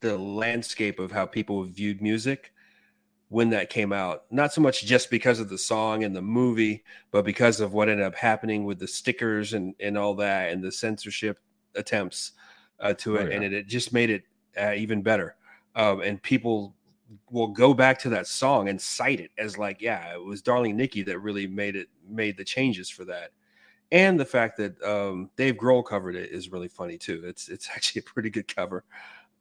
the 0.00 0.16
landscape 0.16 0.98
of 0.98 1.12
how 1.12 1.26
people 1.26 1.62
viewed 1.64 2.00
music 2.00 2.52
when 3.28 3.50
that 3.50 3.70
came 3.70 3.92
out. 3.92 4.24
Not 4.30 4.52
so 4.52 4.60
much 4.60 4.84
just 4.84 5.10
because 5.10 5.38
of 5.40 5.48
the 5.48 5.58
song 5.58 6.02
and 6.04 6.16
the 6.16 6.22
movie, 6.22 6.82
but 7.10 7.24
because 7.24 7.60
of 7.60 7.72
what 7.72 7.88
ended 7.88 8.04
up 8.04 8.14
happening 8.14 8.64
with 8.64 8.78
the 8.78 8.88
stickers 8.88 9.52
and 9.52 9.74
and 9.80 9.96
all 9.96 10.14
that 10.16 10.50
and 10.52 10.62
the 10.62 10.72
censorship 10.72 11.38
attempts 11.74 12.32
uh, 12.80 12.94
to 12.94 13.18
Oh, 13.18 13.20
it, 13.20 13.32
and 13.32 13.44
it, 13.44 13.52
it 13.52 13.66
just 13.66 13.92
made 13.92 14.10
it 14.10 14.24
uh, 14.60 14.72
even 14.72 15.02
better. 15.02 15.36
Um, 15.76 16.00
and 16.00 16.20
people 16.22 16.74
will 17.30 17.48
go 17.48 17.74
back 17.74 17.98
to 18.00 18.08
that 18.10 18.26
song 18.26 18.68
and 18.68 18.80
cite 18.80 19.20
it 19.20 19.30
as 19.38 19.58
like, 19.58 19.80
yeah, 19.80 20.14
it 20.14 20.24
was 20.24 20.42
Darling 20.42 20.76
Nikki 20.76 21.02
that 21.02 21.18
really 21.18 21.46
made 21.46 21.76
it 21.76 21.88
made 22.08 22.36
the 22.36 22.44
changes 22.44 22.88
for 22.88 23.04
that. 23.04 23.30
And 23.92 24.20
the 24.20 24.24
fact 24.24 24.56
that 24.58 24.80
um, 24.82 25.30
Dave 25.36 25.56
Grohl 25.56 25.84
covered 25.84 26.14
it 26.14 26.30
is 26.30 26.50
really 26.50 26.68
funny 26.68 26.96
too. 26.96 27.22
It's 27.24 27.48
it's 27.48 27.68
actually 27.74 28.00
a 28.00 28.10
pretty 28.10 28.30
good 28.30 28.54
cover. 28.54 28.84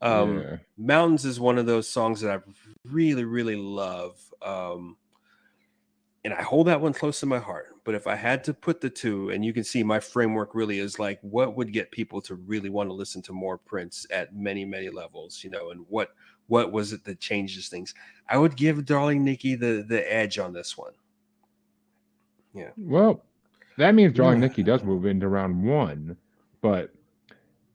Um, 0.01 0.39
yeah. 0.39 0.57
Mountains 0.77 1.25
is 1.25 1.39
one 1.39 1.57
of 1.57 1.65
those 1.65 1.87
songs 1.87 2.21
that 2.21 2.31
I 2.31 2.39
really, 2.85 3.25
really 3.25 3.57
love. 3.57 4.17
Um, 4.41 4.95
and 6.23 6.33
I 6.33 6.41
hold 6.41 6.67
that 6.67 6.79
one 6.79 6.93
close 6.93 7.19
to 7.21 7.25
my 7.25 7.39
heart. 7.39 7.75
But 7.83 7.95
if 7.95 8.07
I 8.07 8.15
had 8.15 8.43
to 8.45 8.53
put 8.53 8.81
the 8.81 8.89
two, 8.89 9.29
and 9.29 9.43
you 9.43 9.53
can 9.53 9.63
see 9.63 9.83
my 9.83 9.99
framework 9.99 10.53
really 10.53 10.79
is 10.79 10.99
like 10.99 11.19
what 11.21 11.55
would 11.55 11.73
get 11.73 11.91
people 11.91 12.21
to 12.21 12.35
really 12.35 12.69
want 12.69 12.89
to 12.89 12.93
listen 12.93 13.21
to 13.23 13.33
more 13.33 13.57
Prince 13.57 14.05
at 14.11 14.35
many, 14.35 14.65
many 14.65 14.89
levels, 14.89 15.43
you 15.43 15.49
know, 15.49 15.71
and 15.71 15.85
what 15.89 16.09
what 16.47 16.71
was 16.71 16.93
it 16.93 17.03
that 17.05 17.19
changes 17.19 17.69
things? 17.69 17.93
I 18.27 18.37
would 18.37 18.55
give 18.55 18.85
Darling 18.85 19.23
Nikki 19.23 19.55
the 19.55 19.85
the 19.87 20.11
edge 20.11 20.39
on 20.39 20.53
this 20.53 20.77
one. 20.77 20.93
Yeah. 22.53 22.71
Well, 22.77 23.23
that 23.79 23.95
means 23.95 24.13
Darling. 24.13 24.41
Nikki 24.41 24.61
does 24.61 24.83
move 24.83 25.05
into 25.05 25.29
round 25.29 25.63
one, 25.63 26.17
but 26.61 26.91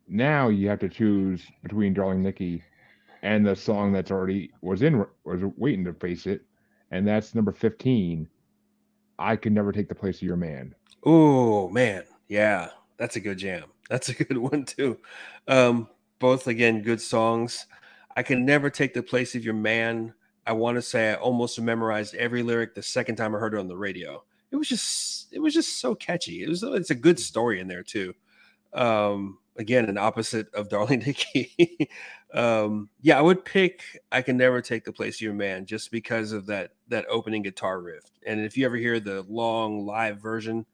now 0.07 0.49
you 0.49 0.69
have 0.69 0.79
to 0.81 0.89
choose 0.89 1.43
between 1.63 1.95
Darling 1.95 2.23
Nikki 2.23 2.63
and 3.23 3.47
the 3.47 3.57
song 3.57 3.91
that's 3.91 4.11
already 4.11 4.51
was 4.61 4.83
in 4.83 5.05
was 5.25 5.41
waiting 5.57 5.85
to 5.87 5.95
face 5.95 6.27
it, 6.27 6.43
and 6.91 7.09
that's 7.09 7.35
number 7.35 7.53
fifteen. 7.53 8.29
I 9.19 9.37
can 9.37 9.55
never 9.55 9.73
take 9.73 9.89
the 9.89 9.95
place 9.95 10.17
of 10.17 10.23
your 10.23 10.37
man. 10.37 10.75
Oh 11.05 11.71
man, 11.71 12.05
yeah, 12.29 12.69
that's 12.99 13.17
a 13.17 13.21
good 13.21 13.39
jam. 13.39 13.65
That's 13.89 14.11
a 14.11 14.15
good 14.15 14.37
one 14.53 14.67
too. 14.67 14.99
Um, 15.49 15.89
both 16.19 16.47
again, 16.47 16.83
good 16.83 17.01
songs. 17.01 17.67
I 18.15 18.23
can 18.23 18.45
never 18.45 18.69
take 18.69 18.93
the 18.93 19.03
place 19.03 19.35
of 19.35 19.43
your 19.43 19.55
man. 19.55 20.13
I 20.47 20.53
want 20.53 20.77
to 20.77 20.83
say 20.83 21.13
I 21.13 21.15
almost 21.15 21.59
memorized 21.59 22.15
every 22.15 22.43
lyric 22.43 22.75
the 22.75 22.83
second 22.83 23.17
time 23.17 23.35
I 23.35 23.39
heard 23.39 23.55
it 23.55 23.61
on 23.61 23.69
the 23.69 23.77
radio. 23.77 24.23
It 24.55 24.57
was 24.57 24.69
just, 24.69 25.33
it 25.33 25.41
was 25.41 25.53
just 25.53 25.81
so 25.81 25.97
catchy. 25.97 26.45
It 26.45 26.49
was, 26.49 26.63
it's 26.63 26.91
a 26.91 26.95
good 26.95 27.19
story 27.19 27.59
in 27.59 27.67
there 27.67 27.83
too. 27.83 28.15
Um, 28.73 29.39
again, 29.57 29.87
an 29.87 29.99
opposite 29.99 30.47
of 30.55 30.69
Darling 30.71 31.01
Nikki. 31.01 31.89
um, 32.33 32.89
yeah, 33.01 33.19
I 33.19 33.21
would 33.21 33.45
pick 33.45 33.83
I 34.13 34.23
Can 34.23 34.37
Never 34.37 34.61
Take 34.63 34.85
the 34.85 34.93
Place 34.93 35.17
of 35.17 35.23
Your 35.23 35.35
Man 35.35 35.67
just 35.67 35.91
because 35.91 36.31
of 36.31 36.47
that 36.47 36.71
that 36.87 37.05
opening 37.11 37.43
guitar 37.43 37.81
riff. 37.81 38.05
And 38.25 38.41
if 38.41 38.57
you 38.57 38.65
ever 38.65 38.77
hear 38.77 39.01
the 39.01 39.25
long 39.29 39.85
live 39.87 40.23
version, 40.23 40.67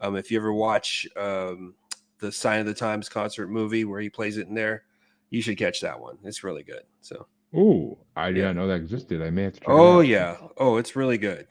um, 0.00 0.16
if 0.16 0.32
you 0.32 0.38
ever 0.38 0.52
watch 0.52 1.06
um, 1.16 1.74
the 2.18 2.32
Sign 2.32 2.58
of 2.58 2.66
the 2.66 2.74
Times 2.74 3.08
concert 3.08 3.48
movie 3.48 3.84
where 3.84 4.00
he 4.00 4.10
plays 4.10 4.38
it 4.38 4.48
in 4.48 4.54
there, 4.54 4.82
you 5.30 5.40
should 5.40 5.56
catch 5.56 5.80
that 5.82 6.00
one. 6.00 6.18
It's 6.24 6.42
really 6.42 6.64
good. 6.64 6.82
So 7.00 7.26
Ooh, 7.54 7.96
I 8.16 8.28
Yeah. 8.28 8.34
didn't 8.34 8.56
know 8.56 8.66
that 8.66 8.74
existed. 8.74 9.22
I 9.22 9.30
may 9.30 9.44
have 9.44 9.54
to. 9.54 9.60
Oh 9.66 10.00
yeah. 10.00 10.36
Oh, 10.56 10.78
it's 10.78 10.96
really 10.96 11.18
good. 11.18 11.46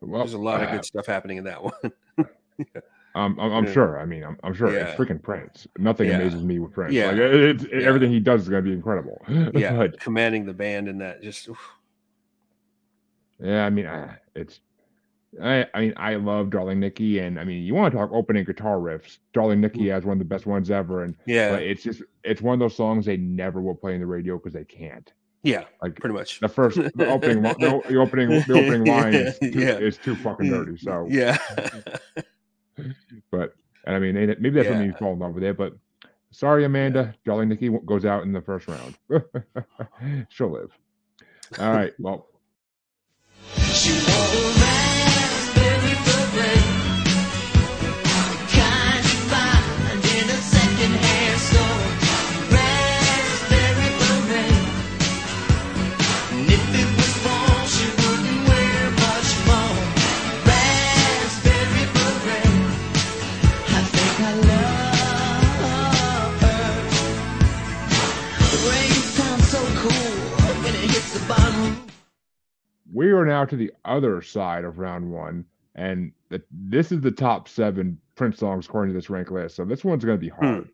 Well, 0.00 0.20
There's 0.20 0.34
a 0.34 0.38
lot 0.38 0.62
of 0.62 0.70
good 0.70 0.84
stuff 0.84 1.06
happening 1.06 1.38
in 1.38 1.44
that 1.44 1.62
one. 1.62 1.72
Um, 3.14 3.38
I'm, 3.40 3.50
I'm 3.52 3.64
Yeah. 3.64 3.72
sure. 3.72 3.98
I 3.98 4.04
mean, 4.04 4.22
I'm, 4.24 4.36
I'm 4.44 4.52
sure 4.52 4.70
Yeah. 4.72 4.88
it's 4.88 5.00
freaking 5.00 5.22
Prince. 5.22 5.66
Nothing 5.78 6.08
Yeah. 6.08 6.16
amazes 6.16 6.44
me 6.44 6.58
with 6.58 6.72
Prince. 6.72 6.92
Yeah. 6.92 7.06
Like, 7.08 7.16
it, 7.16 7.34
it's 7.34 7.64
Yeah. 7.64 7.78
everything 7.88 8.10
he 8.10 8.20
does 8.20 8.42
is 8.42 8.48
gonna 8.48 8.62
be 8.62 8.72
incredible. 8.72 9.24
yeah, 9.54 9.74
but 9.74 9.98
commanding 10.00 10.44
the 10.44 10.52
band 10.52 10.86
in 10.88 10.98
that 10.98 11.22
just 11.22 11.48
oof. 11.48 11.58
yeah, 13.42 13.64
I 13.64 13.70
mean, 13.70 13.86
uh, 13.86 14.14
it's. 14.34 14.60
I, 15.42 15.66
I 15.74 15.80
mean, 15.80 15.94
I 15.96 16.14
love 16.14 16.48
Darling 16.50 16.80
Nikki, 16.80 17.18
and 17.18 17.38
I 17.38 17.44
mean, 17.44 17.62
you 17.62 17.74
want 17.74 17.92
to 17.92 17.98
talk 17.98 18.10
opening 18.12 18.44
guitar 18.44 18.76
riffs? 18.78 19.18
Darling 19.34 19.60
Nikki 19.60 19.88
has 19.88 20.04
one 20.04 20.14
of 20.14 20.18
the 20.18 20.24
best 20.24 20.46
ones 20.46 20.70
ever, 20.70 21.02
and 21.04 21.14
Mm. 21.14 21.20
yeah, 21.26 21.50
but 21.50 21.62
it's 21.62 21.82
just 21.82 22.02
it's 22.24 22.40
one 22.40 22.54
of 22.54 22.60
those 22.60 22.74
songs 22.76 23.04
they 23.06 23.16
never 23.18 23.60
will 23.60 23.74
play 23.74 23.94
in 23.94 24.00
the 24.00 24.06
radio 24.06 24.36
because 24.38 24.52
they 24.54 24.64
can't. 24.64 25.12
Yeah, 25.42 25.64
Like 25.80 25.94
pretty 26.00 26.14
much. 26.14 26.40
the 26.40 26.48
first, 26.48 26.76
the 26.76 27.06
opening, 27.08 27.42
the, 27.42 27.82
the 27.88 27.96
opening, 27.96 28.30
the 28.48 28.54
opening 28.60 28.84
line 28.84 29.14
is 29.14 29.38
too, 29.38 29.48
Yeah. 29.50 29.78
is 29.78 29.96
too 29.98 30.16
fucking 30.16 30.48
dirty. 30.48 30.76
So, 30.76 31.06
yeah, 31.10 31.38
but 33.30 33.54
and 33.84 33.94
I 33.94 33.98
mean, 34.00 34.14
maybe 34.14 34.50
that's 34.50 34.68
what 34.68 34.78
made 34.78 34.86
me 34.86 34.92
Yeah. 34.92 34.98
fall 34.98 35.12
in 35.12 35.18
love 35.20 35.34
with 35.34 35.44
it. 35.44 35.56
But 35.56 35.74
sorry, 36.32 36.64
Amanda, 36.64 37.14
Darling 37.24 37.48
Nikki 37.48 37.68
goes 37.86 38.04
out 38.04 38.24
in 38.24 38.32
the 38.32 38.40
first 38.40 38.66
round. 38.66 38.96
She'll 40.30 40.50
live. 40.50 40.72
All 41.60 41.70
right. 41.72 41.92
Well, 42.00 42.26
now 73.36 73.44
to 73.44 73.56
the 73.56 73.70
other 73.84 74.22
side 74.22 74.64
of 74.64 74.78
round 74.78 75.10
one, 75.10 75.44
and 75.74 76.10
the, 76.30 76.42
this 76.50 76.90
is 76.90 77.02
the 77.02 77.10
top 77.10 77.48
seven 77.48 77.98
Prince 78.14 78.38
songs 78.38 78.66
according 78.66 78.94
to 78.94 78.98
this 78.98 79.10
rank 79.10 79.30
list. 79.30 79.56
So 79.56 79.64
this 79.66 79.84
one's 79.84 80.04
going 80.04 80.16
to 80.16 80.20
be 80.20 80.30
hard 80.30 80.70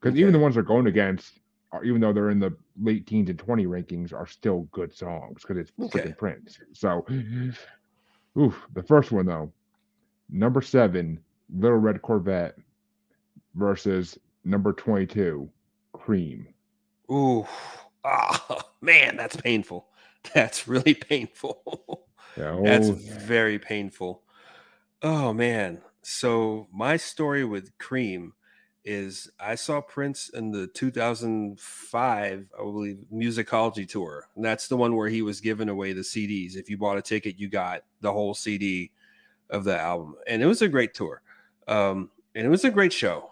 because 0.00 0.16
even 0.16 0.30
Okay. 0.30 0.38
the 0.38 0.42
ones 0.42 0.54
they're 0.54 0.64
going 0.64 0.88
against, 0.88 1.38
are, 1.70 1.84
even 1.84 2.00
though 2.00 2.12
they're 2.12 2.30
in 2.30 2.40
the 2.40 2.56
late 2.80 3.06
teens 3.06 3.30
and 3.30 3.38
twenty 3.38 3.66
rankings, 3.66 4.12
are 4.12 4.26
still 4.26 4.62
good 4.72 4.92
songs 4.92 5.42
because 5.42 5.58
it's 5.58 5.72
Okay. 5.80 6.08
freaking 6.08 6.18
Prince. 6.18 6.58
So, 6.72 7.06
oof, 8.36 8.66
the 8.74 8.82
first 8.82 9.12
one 9.12 9.26
though, 9.26 9.52
number 10.28 10.60
seven, 10.60 11.20
Little 11.54 11.78
Red 11.78 12.02
Corvette 12.02 12.56
versus 13.54 14.18
number 14.44 14.72
twenty-two, 14.72 15.48
Cream. 15.92 16.48
Ooh, 17.12 17.46
ah, 18.04 18.64
man, 18.80 19.16
that's 19.16 19.36
painful. 19.36 19.86
That's 20.34 20.68
really 20.68 20.94
painful. 20.94 22.00
Yeah, 22.34 22.58
That's 22.64 22.88
oh, 22.88 22.92
very 22.94 23.58
painful. 23.58 24.22
Oh 25.02 25.34
man. 25.34 25.82
So 26.00 26.66
my 26.72 26.96
story 26.96 27.44
with 27.44 27.76
Cream 27.76 28.32
is 28.84 29.30
I 29.38 29.54
saw 29.54 29.80
Prince 29.80 30.28
in 30.28 30.50
the 30.50 30.66
2005, 30.66 32.48
I 32.58 32.62
believe, 32.62 32.98
musicology 33.12 33.88
tour. 33.88 34.28
And 34.34 34.44
that's 34.44 34.68
the 34.68 34.76
one 34.76 34.96
where 34.96 35.08
he 35.08 35.22
was 35.22 35.40
giving 35.40 35.68
away 35.68 35.92
the 35.92 36.00
CDs. 36.00 36.56
If 36.56 36.68
you 36.68 36.78
bought 36.78 36.98
a 36.98 37.02
ticket, 37.02 37.38
you 37.38 37.48
got 37.48 37.82
the 38.00 38.12
whole 38.12 38.34
CD 38.34 38.90
of 39.50 39.64
the 39.64 39.78
album. 39.78 40.16
And 40.26 40.42
it 40.42 40.46
was 40.46 40.62
a 40.62 40.68
great 40.68 40.94
tour. 40.94 41.22
Um, 41.68 42.10
and 42.34 42.46
it 42.46 42.50
was 42.50 42.64
a 42.64 42.70
great 42.70 42.92
show. 42.92 43.28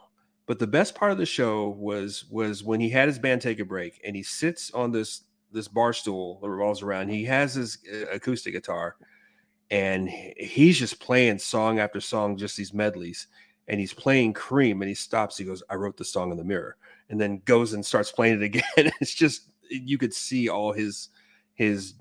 But 0.46 0.58
the 0.58 0.66
best 0.66 0.94
part 0.94 1.12
of 1.12 1.18
the 1.18 1.26
show 1.26 1.68
was 1.68 2.24
was 2.30 2.64
when 2.64 2.80
he 2.80 2.90
had 2.90 3.08
his 3.08 3.18
band 3.18 3.40
take 3.40 3.60
a 3.60 3.64
break 3.64 4.00
and 4.04 4.16
he 4.16 4.22
sits 4.22 4.70
on 4.72 4.90
this 4.90 5.22
this 5.52 5.68
bar 5.68 5.92
stool 5.92 6.38
that 6.42 6.50
revolves 6.50 6.82
around. 6.82 7.08
He 7.08 7.24
has 7.24 7.54
his 7.54 7.78
uh, 7.92 8.06
acoustic 8.12 8.54
guitar 8.54 8.96
and 9.70 10.08
he's 10.08 10.78
just 10.78 11.00
playing 11.00 11.38
song 11.38 11.78
after 11.78 12.00
song, 12.00 12.36
just 12.36 12.56
these 12.56 12.74
medleys. 12.74 13.28
And 13.68 13.78
he's 13.78 13.94
playing 13.94 14.32
Cream, 14.32 14.82
and 14.82 14.88
he 14.88 14.96
stops. 14.96 15.38
He 15.38 15.44
goes, 15.44 15.62
"I 15.70 15.76
wrote 15.76 15.96
the 15.96 16.04
song 16.04 16.32
in 16.32 16.36
the 16.36 16.42
mirror," 16.44 16.76
and 17.08 17.20
then 17.20 17.40
goes 17.44 17.72
and 17.72 17.86
starts 17.86 18.10
playing 18.10 18.42
it 18.42 18.42
again. 18.76 18.92
it's 19.00 19.14
just 19.14 19.50
you 19.70 19.96
could 19.96 20.12
see 20.12 20.48
all 20.48 20.72
his 20.72 21.10
his 21.54 21.94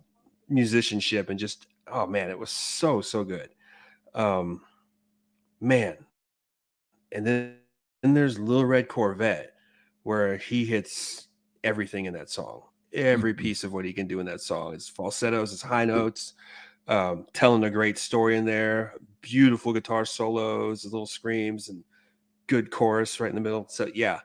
musicianship 0.48 1.30
and 1.30 1.38
just 1.38 1.68
oh 1.88 2.08
man, 2.08 2.32
it 2.32 2.40
was 2.40 2.50
so 2.50 3.02
so 3.02 3.24
good. 3.24 3.50
Um, 4.16 4.62
man, 5.62 5.98
and 7.12 7.26
then 7.26 7.56
then 8.02 8.14
there's 8.16 8.40
Little 8.40 8.66
Red 8.66 8.88
Corvette, 8.88 9.54
where 10.04 10.38
he 10.38 10.66
hits 10.66 11.28
everything 11.64 12.06
in 12.06 12.14
that 12.14 12.30
song. 12.32 12.64
Every 12.94 13.34
Mhm. 13.34 13.38
piece 13.38 13.64
of 13.64 13.74
what 13.74 13.86
he 13.86 13.94
can 13.94 14.08
do 14.08 14.20
in 14.20 14.26
that 14.28 14.42
song. 14.42 14.74
His 14.74 14.90
falsettos, 14.90 15.52
his 15.52 15.62
high 15.62 15.86
notes, 15.86 16.34
um, 16.88 17.28
telling 17.34 17.64
a 17.64 17.70
great 17.70 17.98
story 18.00 18.38
in 18.38 18.46
there. 18.46 18.96
Beautiful 19.22 19.74
guitar 19.74 20.06
solos, 20.06 20.86
little 20.86 21.06
screams, 21.06 21.70
and 21.70 21.84
good 22.48 22.72
chorus 22.72 23.20
right 23.20 23.30
in 23.30 23.36
the 23.36 23.42
middle. 23.42 23.68
So 23.70 23.90
yeah, 23.94 24.22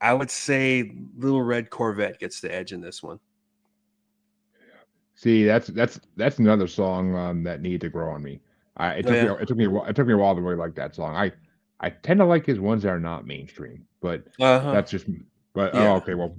I 0.00 0.14
would 0.14 0.30
say 0.30 0.92
Little 1.16 1.42
Red 1.42 1.70
Corvette 1.70 2.20
gets 2.20 2.40
the 2.40 2.54
edge 2.54 2.72
in 2.72 2.80
this 2.80 3.02
one. 3.02 3.20
See, 5.14 5.44
that's 5.44 5.68
that's 5.68 6.00
that's 6.16 6.38
another 6.38 6.66
song 6.66 7.14
um, 7.16 7.42
that 7.44 7.60
needed 7.60 7.80
to 7.82 7.88
grow 7.88 8.12
on 8.14 8.22
me. 8.22 8.40
I, 8.76 8.94
it 8.94 9.06
Oh, 9.06 9.08
took 9.08 9.16
yeah? 9.16 9.24
me 9.24 9.30
it 9.40 9.46
took 9.48 9.56
me 9.56 9.64
a 9.64 9.70
while, 9.70 9.84
it 9.86 9.94
took 9.94 10.06
me 10.06 10.12
a 10.14 10.16
while 10.16 10.34
to 10.34 10.40
really 10.42 10.56
like 10.56 10.74
that 10.74 10.94
song. 10.94 11.14
I 11.14 11.32
I 11.80 11.90
tend 11.90 12.18
to 12.20 12.26
like 12.26 12.44
his 12.46 12.58
ones 12.60 12.82
that 12.82 12.88
are 12.90 13.00
not 13.00 13.26
mainstream, 13.26 13.86
but 14.00 14.24
Uh-huh. 14.40 14.70
that's 14.72 14.90
just 14.90 15.06
but 15.54 15.72
Yeah. 15.72 15.92
oh 15.92 15.94
okay 15.96 16.14
well 16.14 16.36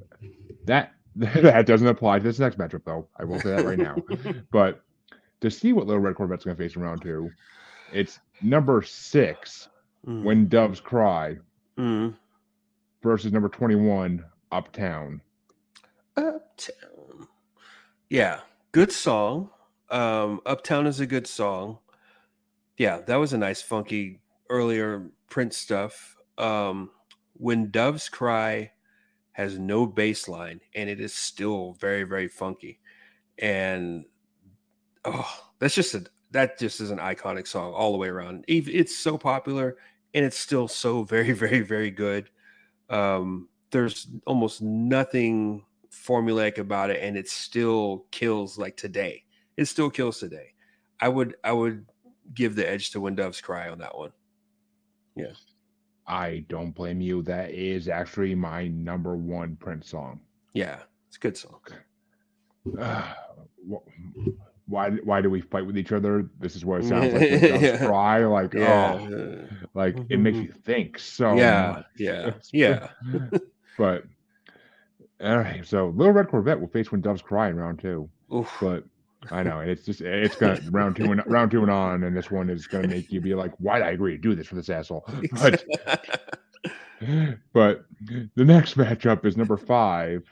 that 0.66 0.95
that 1.16 1.66
doesn't 1.66 1.88
apply 1.88 2.20
to 2.20 2.24
this 2.24 2.40
next 2.40 2.58
matchup 2.58 2.84
though. 2.86 3.08
I 3.18 3.24
will 3.24 3.40
say 3.40 3.56
that 3.56 3.66
right 3.66 3.78
now. 3.78 3.96
but 4.52 4.82
to 5.42 5.50
see 5.50 5.74
what 5.74 5.88
Little 5.88 6.02
Red 6.02 6.16
Corvette's 6.16 6.46
going 6.46 6.56
to 6.58 6.64
face 6.64 6.76
in 6.76 6.82
round 6.82 7.02
two, 7.02 7.32
it's 7.94 8.20
number 8.42 8.82
six 8.82 9.70
Mm, 10.08 10.24
when 10.24 10.48
doves 10.48 10.80
cry 10.80 11.38
mm. 11.78 12.14
versus 13.02 13.32
number 13.32 13.50
twenty 13.50 13.76
one 13.76 14.24
Uptown. 14.52 15.22
Uptown. 16.16 17.28
Yeah, 18.10 18.42
good 18.72 18.92
song. 18.92 19.50
Um, 19.90 20.42
Uptown 20.46 20.86
is 20.86 21.00
a 21.00 21.08
good 21.08 21.26
song. 21.26 21.80
Yeah, 22.78 23.02
that 23.02 23.16
was 23.16 23.34
a 23.34 23.38
nice, 23.38 23.62
funky 23.62 24.20
earlier 24.50 25.10
Prince 25.28 25.58
stuff. 25.58 26.18
Um, 26.38 26.92
when 27.34 27.72
Doves 27.72 28.08
Cry 28.08 28.72
has 29.36 29.60
no 29.60 29.86
bass 29.86 30.30
line 30.30 30.62
and 30.76 30.90
it 30.90 31.02
is 31.02 31.14
still 31.14 31.76
very, 31.82 32.04
very 32.04 32.30
funky. 32.30 32.80
And 33.38 34.06
oh, 35.04 35.30
that's 35.60 35.76
just 35.76 35.94
a 35.94 36.06
that 36.32 36.58
just 36.58 36.80
is 36.80 36.90
an 36.90 37.00
iconic 37.00 37.46
song 37.46 37.74
all 37.74 37.92
the 37.92 37.98
way 37.98 38.08
around. 38.08 38.46
It's 38.48 38.98
so 38.98 39.18
popular 39.18 39.76
and 40.14 40.24
it's 40.24 40.38
still 40.38 40.70
so 40.70 41.04
very, 41.16 41.34
very, 41.34 41.60
very 41.60 41.92
good. 41.92 42.30
Um, 42.90 43.50
there's 43.72 44.08
almost 44.26 44.62
nothing 44.62 45.66
formulaic 45.92 46.58
about 46.58 46.90
it, 46.90 47.02
and 47.02 47.18
it 47.18 47.28
still 47.28 48.06
kills 48.12 48.58
like 48.58 48.78
today. 48.78 49.24
It 49.58 49.66
still 49.66 49.90
kills 49.90 50.20
today. 50.20 50.54
I 51.02 51.10
would 51.10 51.36
I 51.44 51.52
would 51.52 51.86
give 52.34 52.56
the 52.56 52.70
edge 52.70 52.92
to 52.92 53.02
When 53.02 53.16
Doves 53.16 53.42
Cry 53.42 53.68
on 53.68 53.80
that 53.80 53.98
one. 53.98 54.14
I 56.08 56.46
don't 56.50 56.72
blame 56.72 57.02
you. 57.02 57.22
That 57.24 57.52
is 57.52 57.88
actually 57.90 58.36
my 58.36 58.68
number 58.68 59.16
one 59.16 59.56
Prince 59.56 59.90
song. 59.90 60.20
Yeah, 60.54 60.80
it's 61.08 61.18
a 61.18 61.20
good 61.20 61.38
song. 61.38 61.60
Uh, 62.80 63.14
wh- 63.70 64.28
why 64.68 64.90
why 64.92 65.22
do 65.22 65.30
we 65.30 65.42
fight 65.42 65.66
with 65.66 65.78
each 65.78 65.92
other? 65.92 66.30
This 66.40 66.56
is 66.56 66.66
what 66.66 66.82
it 66.82 66.86
sounds 66.88 67.14
like 67.14 67.22
when 67.30 67.40
doves 67.42 67.64
Yeah. 67.64 67.86
cry. 67.86 68.26
Like 68.26 68.54
Yeah, 68.54 68.98
oh, 69.00 69.48
like 69.74 69.98
it 70.10 70.20
makes 70.20 70.38
you 70.38 70.52
think 70.52 70.98
so 71.00 71.36
yeah, 71.36 71.72
much. 71.78 71.86
yeah, 71.98 72.32
yeah. 72.54 72.88
but 73.78 74.04
all 75.24 75.38
right, 75.38 75.66
so 75.66 75.90
Little 75.90 76.14
Red 76.14 76.28
Corvette 76.30 76.60
will 76.60 76.68
face 76.68 76.92
when 76.92 77.02
doves 77.02 77.22
cry 77.22 77.50
in 77.50 77.56
round 77.58 77.80
two. 77.80 78.10
Oof. 78.34 78.52
But 78.60 78.84
I 79.32 79.44
know 79.44 79.60
and 79.60 79.70
it's 79.70 79.84
just 79.86 80.02
it's 80.02 80.36
gonna 80.36 80.60
round 80.70 80.96
two 80.96 81.12
and 81.12 81.22
round 81.26 81.52
two 81.52 81.62
and 81.62 81.72
on, 81.72 82.04
and 82.04 82.16
this 82.16 82.32
one 82.32 82.50
is 82.50 82.68
gonna 82.68 82.88
make 82.88 83.12
you 83.12 83.22
be 83.22 83.36
like, 83.36 83.52
why 83.60 83.80
did 83.80 83.88
I 83.88 83.92
agree 83.92 84.14
to 84.14 84.18
do 84.18 84.36
this 84.36 84.48
for 84.48 84.56
this 84.56 84.70
asshole? 84.70 85.08
But 85.42 85.66
but 87.54 87.86
the 88.36 88.46
next 88.46 88.78
matchup 88.78 89.26
is 89.26 89.36
number 89.38 89.58
five, 89.58 90.24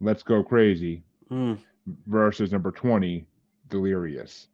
Let's 0.00 0.22
Go 0.22 0.42
Crazy, 0.42 1.02
Mm, 1.30 1.58
versus 2.06 2.52
number 2.52 2.70
20, 2.70 3.26
Delirious. 3.70 4.48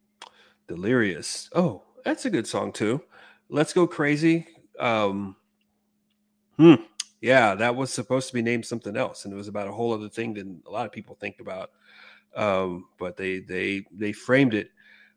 Delirious. 0.68 1.50
Oh, 1.54 1.82
that's 2.04 2.24
a 2.24 2.30
good 2.30 2.46
song 2.46 2.72
too. 2.72 3.02
Let's 3.48 3.72
go 3.72 3.86
crazy. 3.86 4.46
Um, 4.78 5.36
hmm. 6.56 6.74
Yeah, 7.20 7.54
that 7.56 7.76
was 7.76 7.92
supposed 7.92 8.28
to 8.28 8.34
be 8.34 8.40
named 8.40 8.64
something 8.64 8.96
else, 8.96 9.24
and 9.24 9.34
it 9.34 9.36
was 9.36 9.48
about 9.48 9.68
a 9.68 9.72
whole 9.72 9.92
other 9.92 10.08
thing 10.08 10.34
than 10.34 10.62
a 10.66 10.70
lot 10.70 10.86
of 10.86 10.92
people 10.92 11.16
think 11.20 11.36
about. 11.40 11.70
Um, 12.34 12.86
but 12.98 13.16
they 13.16 13.40
they 13.40 13.84
they 13.92 14.12
framed 14.12 14.54
it. 14.54 14.70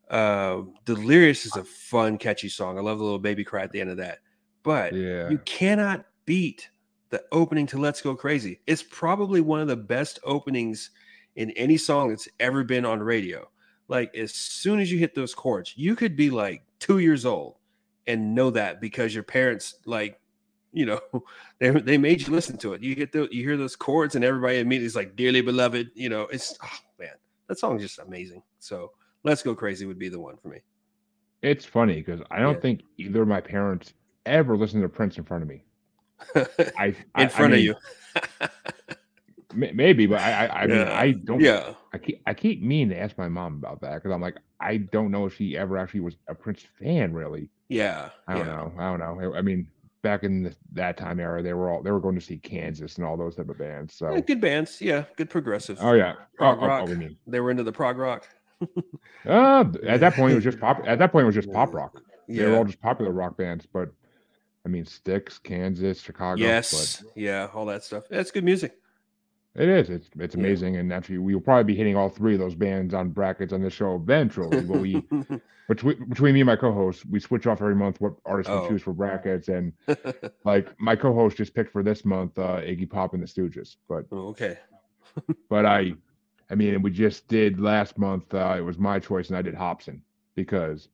Uh, 0.10 0.64
Delirious 0.86 1.46
is 1.46 1.56
a 1.56 1.64
fun, 1.64 2.18
catchy 2.18 2.50
song. 2.50 2.78
I 2.78 2.82
love 2.82 2.98
the 2.98 3.04
little 3.04 3.20
baby 3.20 3.44
cry 3.44 3.64
at 3.64 3.72
the 3.72 3.82
end 3.82 3.90
of 3.90 3.98
that. 3.98 4.20
But 4.64 4.94
Yeah. 4.94 5.30
you 5.30 5.38
cannot 5.40 6.06
beat 6.26 6.70
the 7.10 7.24
opening 7.32 7.68
to 7.68 7.78
Let's 7.78 8.02
Go 8.02 8.16
Crazy. 8.16 8.62
It's 8.68 8.84
probably 8.84 9.42
one 9.42 9.60
of 9.60 9.68
the 9.68 9.76
best 9.78 10.20
openings 10.24 10.92
in 11.36 11.52
any 11.52 11.78
song 11.78 12.10
that's 12.10 12.28
ever 12.40 12.64
been 12.64 12.86
on 12.86 13.02
radio. 13.02 13.50
Like 13.88 14.16
as 14.16 14.34
soon 14.34 14.80
as 14.80 14.92
you 14.92 14.98
hit 15.00 15.16
those 15.16 15.36
chords, 15.36 15.74
you 15.76 15.96
could 15.96 16.16
be 16.16 16.30
like 16.30 16.64
two 16.80 17.00
years 17.00 17.26
old 17.26 17.58
and 18.08 18.36
know 18.36 18.50
that 18.52 18.82
because 18.82 19.14
your 19.14 19.24
parents 19.24 19.76
like 19.86 20.20
you 20.74 20.86
know 20.86 21.00
they 21.60 21.70
they 21.70 21.98
made 21.98 22.22
you 22.26 22.34
listen 22.34 22.58
to 22.58 22.74
it. 22.74 22.82
You 22.84 22.96
get 22.96 23.12
the 23.12 23.28
you 23.32 23.44
hear 23.44 23.56
those 23.58 23.76
chords 23.76 24.16
and 24.16 24.26
everybody 24.26 24.60
immediately 24.60 24.88
is 24.88 24.96
like 24.96 25.16
dearly 25.16 25.42
beloved. 25.42 25.92
You 25.96 26.10
know 26.10 26.24
it's 26.24 26.58
oh 26.64 26.78
man 27.00 27.14
that 27.48 27.60
song's 27.60 27.82
just 27.82 28.00
amazing. 28.00 28.42
So 28.60 28.92
let's 29.24 29.44
go 29.44 29.54
crazy 29.56 29.86
would 29.86 30.00
be 30.00 30.10
the 30.10 30.20
one 30.20 30.38
for 30.38 30.50
me. 30.50 30.60
It's 31.42 31.66
funny 31.66 31.96
because 31.96 32.22
I 32.32 32.40
don't 32.40 32.56
Yeah. 32.56 32.60
think 32.62 32.82
either 32.98 33.22
of 33.22 33.28
my 33.28 33.42
parents 33.42 33.94
ever 34.26 34.56
listened 34.58 34.82
to 34.84 34.90
Prince 34.90 35.18
in 35.18 35.24
front 35.26 35.44
of 35.44 35.50
me. 35.50 35.64
I 36.78 36.86
in 36.88 36.96
I- 37.16 37.24
I 37.24 37.28
front 37.28 37.54
of 37.54 37.60
you. 37.60 37.76
maybe, 39.54 40.08
but 40.08 40.20
I 40.20 40.46
I, 40.48 40.62
I 40.64 40.68
mean 40.68 40.78
Yeah. 40.78 41.00
I 41.00 41.12
don't. 41.12 41.40
yeah. 41.42 41.74
I 41.94 41.98
keep 42.00 42.22
I 42.26 42.34
keep 42.34 42.62
meaning 42.64 42.90
to 42.90 43.00
ask 43.00 43.18
my 43.18 43.28
mom 43.30 43.56
about 43.56 43.82
that 43.82 43.96
because 43.96 44.12
I'm 44.14 44.22
like 44.22 44.38
I 44.60 44.78
don't 44.78 45.12
know 45.12 45.26
if 45.26 45.36
she 45.36 45.58
ever 45.58 45.78
actually 45.78 46.00
was 46.00 46.16
a 46.28 46.34
Prince 46.34 46.66
fan. 46.80 47.14
Really, 47.14 47.50
Yeah. 47.70 48.10
I 48.28 48.34
don't 48.36 48.48
yeah. 48.48 48.54
know. 48.54 48.72
I 48.80 48.90
don't 48.98 49.00
know. 49.00 49.36
I 49.36 49.42
mean, 49.42 49.68
back 50.04 50.24
in 50.24 50.44
the, 50.44 50.56
that 50.74 50.98
time 50.98 51.20
era, 51.20 51.42
they 51.42 51.54
were 51.54 51.72
all 51.72 51.82
they 51.82 51.90
were 51.90 52.00
going 52.00 52.14
to 52.14 52.22
see 52.22 52.38
Kansas 52.38 52.98
and 52.98 53.06
all 53.06 53.18
those 53.18 53.36
type 53.36 53.50
of 53.50 53.58
bands. 53.58 53.96
So, 53.96 54.14
Yeah, 54.14 54.20
good 54.20 54.40
bands. 54.40 54.80
Yeah. 54.80 55.06
Good 55.16 55.32
progressive. 55.32 55.80
oh 55.82 55.94
yeah, 55.94 56.14
oh, 56.18 56.24
Prog 56.38 56.58
oh, 56.60 56.62
oh, 56.62 56.68
rock. 56.68 56.88
we 56.88 56.96
mean, 56.96 57.18
They 57.26 57.40
were 57.40 57.50
into 57.50 57.64
the 57.64 57.72
prog 57.72 57.98
rock. 57.98 58.28
uh, 58.62 59.66
at 59.88 60.00
that 60.02 60.14
point 60.14 60.34
it 60.34 60.36
was 60.36 60.44
just 60.44 60.60
pop. 60.60 60.84
At 60.86 61.00
that 61.00 61.12
point 61.12 61.24
it 61.24 61.26
was 61.26 61.36
just 61.36 61.52
pop 61.52 61.74
rock. 61.74 62.00
They 62.28 62.46
were 62.46 62.58
all 62.58 62.66
just 62.66 62.82
popular 62.82 63.12
rock 63.12 63.36
bands. 63.36 63.66
But 63.66 63.90
I 64.66 64.70
mean, 64.70 64.86
Styx, 64.86 65.40
Kansas, 65.40 66.00
Chicago. 66.00 66.40
Yes. 66.40 67.04
Yeah. 67.16 67.50
All 67.54 67.66
that 67.66 67.84
stuff. 67.84 68.04
That's 68.10 68.32
good 68.32 68.44
music. 68.44 68.78
It 69.56 69.70
is. 69.70 69.90
It's 69.90 70.10
it's 70.20 70.36
Yeah. 70.36 70.36
amazing, 70.36 70.78
and 70.78 70.92
actually 70.94 71.20
we 71.20 71.34
will 71.36 71.42
probably 71.42 71.64
be 71.74 71.76
hitting 71.78 71.96
all 71.96 72.10
three 72.10 72.34
of 72.34 72.40
those 72.40 72.56
bands 72.56 72.94
on 72.94 73.10
brackets 73.10 73.54
on 73.54 73.62
this 73.62 73.74
show 73.74 73.96
eventually. 73.96 74.64
But 74.64 74.76
we 74.78 75.08
between 75.68 76.10
between 76.10 76.34
me 76.34 76.42
and 76.42 76.48
my 76.48 76.56
co-host, 76.56 77.06
we 77.06 77.20
switch 77.20 77.46
off 77.48 77.62
every 77.62 77.76
month 77.76 78.02
what 78.02 78.14
artists 78.26 78.52
Oh. 78.52 78.54
we 78.54 78.62
choose 78.62 78.82
for 78.82 78.94
brackets, 78.94 79.50
and 79.50 79.74
like 80.46 80.74
my 80.80 80.96
co-host 80.96 81.38
just 81.38 81.54
picked 81.54 81.72
for 81.72 81.84
this 81.84 82.06
month 82.06 82.38
uh, 82.40 82.62
Iggy 82.62 82.90
Pop 82.90 83.14
and 83.14 83.22
the 83.24 83.28
Stooges, 83.28 83.76
but 83.88 84.06
Oh, 84.12 84.28
okay. 84.30 84.58
but 85.50 85.66
I, 85.66 85.94
I 86.50 86.56
mean, 86.56 86.82
we 86.82 86.92
just 86.92 87.28
did 87.28 87.60
last 87.60 87.98
month. 87.98 88.34
Uh, 88.34 88.56
it 88.58 88.62
was 88.62 88.78
my 88.78 89.00
choice, 89.00 89.30
and 89.30 89.38
I 89.38 89.42
did 89.42 89.56
Hopsin 89.56 90.02
because 90.36 90.90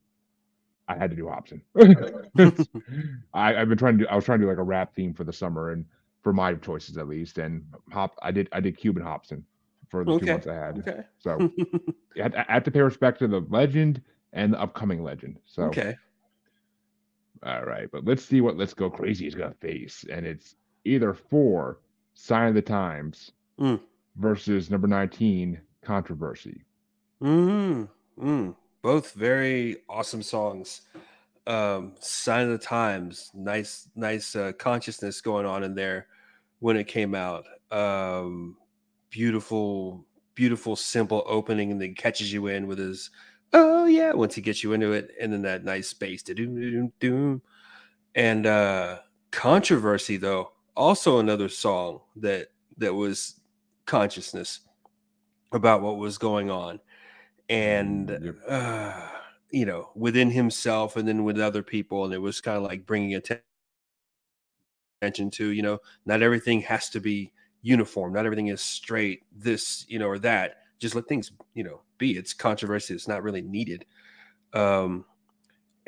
I 0.88 0.96
had 0.96 1.10
to 1.10 1.16
do 1.16 1.26
Hopsin. 1.26 1.62
I, 3.34 3.54
I've 3.56 3.68
been 3.68 3.78
trying 3.78 3.98
to. 3.98 4.04
do 4.04 4.10
I 4.10 4.16
was 4.16 4.24
trying 4.24 4.40
to 4.40 4.44
do 4.44 4.48
like 4.50 4.58
a 4.58 4.62
rap 4.62 4.94
theme 4.94 5.14
for 5.14 5.24
the 5.24 5.32
summer, 5.32 5.70
and 5.70 5.84
for 6.22 6.32
my 6.32 6.54
choices 6.54 6.96
at 6.98 7.08
least. 7.08 7.38
And 7.38 7.64
Hop, 7.92 8.16
I 8.22 8.30
did. 8.30 8.48
I 8.52 8.60
did 8.60 8.76
Cuban 8.76 9.02
Hopsin 9.02 9.42
for 9.88 10.04
the 10.04 10.18
two 10.18 10.26
months 10.26 10.46
I 10.46 10.54
had. 10.54 10.78
Okay. 10.78 11.02
So 11.18 11.50
I 12.22 12.44
had 12.48 12.64
to 12.64 12.70
pay 12.70 12.80
respect 12.80 13.18
to 13.20 13.28
the 13.28 13.40
legend 13.48 14.02
and 14.32 14.52
the 14.52 14.60
upcoming 14.60 15.02
legend. 15.02 15.38
So 15.46 15.64
okay. 15.64 15.96
all 17.44 17.64
right, 17.64 17.88
but 17.90 18.04
let's 18.04 18.24
see 18.24 18.40
what 18.40 18.56
Let's 18.56 18.74
Go 18.74 18.90
Crazy 18.90 19.26
is 19.26 19.34
gonna 19.34 19.54
face, 19.60 20.04
and 20.10 20.26
it's 20.26 20.54
either 20.84 21.12
four 21.14 21.80
Sign 22.14 22.48
of 22.48 22.54
the 22.54 22.62
Times 22.62 23.32
Mm. 23.58 23.80
versus 24.16 24.70
number 24.70 24.86
nineteen 24.88 25.60
Controversy. 25.82 26.64
Mm, 27.22 27.88
mm. 28.18 28.54
Both 28.82 29.12
very 29.12 29.78
awesome 29.88 30.22
songs. 30.22 30.82
Um, 31.50 31.94
Sign 32.00 32.46
of 32.46 32.50
the 32.52 32.58
Times, 32.58 33.30
nice, 33.34 33.88
nice 33.96 34.36
uh, 34.36 34.52
consciousness 34.58 35.20
going 35.20 35.46
on 35.46 35.64
in 35.64 35.74
there 35.74 36.08
when 36.60 36.76
it 36.76 36.86
came 36.88 37.14
out. 37.14 37.44
Um, 37.72 38.56
beautiful, 39.10 40.06
beautiful, 40.34 40.76
simple 40.76 41.24
opening, 41.26 41.72
and 41.72 41.80
then 41.80 41.94
catches 41.94 42.32
you 42.32 42.48
in 42.48 42.66
with 42.68 42.78
his 42.78 43.10
"Oh 43.52 43.86
yeah" 43.86 44.12
once 44.14 44.34
he 44.36 44.42
gets 44.42 44.64
you 44.64 44.74
into 44.74 44.92
it, 44.92 45.10
and 45.20 45.32
then 45.32 45.42
that 45.42 45.64
nice 45.64 45.88
space 45.88 46.22
to 46.24 46.34
doom 46.34 46.56
doom 46.60 46.92
doom. 47.00 47.42
And 48.14 48.46
uh, 48.46 49.00
controversy 49.32 50.16
though, 50.18 50.52
also 50.76 51.18
another 51.20 51.48
song 51.48 52.00
that 52.16 52.48
that 52.78 52.94
was 52.94 53.40
consciousness 53.86 54.60
about 55.52 55.82
what 55.82 55.98
was 55.98 56.18
going 56.18 56.50
on 56.50 56.80
and 57.48 58.08
Mm, 58.08 58.24
yep. 58.24 58.36
uh, 58.48 59.08
you 59.52 59.66
know 59.66 59.90
within 59.94 60.30
himself 60.30 60.96
and 60.96 61.06
then 61.08 61.24
with 61.24 61.38
other 61.40 61.62
people 61.62 62.04
and 62.04 62.14
it 62.14 62.18
was 62.18 62.40
kind 62.40 62.56
of 62.56 62.62
like 62.62 62.86
bringing 62.86 63.14
attention 63.14 63.42
to 65.30 65.48
you 65.50 65.62
know 65.62 65.78
not 66.06 66.22
everything 66.22 66.60
has 66.60 66.88
to 66.90 67.00
be 67.00 67.32
uniform 67.62 68.12
not 68.12 68.24
everything 68.26 68.48
is 68.48 68.60
straight 68.60 69.22
this 69.32 69.84
you 69.88 69.98
know 69.98 70.06
or 70.08 70.18
that 70.18 70.56
just 70.78 70.94
let 70.94 71.06
things 71.06 71.32
you 71.54 71.64
know 71.64 71.80
be 71.98 72.16
it's 72.16 72.32
controversy 72.32 72.94
it's 72.94 73.08
not 73.08 73.22
really 73.22 73.42
needed 73.42 73.84
um 74.54 75.04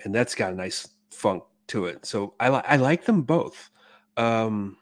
and 0.05 0.14
that's 0.14 0.35
got 0.35 0.53
a 0.53 0.57
nice 0.57 0.88
funk 1.11 1.42
to 1.66 1.87
it 1.87 2.05
so 2.05 2.35
i 2.40 2.48
li- 2.48 2.62
i 2.66 2.77
like 2.77 3.05
them 3.05 3.22
both 3.22 3.70
um 4.16 4.77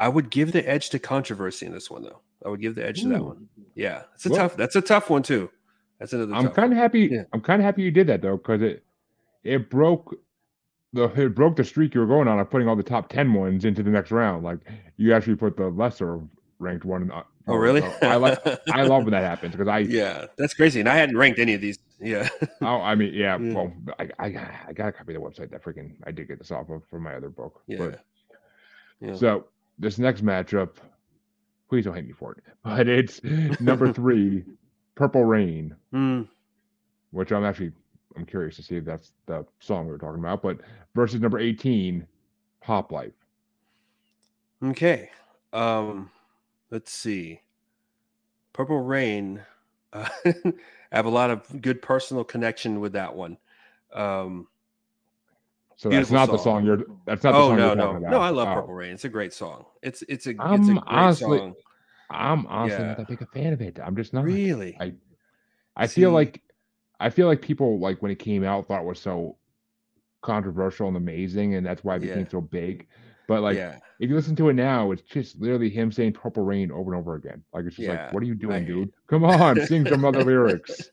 i 0.00 0.08
would 0.08 0.30
give 0.30 0.52
the 0.52 0.68
edge 0.68 0.90
to 0.90 0.98
controversy 0.98 1.66
in 1.66 1.72
this 1.72 1.90
one 1.90 2.02
though 2.02 2.20
i 2.44 2.48
would 2.48 2.60
give 2.60 2.74
the 2.74 2.84
edge 2.86 3.00
to 3.02 3.08
that 3.08 3.24
one 3.24 3.48
yeah 3.74 4.02
it's 4.14 4.26
a 4.26 4.28
Well- 4.28 4.38
tough 4.38 4.56
that's 4.56 4.76
a 4.76 4.80
tough 4.82 5.10
one 5.10 5.22
too 5.22 5.50
that's 6.04 6.12
another 6.12 6.34
I'm 6.34 6.48
kind 6.50 6.72
of 6.72 6.78
happy. 6.78 7.08
Yeah. 7.10 7.22
I'm 7.32 7.40
kind 7.40 7.60
of 7.60 7.64
happy 7.64 7.82
you 7.82 7.90
did 7.90 8.06
that 8.08 8.22
though, 8.22 8.36
because 8.36 8.62
it 8.62 8.84
it 9.42 9.70
broke 9.70 10.14
the 10.92 11.04
it 11.20 11.34
broke 11.34 11.56
the 11.56 11.64
streak 11.64 11.94
you 11.94 12.00
were 12.00 12.06
going 12.06 12.28
on 12.28 12.38
of 12.38 12.50
putting 12.50 12.68
all 12.68 12.76
the 12.76 12.82
top 12.82 13.08
10 13.08 13.32
ones 13.32 13.64
into 13.64 13.82
the 13.82 13.90
next 13.90 14.10
round. 14.10 14.44
Like 14.44 14.58
you 14.96 15.12
actually 15.14 15.36
put 15.36 15.56
the 15.56 15.68
lesser 15.68 16.20
ranked 16.58 16.84
one. 16.84 17.02
In, 17.02 17.10
uh, 17.10 17.22
oh 17.48 17.56
really 17.56 17.80
So 17.80 17.96
I 18.02 18.16
like. 18.16 18.38
I 18.72 18.82
love 18.82 19.04
when 19.04 19.12
that 19.12 19.22
happens 19.32 19.52
because 19.52 19.68
I. 19.68 19.78
yeah 19.80 20.26
that's 20.38 20.54
crazy 20.54 20.80
and 20.80 20.88
i 20.88 20.94
hadn't 20.94 21.16
ranked 21.16 21.38
any 21.38 21.54
of 21.54 21.60
these 21.60 21.78
yeah 22.00 22.28
Oh, 22.60 22.80
I 22.80 22.94
mean, 22.94 23.12
yeah. 23.14 23.38
Yeah. 23.40 23.54
Well, 23.54 23.72
I, 23.98 24.08
I 24.18 24.26
I 24.68 24.72
got 24.72 24.88
a 24.88 24.92
copy 24.92 25.14
of 25.14 25.22
the 25.22 25.28
website 25.28 25.50
that 25.50 25.62
freaking 25.64 25.94
I 26.06 26.10
did 26.10 26.28
get 26.28 26.38
this 26.38 26.50
off 26.50 26.68
of 26.70 26.82
from 26.90 27.02
my 27.02 27.14
other 27.14 27.28
book. 27.30 27.62
yeah 27.66 27.78
But 27.78 28.04
yeah 29.00 29.14
so 29.14 29.46
this 29.78 29.98
next 29.98 30.24
matchup, 30.24 30.76
please 31.68 31.84
don't 31.84 31.94
hate 31.94 32.06
me 32.06 32.12
for 32.12 32.32
it, 32.32 32.44
but 32.64 32.88
it's 32.88 33.20
number 33.60 33.92
three, 33.92 34.44
Purple 34.94 35.24
Rain. 35.24 35.74
Mm, 35.92 36.28
which 37.10 37.32
I'm 37.32 37.44
actually 37.44 37.72
I'm 38.16 38.24
curious 38.26 38.56
to 38.56 38.62
see 38.62 38.76
if 38.76 38.84
that's 38.84 39.12
the 39.26 39.44
song 39.60 39.86
we 39.86 39.92
were 39.92 39.98
talking 39.98 40.20
about, 40.20 40.42
but 40.42 40.58
versus 40.94 41.20
number 41.20 41.38
18, 41.38 42.06
Pop 42.60 42.92
Life. 42.92 43.12
okay 44.62 45.10
um 45.52 46.10
let's 46.70 46.92
see. 46.92 47.40
Purple 48.52 48.80
rain 48.80 49.42
uh, 49.92 50.08
i 50.26 50.52
have 50.92 51.06
a 51.06 51.10
lot 51.10 51.30
of 51.30 51.60
good 51.60 51.82
personal 51.82 52.24
connection 52.24 52.80
with 52.80 52.92
that 52.92 53.14
one. 53.14 53.36
Um 53.92 54.46
So 55.76 55.88
that's 55.88 56.10
not 56.10 56.26
the 56.26 56.36
song. 56.38 56.44
song 56.60 56.64
you're 56.64 56.78
that's 57.04 57.22
not 57.24 57.32
the 57.32 57.38
oh 57.38 57.48
song 57.50 57.56
no 57.58 57.74
no. 57.74 57.98
no 57.98 58.20
i 58.20 58.30
love 58.30 58.48
Oh, 58.48 58.54
purple 58.54 58.74
rain. 58.74 58.92
It's 58.94 59.04
a 59.04 59.08
great 59.08 59.32
song. 59.32 59.64
It's 59.82 60.02
it's 60.08 60.26
a 60.26 60.30
it's 60.30 60.40
a 60.68 60.72
great 60.74 60.82
honestly- 60.86 61.38
song 61.38 61.54
I'm 62.10 62.46
honestly 62.46 62.80
Yeah. 62.82 62.88
not 62.88 62.96
that 62.98 63.08
big 63.08 63.22
a 63.22 63.26
fan 63.26 63.52
of 63.52 63.60
it. 63.60 63.78
I'm 63.82 63.96
just 63.96 64.12
not. 64.12 64.24
really 64.24 64.76
I- 64.80 64.94
I 65.76 65.86
feel 65.88 66.12
like 66.12 66.40
I 67.00 67.10
feel 67.10 67.26
like 67.26 67.42
people 67.42 67.80
like 67.80 68.00
when 68.02 68.10
it 68.12 68.18
came 68.20 68.44
out 68.44 68.68
thought 68.68 68.82
it 68.82 68.86
was 68.86 69.00
so 69.00 69.36
controversial 70.22 70.88
and 70.88 70.96
amazing, 70.96 71.54
and 71.54 71.66
that's 71.66 71.82
why 71.84 71.96
it 71.96 72.02
Yeah. 72.02 72.14
became 72.14 72.28
so 72.30 72.40
big. 72.40 72.86
But 73.26 73.42
like 73.42 73.56
yeah 73.56 73.78
if 74.00 74.10
you 74.10 74.16
listen 74.16 74.34
to 74.36 74.48
it 74.48 74.54
now, 74.54 74.90
it's 74.90 75.02
just 75.02 75.40
literally 75.40 75.70
him 75.70 75.90
saying 75.92 76.12
"Purple 76.14 76.44
Rain" 76.44 76.70
over 76.70 76.92
and 76.92 76.98
over 77.00 77.14
again. 77.14 77.42
Like 77.52 77.64
it's 77.64 77.76
just 77.76 77.86
Yeah, 77.88 78.04
like, 78.06 78.12
what 78.12 78.22
are 78.22 78.26
you 78.26 78.34
doing, 78.34 78.66
you. 78.66 78.74
dude? 78.86 78.92
Come 79.06 79.24
on, 79.24 79.64
sing 79.66 79.86
some 79.86 80.04
other 80.04 80.24
lyrics. 80.24 80.90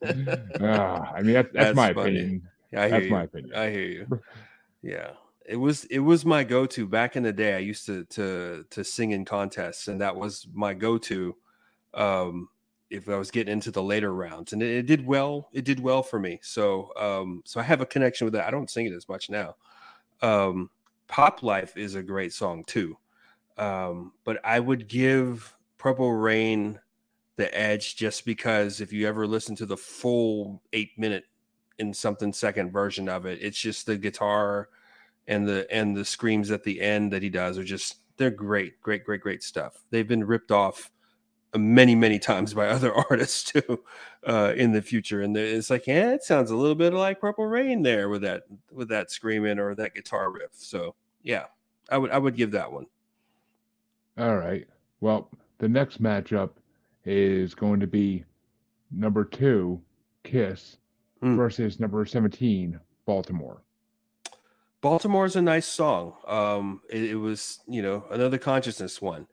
Ah, 0.62 1.12
I 1.14 1.22
mean, 1.24 1.34
that's, 1.34 1.52
that's, 1.52 1.66
That's 1.68 1.76
my 1.76 1.94
funny. 1.94 2.20
opinion. 2.20 2.42
Yeah, 2.72 2.82
I 2.84 2.88
hear 2.88 2.92
That's 2.92 3.06
you. 3.06 3.12
my 3.12 3.24
opinion. 3.24 3.56
I 3.56 3.70
hear 3.72 3.82
you. 3.88 4.22
Yeah. 4.84 5.12
It 5.46 5.56
was 5.58 5.86
it 5.86 6.00
was 6.00 6.26
my 6.26 6.44
go-to 6.44 6.88
back 6.88 7.16
in 7.16 7.24
the 7.24 7.34
day. 7.34 7.56
I 7.56 7.60
used 7.60 7.86
to 7.88 8.06
to 8.06 8.66
to 8.70 8.84
sing 8.84 9.12
in 9.12 9.26
contests 9.26 9.88
and 9.88 10.00
that 10.02 10.16
was 10.16 10.48
my 10.54 10.74
go-to 10.74 11.36
um 11.94 12.50
if 12.90 13.08
I 13.10 13.18
was 13.18 13.32
getting 13.32 13.54
into 13.54 13.72
the 13.72 13.82
later 13.84 14.14
rounds 14.14 14.54
and 14.54 14.62
it, 14.62 14.70
it 14.70 14.86
did 14.86 15.06
well 15.06 15.50
it 15.54 15.66
did 15.66 15.80
well 15.80 16.04
for 16.04 16.20
me. 16.20 16.40
So 16.44 16.92
um 16.98 17.42
so 17.46 17.60
I 17.60 17.64
have 17.64 17.82
a 17.82 17.86
connection 17.86 18.26
with 18.26 18.34
that. 18.34 18.48
I 18.48 18.52
don't 18.52 18.70
sing 18.70 18.86
it 18.86 18.94
as 18.94 19.10
much 19.10 19.30
now. 19.30 19.56
Um 20.22 20.70
Pop 21.12 21.44
Life 21.44 21.76
is 21.76 21.96
a 21.96 22.02
great 22.02 22.32
song 22.32 22.64
too. 22.66 22.98
Um, 23.58 24.14
but 24.24 24.40
I 24.46 24.62
would 24.62 24.88
give 24.88 25.54
Purple 25.78 26.14
Rain 26.14 26.80
the 27.36 27.54
edge 27.58 27.98
just 27.98 28.26
because 28.26 28.80
if 28.80 28.94
you 28.94 29.08
ever 29.08 29.28
listen 29.28 29.56
to 29.58 29.66
the 29.66 29.76
full 29.76 30.62
eight 30.72 30.98
minute 30.98 31.26
in 31.80 31.94
something 31.94 32.32
second 32.32 32.72
version 32.72 33.10
of 33.10 33.26
it, 33.26 33.40
it's 33.42 33.60
just 33.60 33.86
the 33.86 33.98
guitar 33.98 34.70
and 35.28 35.48
the 35.48 35.68
and 35.72 35.96
the 35.96 36.06
screams 36.06 36.52
at 36.52 36.64
the 36.64 36.82
end 36.82 37.12
that 37.14 37.22
he 37.24 37.30
does 37.30 37.58
are 37.58 37.64
just 37.64 37.98
they're 38.18 38.30
great, 38.32 38.80
great, 38.82 39.04
great, 39.04 39.22
great 39.22 39.44
stuff. 39.44 39.84
They've 39.90 40.08
been 40.08 40.24
ripped 40.24 40.52
off 40.52 40.92
many, 41.56 41.96
many 41.96 42.20
times 42.32 42.54
by 42.54 42.68
other 42.68 42.94
artists 42.94 43.52
too 43.52 43.84
uh, 44.28 44.54
in 44.56 44.72
the 44.72 44.82
future, 44.82 45.22
and 45.22 45.36
it's 45.36 45.70
like, 45.70 45.88
yeah, 45.88 46.12
it 46.14 46.24
sounds 46.24 46.52
a 46.52 46.56
little 46.56 46.76
bit 46.76 46.94
like 46.94 47.20
Purple 47.20 47.46
Rain 47.46 47.82
there 47.82 48.10
with 48.10 48.22
that 48.22 48.44
with 48.72 48.90
that 48.90 49.12
screaming 49.12 49.60
or 49.60 49.76
that 49.76 49.96
guitar 49.96 50.32
riff. 50.32 50.52
So 50.54 50.96
yeah, 51.24 51.46
I 51.90 51.98
would 51.98 52.12
I 52.12 52.18
would 52.18 52.36
give 52.36 52.52
that 52.52 52.72
one. 52.72 52.86
All 54.18 54.38
right. 54.38 54.68
Well, 55.00 55.30
the 55.58 55.70
next 55.70 56.02
matchup 56.02 56.52
is 57.06 57.56
going 57.56 57.80
to 57.80 57.88
be 57.88 58.24
number 58.92 59.24
two, 59.26 59.82
Kiss, 60.24 60.78
Hmm. 61.22 61.36
versus 61.36 61.80
number 61.80 62.04
17, 62.06 62.80
Baltimore. 63.06 63.62
Baltimore 64.82 65.26
is 65.26 65.36
a 65.36 65.42
nice 65.42 65.68
song. 65.68 66.16
Um, 66.28 66.82
it, 66.90 67.04
it 67.12 67.16
was, 67.16 67.60
you 67.68 67.82
know, 67.82 68.06
another 68.10 68.40
consciousness 68.40 69.02
one. 69.02 69.28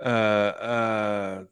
Uh, 0.00 0.02
uh, 0.02 1.44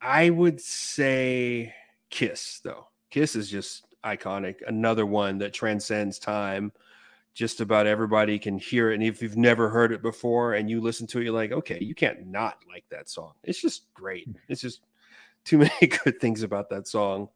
I 0.00 0.30
would 0.30 0.60
say 0.60 1.74
Kiss, 2.10 2.60
though. 2.62 2.86
Kiss 3.10 3.34
is 3.34 3.50
just 3.50 3.86
iconic. 4.04 4.56
Another 4.66 5.06
one 5.06 5.38
that 5.38 5.52
transcends 5.52 6.18
time. 6.18 6.72
Just 7.34 7.60
about 7.60 7.86
everybody 7.86 8.38
can 8.38 8.58
hear 8.58 8.90
it. 8.90 8.94
And 8.94 9.02
if 9.02 9.22
you've 9.22 9.36
never 9.36 9.68
heard 9.68 9.92
it 9.92 10.02
before 10.02 10.54
and 10.54 10.68
you 10.68 10.80
listen 10.80 11.06
to 11.08 11.20
it, 11.20 11.24
you're 11.24 11.32
like, 11.32 11.52
okay, 11.52 11.78
you 11.80 11.94
can't 11.94 12.26
not 12.26 12.58
like 12.68 12.84
that 12.90 13.08
song. 13.08 13.32
It's 13.44 13.60
just 13.60 13.92
great. 13.94 14.28
It's 14.48 14.60
just 14.60 14.80
too 15.44 15.58
many 15.82 15.86
good 16.04 16.20
things 16.20 16.42
about 16.42 16.70
that 16.70 16.88
song. 16.88 17.28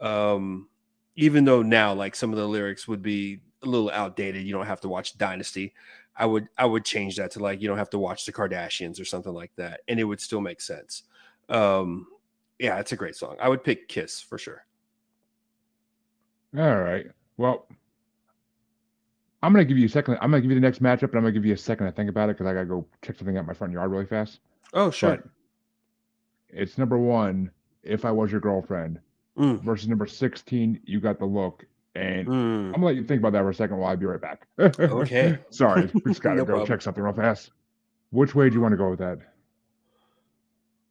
Um, 0.00 0.68
even 1.16 1.44
though 1.44 1.62
now, 1.62 1.92
like 1.92 2.14
some 2.14 2.30
of 2.30 2.38
the 2.38 2.46
lyrics 2.46 2.88
would 2.88 3.02
be 3.02 3.40
a 3.62 3.66
little 3.66 3.90
outdated. 3.90 4.44
You 4.44 4.52
don't 4.52 4.66
have 4.66 4.80
to 4.82 4.88
watch 4.88 5.18
Dynasty. 5.18 5.74
I 6.16 6.26
would 6.26 6.48
I 6.58 6.66
would 6.66 6.84
change 6.84 7.16
that 7.16 7.30
to 7.32 7.40
like 7.40 7.60
you 7.60 7.68
don't 7.68 7.78
have 7.78 7.90
to 7.90 7.98
watch 7.98 8.26
the 8.26 8.32
Kardashians 8.32 9.00
or 9.00 9.04
something 9.04 9.32
like 9.32 9.52
that, 9.56 9.80
and 9.88 9.98
it 9.98 10.04
would 10.04 10.20
still 10.20 10.40
make 10.40 10.60
sense. 10.60 11.04
Um, 11.48 12.06
yeah, 12.58 12.78
it's 12.78 12.92
a 12.92 12.96
great 12.96 13.16
song. 13.16 13.36
I 13.40 13.48
would 13.48 13.64
pick 13.64 13.88
Kiss 13.88 14.20
for 14.20 14.38
sure. 14.38 14.64
All 16.56 16.80
right. 16.80 17.06
Well, 17.38 17.66
I'm 19.42 19.52
gonna 19.52 19.64
give 19.64 19.78
you 19.78 19.86
a 19.86 19.90
second. 19.90 20.18
I'm 20.20 20.30
gonna 20.30 20.42
give 20.42 20.50
you 20.50 20.56
the 20.56 20.60
next 20.60 20.82
matchup, 20.82 21.08
and 21.10 21.16
I'm 21.16 21.22
gonna 21.22 21.32
give 21.32 21.46
you 21.46 21.54
a 21.54 21.58
second 21.58 21.86
to 21.86 21.92
think 21.92 22.10
about 22.10 22.28
it 22.28 22.36
because 22.36 22.46
I 22.46 22.54
gotta 22.54 22.66
go 22.66 22.86
check 23.02 23.16
something 23.16 23.36
out 23.36 23.46
my 23.46 23.54
front 23.54 23.72
yard 23.72 23.90
really 23.90 24.06
fast. 24.06 24.40
Oh, 24.74 24.90
sure. 24.90 25.16
But 25.16 25.24
it's 26.50 26.76
number 26.76 26.98
one, 26.98 27.50
if 27.82 28.04
I 28.04 28.10
was 28.10 28.30
your 28.30 28.40
girlfriend, 28.40 29.00
Mm, 29.38 29.62
versus 29.62 29.88
number 29.88 30.06
16, 30.06 30.80
you 30.84 31.00
got 31.00 31.18
the 31.18 31.24
look. 31.24 31.64
And 31.94 32.26
mm. 32.26 32.66
I'm 32.66 32.72
gonna 32.72 32.86
let 32.86 32.96
you 32.96 33.04
think 33.04 33.20
about 33.20 33.32
that 33.34 33.40
for 33.42 33.50
a 33.50 33.54
second 33.54 33.76
while 33.78 33.90
I'll 33.90 33.96
be 33.96 34.06
right 34.06 34.20
back. 34.20 34.46
Okay. 34.58 35.38
Sorry, 35.50 35.90
we 35.94 36.00
just 36.12 36.22
gotta 36.22 36.36
No 36.36 36.44
go 36.44 36.52
problem. 36.52 36.66
check 36.66 36.82
something 36.82 37.02
real 37.02 37.12
fast. 37.14 37.50
Which 38.10 38.34
way 38.34 38.48
do 38.48 38.54
you 38.54 38.60
want 38.62 38.72
to 38.72 38.76
go 38.78 38.90
with 38.90 38.98
that? 39.00 39.18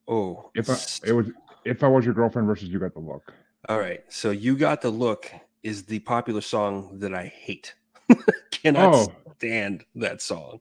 Oh, 0.07 0.49
If 0.55 0.69
I 0.69 0.77
it 1.07 1.13
was 1.13 1.27
if 1.65 1.83
I 1.83 1.87
was 1.87 2.05
your 2.05 2.13
girlfriend 2.13 2.47
versus 2.47 2.69
you 2.69 2.79
got 2.79 2.93
the 2.93 2.99
look. 2.99 3.33
all 3.69 3.79
right. 3.79 4.03
So 4.09 4.31
you 4.31 4.57
got 4.57 4.81
the 4.81 4.89
look 4.89 5.31
is 5.63 5.83
the 5.83 5.99
popular 5.99 6.41
song 6.41 6.99
that 6.99 7.13
I 7.13 7.25
hate. 7.27 7.75
cannot 8.51 8.93
Oh. 8.95 9.07
stand 9.37 9.85
that 9.95 10.21
song. 10.21 10.59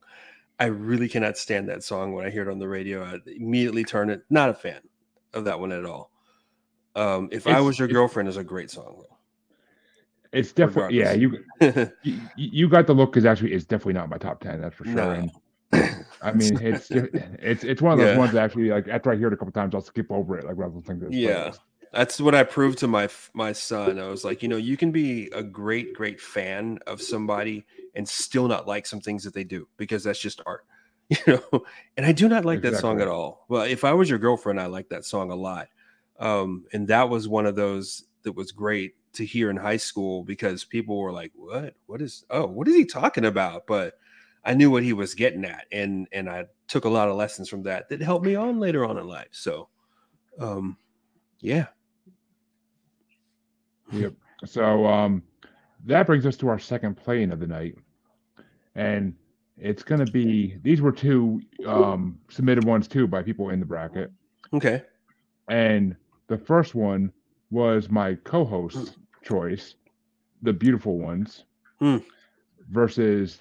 I 0.59 0.67
really 0.67 1.09
cannot 1.09 1.39
stand 1.39 1.69
that 1.71 1.83
song 1.83 2.13
when 2.13 2.27
I 2.27 2.31
hear 2.31 2.43
it 2.49 2.53
on 2.53 2.59
the 2.59 2.69
radio. 2.69 3.03
I 3.03 3.19
immediately 3.27 3.83
turn 3.85 4.11
it. 4.11 4.25
Not 4.29 4.51
a 4.51 4.55
fan 4.55 4.81
of 5.33 5.45
that 5.45 5.59
one 5.59 5.73
at 5.73 5.87
all. 5.87 6.10
Um, 6.97 7.29
if 7.31 7.47
I 7.47 7.61
was 7.61 7.79
your 7.79 7.89
girlfriend 7.89 8.29
is 8.29 8.37
a 8.37 8.45
great 8.45 8.71
song 8.71 9.05
It's 10.33 10.53
definitely 10.53 10.99
yeah. 10.99 11.13
You 11.15 11.39
you, 12.03 12.21
you 12.35 12.69
got 12.69 12.87
the 12.87 12.95
look 12.95 13.13
because 13.13 13.25
actually 13.25 13.53
it's 13.53 13.65
definitely 13.65 13.95
not 13.95 14.09
my 14.09 14.19
top 14.19 14.41
ten. 14.41 14.61
That's 14.61 14.75
for 14.75 14.85
sure. 14.85 14.95
No. 14.95 15.11
And 15.11 15.31
I 16.23 16.33
mean, 16.33 16.59
it's 16.61 16.91
it's 16.91 17.65
it's 17.65 17.83
one 17.83 17.93
of 17.93 17.99
those 17.99 18.13
Yeah. 18.13 18.19
ones 18.19 18.33
that 18.33 18.43
actually 18.43 18.71
like 18.71 18.89
after 18.89 19.11
I 19.13 19.17
hear 19.17 19.29
it 19.29 19.33
a 19.33 19.37
couple 19.37 19.53
times, 19.53 19.75
I'll 19.75 19.81
skip 19.81 20.11
over 20.11 20.39
it 20.39 20.45
like 20.45 20.57
rather 20.57 20.73
than 20.73 20.83
think 20.83 21.01
this. 21.01 21.11
Yeah. 21.13 21.53
That's 21.93 22.21
what 22.21 22.35
I 22.37 22.45
proved 22.45 22.79
to 22.79 22.87
my 22.87 23.09
my 23.35 23.53
son. 23.53 23.99
I 23.99 24.07
was 24.09 24.25
like, 24.25 24.43
you 24.43 24.49
know, 24.49 24.57
you 24.57 24.77
can 24.77 24.93
be 24.93 25.29
a 25.33 25.43
great 25.43 25.93
great 25.95 26.21
fan 26.21 26.79
of 26.87 27.03
somebody 27.03 27.67
and 27.95 28.09
still 28.09 28.47
not 28.47 28.69
like 28.69 28.87
some 28.87 29.01
things 29.01 29.25
that 29.25 29.35
they 29.35 29.43
do 29.45 29.67
because 29.77 30.05
that's 30.05 30.21
just 30.21 30.41
art. 30.47 30.65
You 31.27 31.41
know, 31.53 31.65
and 31.97 32.07
I 32.07 32.13
do 32.13 32.29
not 32.29 32.45
like 32.45 32.63
that 32.63 32.77
song 32.77 33.01
at 33.01 33.09
all. 33.09 33.45
Well, 33.49 33.63
if 33.63 33.83
I 33.83 33.95
was 33.95 34.09
your 34.09 34.21
girlfriend, 34.21 34.61
I 34.61 34.67
like 34.67 34.91
that 34.91 35.05
song 35.05 35.33
a 35.33 35.35
lot. 35.35 35.69
Um, 36.21 36.65
and 36.73 36.87
that 36.89 37.09
was 37.09 37.29
one 37.29 37.47
of 37.47 37.57
those 37.57 38.05
that 38.23 38.33
was 38.33 38.53
great 38.53 38.95
to 39.15 39.25
hear 39.25 39.51
in 39.51 39.57
high 39.57 39.79
school 39.79 40.23
because 40.23 40.65
people 40.65 40.99
were 40.99 41.13
like, 41.13 41.33
"What? 41.35 41.75
What 41.87 42.01
is? 42.01 42.25
Oh, 42.31 42.47
what 42.47 42.69
is 42.69 42.77
he 42.77 42.85
talking 42.85 43.25
about?" 43.25 43.67
But 43.67 43.95
I 44.45 44.55
knew 44.55 44.71
what 44.71 44.83
he 44.83 44.93
was 44.93 45.15
getting 45.15 45.45
at, 45.45 45.67
and 45.73 46.07
and 46.13 46.29
I 46.29 46.47
took 46.69 46.85
a 46.85 46.91
lot 46.91 47.09
of 47.09 47.17
lessons 47.17 47.49
from 47.49 47.65
that 47.65 47.89
that 47.89 48.01
helped 48.01 48.25
me 48.25 48.35
on 48.37 48.61
later 48.61 48.85
on 48.85 48.99
in 48.99 49.09
life. 49.09 49.31
So, 49.33 49.69
um, 50.39 50.77
yeah, 51.41 51.67
Yep. 53.93 54.15
So 54.45 54.87
um, 54.87 55.23
that 55.85 56.07
brings 56.07 56.27
us 56.27 56.37
to 56.39 56.49
our 56.49 56.59
second 56.59 56.97
playing 56.97 57.33
of 57.33 57.41
the 57.41 57.47
night, 57.47 57.77
and 58.75 59.15
it's 59.57 59.83
going 59.83 60.05
to 60.05 60.11
be 60.11 60.57
these 60.63 60.81
were 60.81 60.93
two 60.93 61.41
um, 61.67 62.19
submitted 62.29 62.65
ones 62.65 62.89
too 62.89 63.07
by 63.07 63.23
people 63.23 63.51
in 63.51 63.61
the 63.61 63.67
bracket, 63.67 64.11
okay. 64.53 64.83
and 65.49 65.97
the 66.31 66.39
first 66.39 66.75
one 66.77 67.13
was 67.51 67.91
my 67.91 68.15
co-host's 68.25 68.97
choice, 69.23 69.75
the 70.43 70.53
beautiful 70.53 70.97
ones, 70.99 71.45
Hmm. 71.81 71.97
versus 72.71 73.41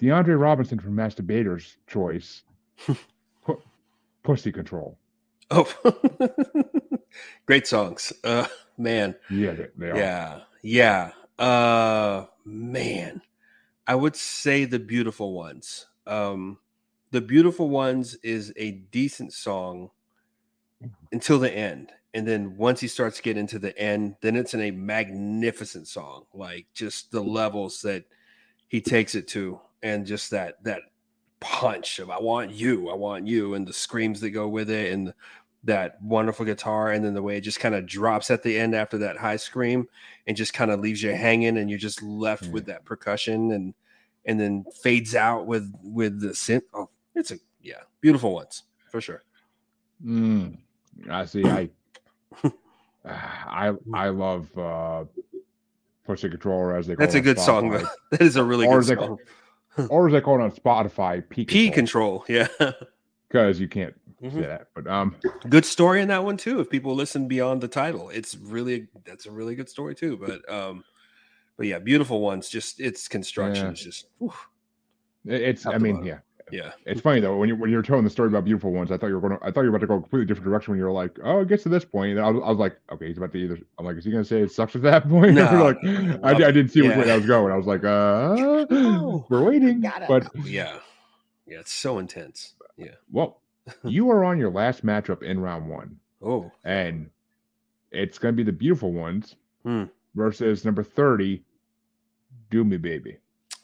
DeAndre 0.00 0.40
Robinson 0.40 0.78
from 0.78 0.96
Masturbator's 0.96 1.76
choice, 1.86 2.42
Pu- 3.44 3.62
Pussy 4.22 4.50
Control. 4.50 4.98
Oh, 5.50 5.70
great 7.46 7.66
songs. 7.66 8.12
Uh, 8.24 8.46
man, 8.78 9.14
Yeah, 9.28 9.52
they, 9.52 9.66
they 9.76 9.90
are. 9.90 9.98
yeah, 9.98 10.40
yeah. 10.62 11.10
Uh, 11.38 12.24
man, 12.46 13.20
I 13.86 13.94
would 13.96 14.16
say 14.16 14.64
the 14.64 14.78
beautiful 14.78 15.34
ones. 15.34 15.86
Um, 16.06 16.58
the 17.10 17.20
beautiful 17.20 17.68
ones 17.68 18.14
is 18.22 18.50
a 18.56 18.70
decent 18.70 19.34
song 19.34 19.90
until 21.12 21.38
the 21.38 21.52
end, 21.54 21.92
and 22.14 22.26
then 22.26 22.56
once 22.56 22.80
he 22.80 22.86
starts 22.88 23.20
getting 23.20 23.46
to 23.48 23.58
the 23.58 23.76
end, 23.78 24.16
then 24.22 24.36
it's 24.36 24.54
in 24.54 24.60
a 24.60 24.70
magnificent 24.70 25.88
song. 25.88 26.24
Like 26.32 26.66
just 26.72 27.10
the 27.10 27.20
levels 27.22 27.82
that 27.82 28.04
he 28.68 28.80
takes 28.80 29.14
it 29.14 29.26
to, 29.28 29.60
and 29.82 30.06
just 30.06 30.30
that 30.30 30.62
that 30.64 30.82
punch 31.40 31.98
of 31.98 32.10
"I 32.10 32.20
want 32.20 32.52
you, 32.52 32.88
I 32.88 32.94
want 32.94 33.26
you," 33.26 33.54
and 33.54 33.66
the 33.66 33.72
screams 33.72 34.20
that 34.20 34.30
go 34.30 34.48
with 34.48 34.70
it, 34.70 34.92
and 34.92 35.12
that 35.64 36.00
wonderful 36.02 36.44
guitar, 36.44 36.92
and 36.92 37.04
then 37.04 37.14
the 37.14 37.22
way 37.22 37.36
it 37.38 37.40
just 37.40 37.58
kind 37.58 37.74
of 37.74 37.86
drops 37.86 38.30
at 38.30 38.42
the 38.42 38.58
end 38.58 38.74
after 38.74 38.98
that 38.98 39.16
high 39.16 39.36
scream, 39.36 39.88
and 40.26 40.36
just 40.36 40.54
kind 40.54 40.70
of 40.70 40.80
leaves 40.80 41.02
you 41.02 41.12
hanging, 41.14 41.58
and 41.58 41.68
you're 41.68 41.78
just 41.78 42.02
left 42.02 42.44
Yeah. 42.44 42.50
with 42.52 42.66
that 42.66 42.84
percussion, 42.84 43.50
and 43.50 43.74
and 44.24 44.38
then 44.40 44.64
fades 44.82 45.14
out 45.14 45.46
with 45.46 45.72
with 45.82 46.20
the 46.20 46.28
synth. 46.28 46.62
Oh, 46.72 46.90
it's 47.14 47.32
a 47.32 47.38
yeah, 47.60 47.82
beautiful 48.00 48.32
ones 48.34 48.62
for 48.90 49.00
sure. 49.00 49.22
Mm, 50.04 50.58
I 51.10 51.24
see. 51.24 51.44
I 51.44 51.70
I 53.04 53.72
I 53.92 54.08
love 54.08 54.56
uh, 54.58 55.04
Pussy 56.06 56.28
Control, 56.30 56.74
as 56.74 56.86
they 56.86 56.96
call 56.96 57.04
That's 57.06 57.14
a 57.14 57.20
good 57.20 57.38
song, 57.38 57.70
though. 57.70 57.86
That 58.10 58.22
is 58.22 58.36
a 58.36 58.44
really 58.44 58.66
Or 58.66 58.80
good 58.82 58.98
song. 58.98 59.18
or 59.90 60.06
as 60.06 60.12
they 60.12 60.20
call 60.20 60.40
it 60.40 60.42
on 60.42 60.52
Spotify, 60.52 61.28
P 61.28 61.44
P 61.44 61.70
Control, 61.70 62.20
control, 62.20 62.48
yeah. 62.60 62.72
because 63.28 63.58
you 63.60 63.68
can't 63.68 63.94
Mhm. 64.22 64.32
say 64.32 64.46
that. 64.46 64.68
But 64.74 64.86
um, 64.86 65.16
good 65.48 65.64
story 65.66 66.00
in 66.00 66.08
that 66.08 66.24
one 66.24 66.36
too. 66.36 66.60
If 66.60 66.70
people 66.70 66.94
listen 66.94 67.28
beyond 67.28 67.60
the 67.60 67.68
title, 67.68 68.08
it's 68.10 68.36
really 68.36 68.88
that's 69.04 69.26
a 69.26 69.30
really 69.30 69.54
good 69.54 69.68
story 69.68 69.94
too. 69.94 70.16
But 70.16 70.48
um, 70.50 70.84
but 71.56 71.66
yeah, 71.66 71.78
beautiful 71.78 72.20
ones. 72.20 72.48
Just 72.48 72.80
its 72.80 73.08
construction 73.08 73.66
Yeah. 73.66 73.72
is 73.72 73.80
just 73.80 74.06
whew, 74.18 74.32
it's 75.26 75.66
I 75.66 75.76
mean, 75.78 76.04
yeah, 76.04 76.18
yeah. 76.50 76.72
it's 76.86 77.00
funny 77.00 77.20
though 77.20 77.36
when 77.36 77.48
you 77.48 77.56
when 77.56 77.70
you're 77.70 77.82
telling 77.82 78.04
the 78.04 78.10
story 78.10 78.28
about 78.28 78.44
beautiful 78.44 78.70
ones. 78.72 78.90
I 78.92 78.96
thought 78.98 79.06
you 79.08 79.18
were 79.18 79.26
going 79.28 79.38
to 79.38 79.44
I 79.46 79.50
thought 79.50 79.62
you 79.62 79.70
were 79.70 79.76
about 79.76 79.80
to 79.80 79.86
go 79.86 79.94
a 79.96 80.00
completely 80.00 80.26
different 80.26 80.44
direction 80.48 80.72
when 80.72 80.78
you 80.78 80.84
were 80.84 80.92
like, 80.92 81.18
oh, 81.24 81.40
it 81.40 81.48
gets 81.48 81.62
to 81.64 81.68
this 81.68 81.84
point. 81.84 82.12
And 82.16 82.20
I 82.20 82.30
was, 82.30 82.42
I 82.44 82.48
was 82.50 82.58
like, 82.58 82.78
okay, 82.92 83.08
he's 83.08 83.16
about 83.18 83.32
to 83.32 83.38
either. 83.38 83.58
I'm 83.78 83.84
like, 83.86 83.96
is 83.96 84.04
he 84.04 84.10
going 84.10 84.22
to 84.22 84.28
say 84.28 84.40
it 84.40 84.52
sucks 84.52 84.76
at 84.76 84.82
that 84.82 85.08
point? 85.08 85.34
No, 85.34 85.44
like, 85.64 85.82
no, 85.82 86.18
I, 86.22 86.30
I 86.30 86.34
didn't 86.52 86.68
see 86.68 86.82
which 86.82 86.96
way. 86.96 87.10
I 87.10 87.16
was 87.16 87.26
going. 87.26 87.52
I 87.52 87.56
was 87.56 87.66
like, 87.66 87.84
uh, 87.84 88.66
Oh, 88.70 89.26
we're 89.28 89.42
waiting. 89.44 89.80
Gotta- 89.80 90.06
But 90.06 90.28
yeah, 90.44 90.78
yeah, 91.46 91.60
it's 91.60 91.72
so 91.72 91.98
intense. 91.98 92.54
Yeah. 92.76 92.88
well, 93.10 93.40
you 93.84 94.10
are 94.10 94.24
on 94.24 94.38
your 94.38 94.50
last 94.50 94.84
matchup 94.84 95.22
in 95.22 95.38
round 95.40 95.68
one. 95.68 95.98
Oh, 96.22 96.50
and 96.64 97.08
it's 97.92 98.18
going 98.18 98.34
to 98.34 98.36
be 98.36 98.42
the 98.42 98.52
beautiful 98.56 98.92
ones 98.92 99.36
Hmm. 99.64 99.84
versus 100.14 100.64
number 100.64 100.82
30 100.82 101.42
do 102.50 102.64
me 102.64 102.76
baby 102.76 103.16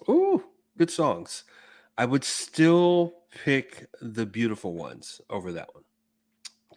Ooh, 0.09 0.43
good 0.79 0.91
songs. 0.91 1.45
I 2.01 2.07
would 2.07 2.25
still 2.25 3.13
pick 3.45 3.87
the 4.01 4.25
beautiful 4.25 4.73
ones 4.73 5.21
over 5.29 5.53
that 5.53 5.75
one. 5.75 5.85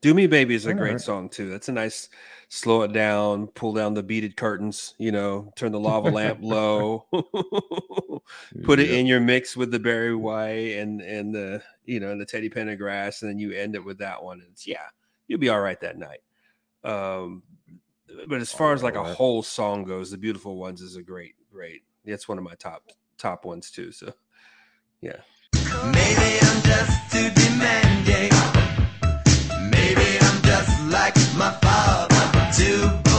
Do 0.01 0.13
Me 0.13 0.27
Baby 0.27 0.53
is 0.53 0.65
a 0.65 0.73
All 0.73 0.77
great 0.77 0.95
right. 0.95 0.99
song 0.99 1.29
too. 1.29 1.49
That's 1.49 1.69
a 1.69 1.71
nice 1.71 2.09
slow 2.49 2.81
it 2.81 2.91
down, 2.91 3.47
pull 3.47 3.71
down 3.71 3.93
the 3.93 4.03
beaded 4.03 4.35
curtains, 4.35 4.95
you 4.97 5.13
know, 5.13 5.53
turn 5.55 5.71
the 5.71 5.79
lava 5.79 6.09
lamp 6.09 6.39
low. 6.43 7.07
Put 8.63 8.81
it 8.81 8.89
Yeah. 8.89 8.97
in 8.97 9.05
your 9.05 9.21
mix 9.21 9.55
with 9.55 9.71
the 9.71 9.79
Barry 9.79 10.13
White 10.13 10.75
and 10.77 10.99
and 10.99 11.33
the 11.33 11.63
you 11.85 12.01
know 12.01 12.11
and 12.11 12.19
the 12.19 12.25
Teddy 12.25 12.49
Pendergrass, 12.49 13.21
and 13.21 13.31
then 13.31 13.39
you 13.39 13.53
end 13.53 13.75
it 13.75 13.85
with 13.85 13.99
that 13.99 14.21
one. 14.21 14.41
And 14.41 14.49
it's 14.51 14.67
yeah, 14.67 14.87
you'll 15.29 15.39
be 15.39 15.47
all 15.47 15.61
right 15.61 15.79
that 15.79 15.97
night. 15.97 16.19
Um, 16.83 17.43
but 18.27 18.41
as 18.41 18.51
far 18.51 18.73
as 18.73 18.83
like 18.83 18.97
a 18.97 19.03
whole 19.03 19.41
song 19.41 19.85
goes, 19.85 20.11
the 20.11 20.17
beautiful 20.17 20.57
ones 20.57 20.81
is 20.81 20.97
a 20.97 21.01
great, 21.01 21.35
great. 21.49 21.83
That's 22.03 22.27
one 22.27 22.37
of 22.37 22.43
my 22.43 22.55
top 22.55 22.83
top 23.17 23.45
ones 23.45 23.71
too. 23.71 23.93
So 23.93 24.13
yeah. 25.03 25.19
Maybe 25.91 26.29
I'm 26.47 26.61
just 26.63 27.11
too 27.11 27.29
demanding. 27.41 28.31
Maybe 29.69 30.07
I'm 30.21 30.41
just 30.41 30.73
like 30.91 31.15
my 31.35 31.51
father, 31.61 32.25
too 32.55 33.12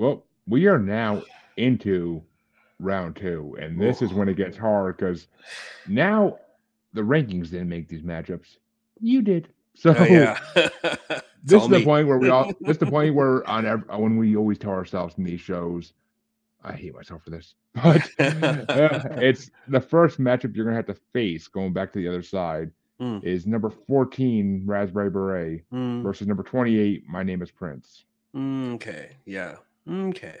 Well, 0.00 0.24
we 0.46 0.66
are 0.66 0.78
now 0.78 1.22
into 1.58 2.22
round 2.78 3.16
two, 3.16 3.54
and 3.60 3.78
this 3.78 4.00
is 4.00 4.14
when 4.14 4.30
it 4.30 4.36
gets 4.38 4.56
hard 4.56 4.96
because 4.96 5.26
now 5.86 6.38
the 6.94 7.02
rankings 7.02 7.50
didn't 7.50 7.68
make 7.68 7.86
these 7.86 8.00
matchups. 8.00 8.56
You 8.98 9.20
did. 9.20 9.48
So 9.74 9.94
Oh, 9.96 10.04
yeah. 10.04 10.38
this 11.44 11.62
is 11.62 11.68
the 11.68 11.78
me. 11.80 11.84
point 11.84 12.08
where 12.08 12.16
we 12.18 12.30
all. 12.30 12.46
This 12.62 12.76
is 12.76 12.78
the 12.78 12.86
point 12.86 13.14
where 13.14 13.46
on 13.48 13.66
ev- 13.66 13.84
when 13.98 14.16
we 14.16 14.36
always 14.36 14.56
tell 14.56 14.70
ourselves 14.72 15.14
in 15.18 15.24
these 15.24 15.40
shows. 15.42 15.92
I 16.64 16.72
hate 16.72 16.94
myself 16.94 17.22
for 17.22 17.30
this, 17.30 17.54
but 17.74 18.02
uh, 18.20 19.00
it's 19.20 19.50
the 19.68 19.80
first 19.82 20.18
matchup 20.18 20.56
you're 20.56 20.64
gonna 20.64 20.76
have 20.76 20.86
to 20.86 20.96
face. 21.12 21.46
Going 21.46 21.74
back 21.74 21.92
to 21.92 21.98
the 21.98 22.08
other 22.08 22.22
side 22.22 22.70
Mm. 23.00 23.22
is 23.24 23.46
number 23.46 23.70
14 23.70 24.62
Raspberry 24.66 25.08
Beret 25.10 25.64
Mm, 25.72 26.02
versus 26.02 26.26
number 26.26 26.42
28 26.42 27.06
My 27.08 27.22
Name 27.22 27.40
is 27.42 27.50
Prince. 27.50 28.04
mm, 28.36 28.74
okay. 28.74 29.16
Yeah. 29.24 29.56
Okay. 29.90 30.36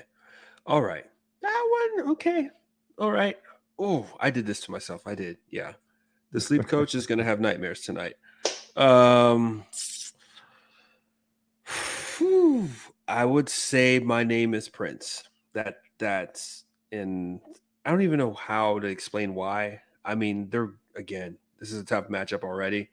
All 0.66 0.82
right. 0.82 1.04
That 1.42 1.68
one. 1.96 2.10
Okay. 2.12 2.48
All 2.98 3.10
right. 3.10 3.36
Oh, 3.78 4.06
I 4.20 4.30
did 4.30 4.46
this 4.46 4.60
to 4.62 4.70
myself. 4.70 5.06
I 5.06 5.14
did. 5.14 5.38
Yeah. 5.50 5.72
The 6.32 6.40
sleep 6.40 6.66
coach 6.68 6.94
is 6.94 7.06
going 7.06 7.18
to 7.18 7.24
have 7.24 7.40
nightmares 7.40 7.80
tonight. 7.80 8.14
Um, 8.76 9.64
whew, 12.18 12.68
I 13.08 13.24
would 13.24 13.48
say 13.48 13.98
my 13.98 14.22
name 14.24 14.54
is 14.54 14.68
Prince. 14.68 15.24
That 15.54 15.78
that's 15.98 16.64
in. 16.92 17.40
I 17.84 17.90
don't 17.90 18.02
even 18.02 18.18
know 18.18 18.34
how 18.34 18.78
to 18.78 18.86
explain 18.86 19.34
why. 19.34 19.80
I 20.04 20.14
mean, 20.14 20.48
they're 20.50 20.70
again. 20.94 21.36
This 21.58 21.72
is 21.72 21.80
a 21.80 21.84
tough 21.84 22.08
matchup 22.08 22.42
already. 22.44 22.90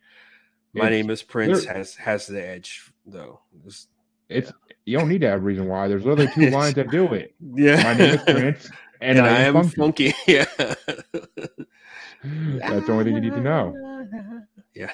My 0.73 0.85
It's- 0.87 0.91
name 0.91 1.09
is 1.11 1.21
Prince 1.23 1.65
has 1.65 1.95
has 1.95 2.27
the 2.27 2.45
edge 2.45 2.91
though. 3.05 3.41
This- 3.63 3.87
It's 4.29 4.51
you 4.87 4.97
don't 4.97 5.09
need 5.09 5.19
to 5.21 5.29
have 5.29 5.39
a 5.39 5.43
reason 5.43 5.67
why. 5.67 5.89
There's 5.89 6.05
literally 6.05 6.31
two 6.33 6.49
lines 6.49 6.75
that 6.75 6.89
do 6.89 7.13
it. 7.13 7.35
yeah. 7.55 7.83
My 7.83 7.93
name 7.93 8.15
is 8.15 8.23
Prince, 8.23 8.69
and, 9.01 9.17
and, 9.17 9.27
I, 9.27 9.41
am 9.41 9.53
funky. 9.69 10.11
funky. 10.11 10.13
Yeah. 10.27 10.45
That's 12.23 12.85
the 12.87 12.91
only 12.91 13.03
thing 13.03 13.15
you 13.15 13.21
need 13.21 13.33
to 13.33 13.41
know. 13.41 14.45
Yeah. 14.73 14.91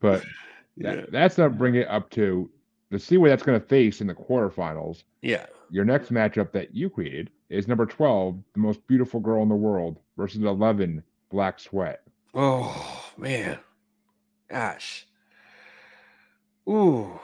But 0.00 0.24
Yeah. 0.76 0.94
that, 0.94 1.12
that's 1.12 1.38
not 1.38 1.58
bring 1.58 1.74
it 1.74 1.88
up 1.88 2.10
to 2.10 2.50
to 2.92 2.98
see 2.98 3.16
where 3.16 3.30
that's 3.30 3.42
going 3.42 3.60
to 3.60 3.66
face 3.66 4.00
in 4.00 4.06
the 4.06 4.14
quarterfinals. 4.14 5.02
Yeah. 5.22 5.46
Your 5.70 5.84
next 5.84 6.12
matchup 6.12 6.52
that 6.52 6.74
you 6.74 6.88
created 6.88 7.30
is 7.50 7.66
number 7.68 7.84
12, 7.84 8.42
the 8.54 8.60
most 8.60 8.86
beautiful 8.86 9.18
girl 9.20 9.42
in 9.42 9.48
the 9.48 9.54
world, 9.56 9.98
versus 10.16 10.42
11, 10.42 11.02
Black 11.30 11.58
Sweat. 11.60 12.02
Oh 12.34 13.04
man. 13.16 13.58
Gosh. 14.48 15.06
Ooh. 16.68 17.20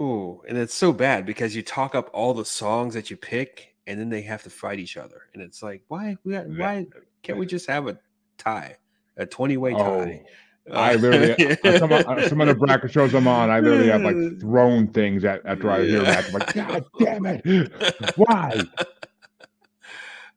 Ooh. 0.00 0.42
And 0.48 0.56
it's 0.56 0.74
so 0.74 0.92
bad 0.92 1.26
because 1.26 1.56
you 1.56 1.62
talk 1.62 1.94
up 1.94 2.10
all 2.12 2.34
the 2.34 2.44
songs 2.44 2.94
that 2.94 3.10
you 3.10 3.16
pick 3.16 3.74
and 3.86 3.98
then 3.98 4.10
they 4.10 4.22
have 4.22 4.42
to 4.44 4.50
fight 4.50 4.78
each 4.78 4.96
other. 4.96 5.22
And 5.34 5.42
it's 5.42 5.62
like, 5.62 5.82
why 5.88 6.16
we 6.24 6.32
got, 6.32 6.46
why 6.48 6.86
can't 7.22 7.38
we 7.38 7.46
just 7.46 7.66
have 7.66 7.88
a 7.88 7.98
tie? 8.36 8.76
A 9.16 9.26
20-way 9.26 9.72
tie. 9.72 10.22
Oh, 10.70 10.74
I 10.74 10.94
uh, 10.94 10.98
literally, 10.98 11.32
uh, 11.32 11.56
uh, 11.64 11.78
some, 11.78 11.92
on 11.92 12.28
some 12.28 12.40
of 12.40 12.48
the 12.48 12.54
bracket 12.66 12.92
shows 12.92 13.14
I'm 13.14 13.26
on, 13.26 13.50
I 13.50 13.60
literally 13.60 13.88
have 13.88 14.02
like 14.02 14.16
thrown 14.40 14.88
things 14.88 15.24
at, 15.24 15.40
after 15.46 15.70
I 15.70 15.84
hear 15.84 16.02
that. 16.02 16.26
I'm 16.26 16.32
like, 16.32 16.54
God 16.54 16.84
damn 16.98 17.26
it. 17.26 17.72
Why? 18.16 18.60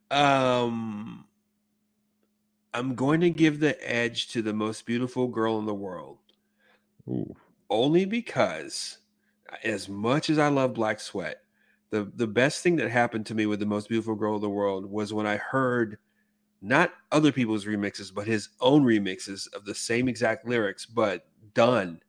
Um, 0.10 1.26
I'm 2.74 2.96
going 2.96 3.20
to 3.22 3.30
give 3.30 3.60
the 3.60 3.78
edge 3.90 4.30
to 4.30 4.42
the 4.42 4.54
most 4.54 4.86
beautiful 4.86 5.28
girl 5.28 5.60
in 5.60 5.66
the 5.66 5.74
world, 5.74 6.20
Ooh. 7.10 7.36
only 7.70 8.06
because, 8.06 8.98
as 9.64 9.90
much 9.90 10.30
as 10.30 10.38
I 10.38 10.48
love 10.48 10.74
Black 10.74 11.00
Sweat, 11.00 11.38
the 11.90 12.12
the 12.16 12.28
best 12.28 12.64
thing 12.64 12.78
that 12.78 12.90
happened 12.90 13.26
to 13.28 13.36
me 13.36 13.46
with 13.46 13.60
the 13.60 13.66
most 13.66 13.90
beautiful 13.90 14.16
girl 14.16 14.36
in 14.36 14.42
the 14.42 14.50
world 14.50 14.86
was 14.90 15.14
when 15.14 15.28
I 15.28 15.38
heard 15.38 15.98
not 16.62 16.94
other 17.12 17.32
people's 17.32 17.66
remixes, 17.66 18.14
but 18.14 18.28
his 18.28 18.50
own 18.60 18.84
remixes 18.84 19.52
of 19.54 19.66
the 19.66 19.76
same 19.76 20.08
exact 20.08 20.48
lyrics, 20.48 20.86
but 20.86 21.26
done 21.54 22.00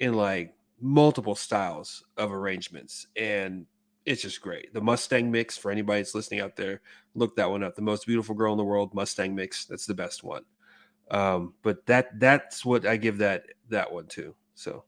in 0.00 0.14
like 0.14 0.54
multiple 0.80 1.34
styles 1.34 2.04
of 2.16 2.32
arrangements. 2.32 3.06
And 3.16 3.66
it's 4.04 4.22
just 4.22 4.40
great. 4.40 4.74
The 4.74 4.80
Mustang 4.80 5.30
mix 5.30 5.56
for 5.56 5.70
anybody 5.70 6.00
that's 6.00 6.14
listening 6.14 6.40
out 6.40 6.56
there, 6.56 6.82
look 7.14 7.36
that 7.36 7.50
one 7.50 7.62
up. 7.62 7.74
The 7.74 7.82
most 7.82 8.06
beautiful 8.06 8.34
girl 8.34 8.52
in 8.52 8.58
the 8.58 8.64
world, 8.64 8.94
Mustang 8.94 9.34
mix. 9.34 9.64
That's 9.64 9.86
the 9.86 9.94
best 9.94 10.22
one. 10.24 10.44
Um, 11.10 11.54
but 11.62 11.86
that 11.86 12.18
that's 12.18 12.64
what 12.64 12.86
I 12.86 12.96
give 12.96 13.18
that 13.18 13.46
that 13.68 13.90
one 13.90 14.06
to. 14.08 14.34
So 14.54 14.84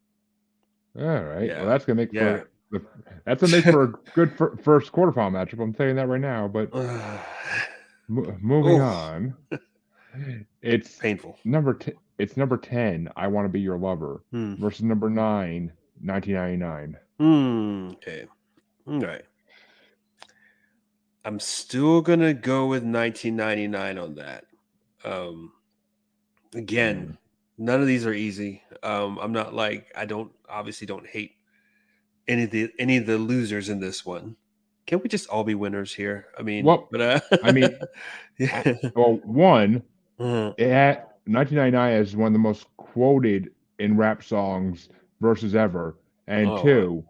All 0.98 1.04
right. 1.24 1.48
Yeah. 1.48 1.58
Well, 1.60 1.68
that's 1.68 1.84
gonna 1.84 1.96
make 1.96 2.12
Yeah. 2.12 2.38
for 2.38 2.50
the, 2.70 2.84
that's 3.24 3.40
gonna 3.40 3.52
make 3.56 3.64
for 3.64 3.82
a 3.84 3.88
good 4.14 4.36
fir- 4.36 4.56
first 4.62 4.92
quarterfinal 4.92 5.32
matchup. 5.32 5.60
I'm 5.62 5.74
saying 5.74 5.96
that 5.96 6.08
right 6.08 6.20
now. 6.20 6.46
But 6.48 6.72
mo- 8.08 8.36
moving 8.40 8.76
Oof. 8.76 8.82
on, 8.82 9.34
it's 10.62 10.96
painful. 10.96 11.38
number 11.44 11.74
t- 11.74 11.92
it's 12.18 12.36
number 12.36 12.56
ten. 12.56 13.08
I 13.16 13.26
want 13.28 13.44
to 13.46 13.48
be 13.48 13.60
your 13.60 13.78
lover 13.78 14.22
Hmm. 14.30 14.54
versus 14.56 14.82
number 14.82 15.10
nine. 15.10 15.72
1999. 16.02 16.96
Hmm. 17.18 17.90
Okay. 17.94 18.26
All 18.86 19.00
right. 19.00 19.22
I'm 21.24 21.40
still 21.40 22.02
gonna 22.02 22.34
go 22.34 22.66
with 22.66 22.82
1999 22.82 23.98
on 23.98 24.14
that. 24.16 24.44
Um, 25.04 25.52
again, 26.54 27.16
none 27.58 27.80
of 27.80 27.86
these 27.86 28.06
are 28.06 28.12
easy. 28.14 28.62
Um, 28.82 29.18
I'm 29.18 29.32
not 29.32 29.54
like 29.54 29.86
I 29.96 30.04
don't 30.04 30.32
obviously 30.48 30.86
don't 30.86 31.06
hate 31.06 31.32
any 32.28 32.44
of 32.44 32.50
the 32.50 32.70
any 32.78 32.96
of 32.96 33.06
the 33.06 33.18
losers 33.18 33.68
in 33.68 33.80
this 33.80 34.04
one. 34.04 34.36
Can 34.86 35.00
we 35.00 35.08
just 35.08 35.28
all 35.28 35.44
be 35.44 35.54
winners 35.54 35.94
here? 35.94 36.26
I 36.38 36.42
mean, 36.42 36.64
Well, 36.64 36.88
but 36.90 37.00
uh, 37.00 37.20
I 37.42 37.52
mean, 37.52 37.78
yeah. 38.38 38.62
Well, 38.94 39.20
one, 39.24 39.82
Mhm. 40.20 40.54
it 40.58 40.68
had 40.70 41.06
1999 41.26 41.92
is 42.02 42.16
one 42.16 42.26
of 42.28 42.32
the 42.34 42.38
most 42.38 42.66
quoted 42.76 43.50
in 43.78 43.96
rap 43.96 44.22
songs 44.22 44.88
versus 45.20 45.54
ever, 45.54 45.96
and 46.26 46.48
Oh, 46.48 46.62
two, 46.62 47.04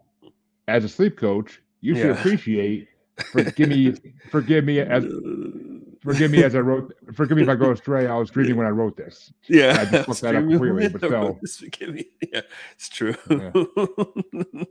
as 0.67 0.83
a 0.83 0.89
sleep 0.89 1.17
coach, 1.17 1.61
you 1.81 1.95
should 1.95 2.09
Yeah. 2.09 2.19
appreciate. 2.19 2.87
Forgive 3.31 3.69
me, 3.69 3.93
forgive 4.31 4.63
me 4.63 4.79
as 4.79 5.03
forgive 6.05 6.31
me 6.31 6.43
as 6.43 6.55
I 6.55 6.59
wrote. 6.59 6.93
Forgive 7.13 7.35
me 7.37 7.43
if 7.43 7.49
I 7.49 7.55
go 7.55 7.71
astray. 7.71 8.07
I 8.07 8.15
was 8.15 8.29
dreaming 8.29 8.55
when 8.55 8.67
I 8.67 8.69
wrote 8.69 8.95
this. 8.95 9.33
Yeah, 9.49 9.77
I 9.79 9.85
just 9.85 10.07
fucked 10.07 10.21
that 10.21 10.35
up 10.35 10.47
completely, 10.47 10.87
but 10.87 11.01
with- 11.01 11.09
still. 11.11 11.39
this 11.41 11.57
forgive 11.57 11.93
me. 11.93 12.05
Yeah, 12.31 12.41
it's 12.73 12.87
true. 12.89 13.15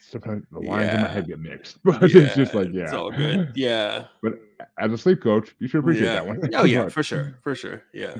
Sometimes 0.00 0.44
the 0.52 0.60
lines 0.60 0.92
in 0.92 1.00
my 1.00 1.08
head 1.08 1.26
get 1.26 1.40
mixed, 1.40 1.78
but 1.84 2.02
it's 2.02 2.36
just 2.36 2.54
like 2.54 2.68
yeah, 2.72 2.84
it's 2.84 2.92
all 2.92 3.10
good. 3.10 3.52
Yeah, 3.56 4.04
But 4.22 4.34
as 4.78 4.92
a 4.92 4.98
sleep 4.98 5.20
coach, 5.20 5.54
you 5.58 5.66
should 5.66 5.80
appreciate 5.80 6.06
yeah. 6.06 6.14
that 6.14 6.26
one. 6.26 6.50
Oh 6.54 6.64
yeah, 6.64 6.88
for 6.88 7.02
sure, 7.02 7.38
for 7.42 7.54
sure. 7.54 7.82
Yeah, 7.92 8.14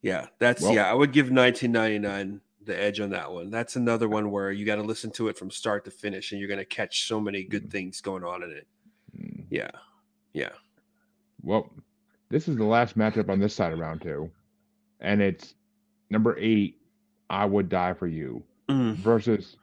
yeah. 0.00 0.26
That's 0.40 0.62
Well- 0.62 0.74
yeah. 0.74 0.90
I 0.90 0.94
would 0.94 1.12
give 1.12 1.30
1999 1.30 2.40
the 2.64 2.80
edge 2.80 2.98
on 3.00 3.10
that 3.10 3.30
one. 3.32 3.50
That's 3.50 3.76
another 3.76 4.08
one 4.08 4.30
where 4.30 4.50
you 4.50 4.64
got 4.64 4.76
to 4.76 4.82
listen 4.82 5.10
to 5.12 5.28
it 5.28 5.36
from 5.36 5.50
start 5.50 5.84
to 5.84 5.90
finish, 5.90 6.32
and 6.32 6.40
you're 6.40 6.48
gonna 6.48 6.64
catch 6.64 7.06
so 7.06 7.20
many 7.20 7.44
good 7.44 7.70
things 7.70 8.00
going 8.00 8.24
on 8.24 8.42
in 8.42 8.50
it. 8.50 8.66
Mm. 9.16 9.44
Yeah, 9.50 9.70
yeah. 10.32 10.50
Well, 11.42 11.70
this 12.30 12.48
is 12.48 12.56
the 12.56 12.64
last 12.64 12.96
matchup 12.98 13.28
on 13.28 13.40
this 13.40 13.54
side 13.54 13.72
of 13.72 13.78
round 13.78 14.02
two, 14.02 14.30
and 15.00 15.20
it's 15.22 15.54
number 16.10 16.36
eight. 16.38 16.78
I 17.30 17.46
would 17.46 17.68
die 17.70 17.94
for 17.94 18.06
you 18.06 18.44
Mm. 18.68 18.94
versus 18.96 19.56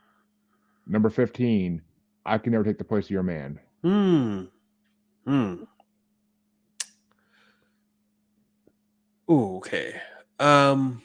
number 0.88 1.10
fifteen. 1.10 1.82
I 2.26 2.38
can 2.38 2.52
never 2.52 2.64
take 2.64 2.78
the 2.78 2.84
place 2.84 3.06
of 3.06 3.12
your 3.12 3.24
man. 3.24 3.60
Hmm. 3.84 4.44
Hmm. 5.26 5.64
Ooh, 9.32 9.58
okay. 9.58 10.02
Um. 10.40 11.02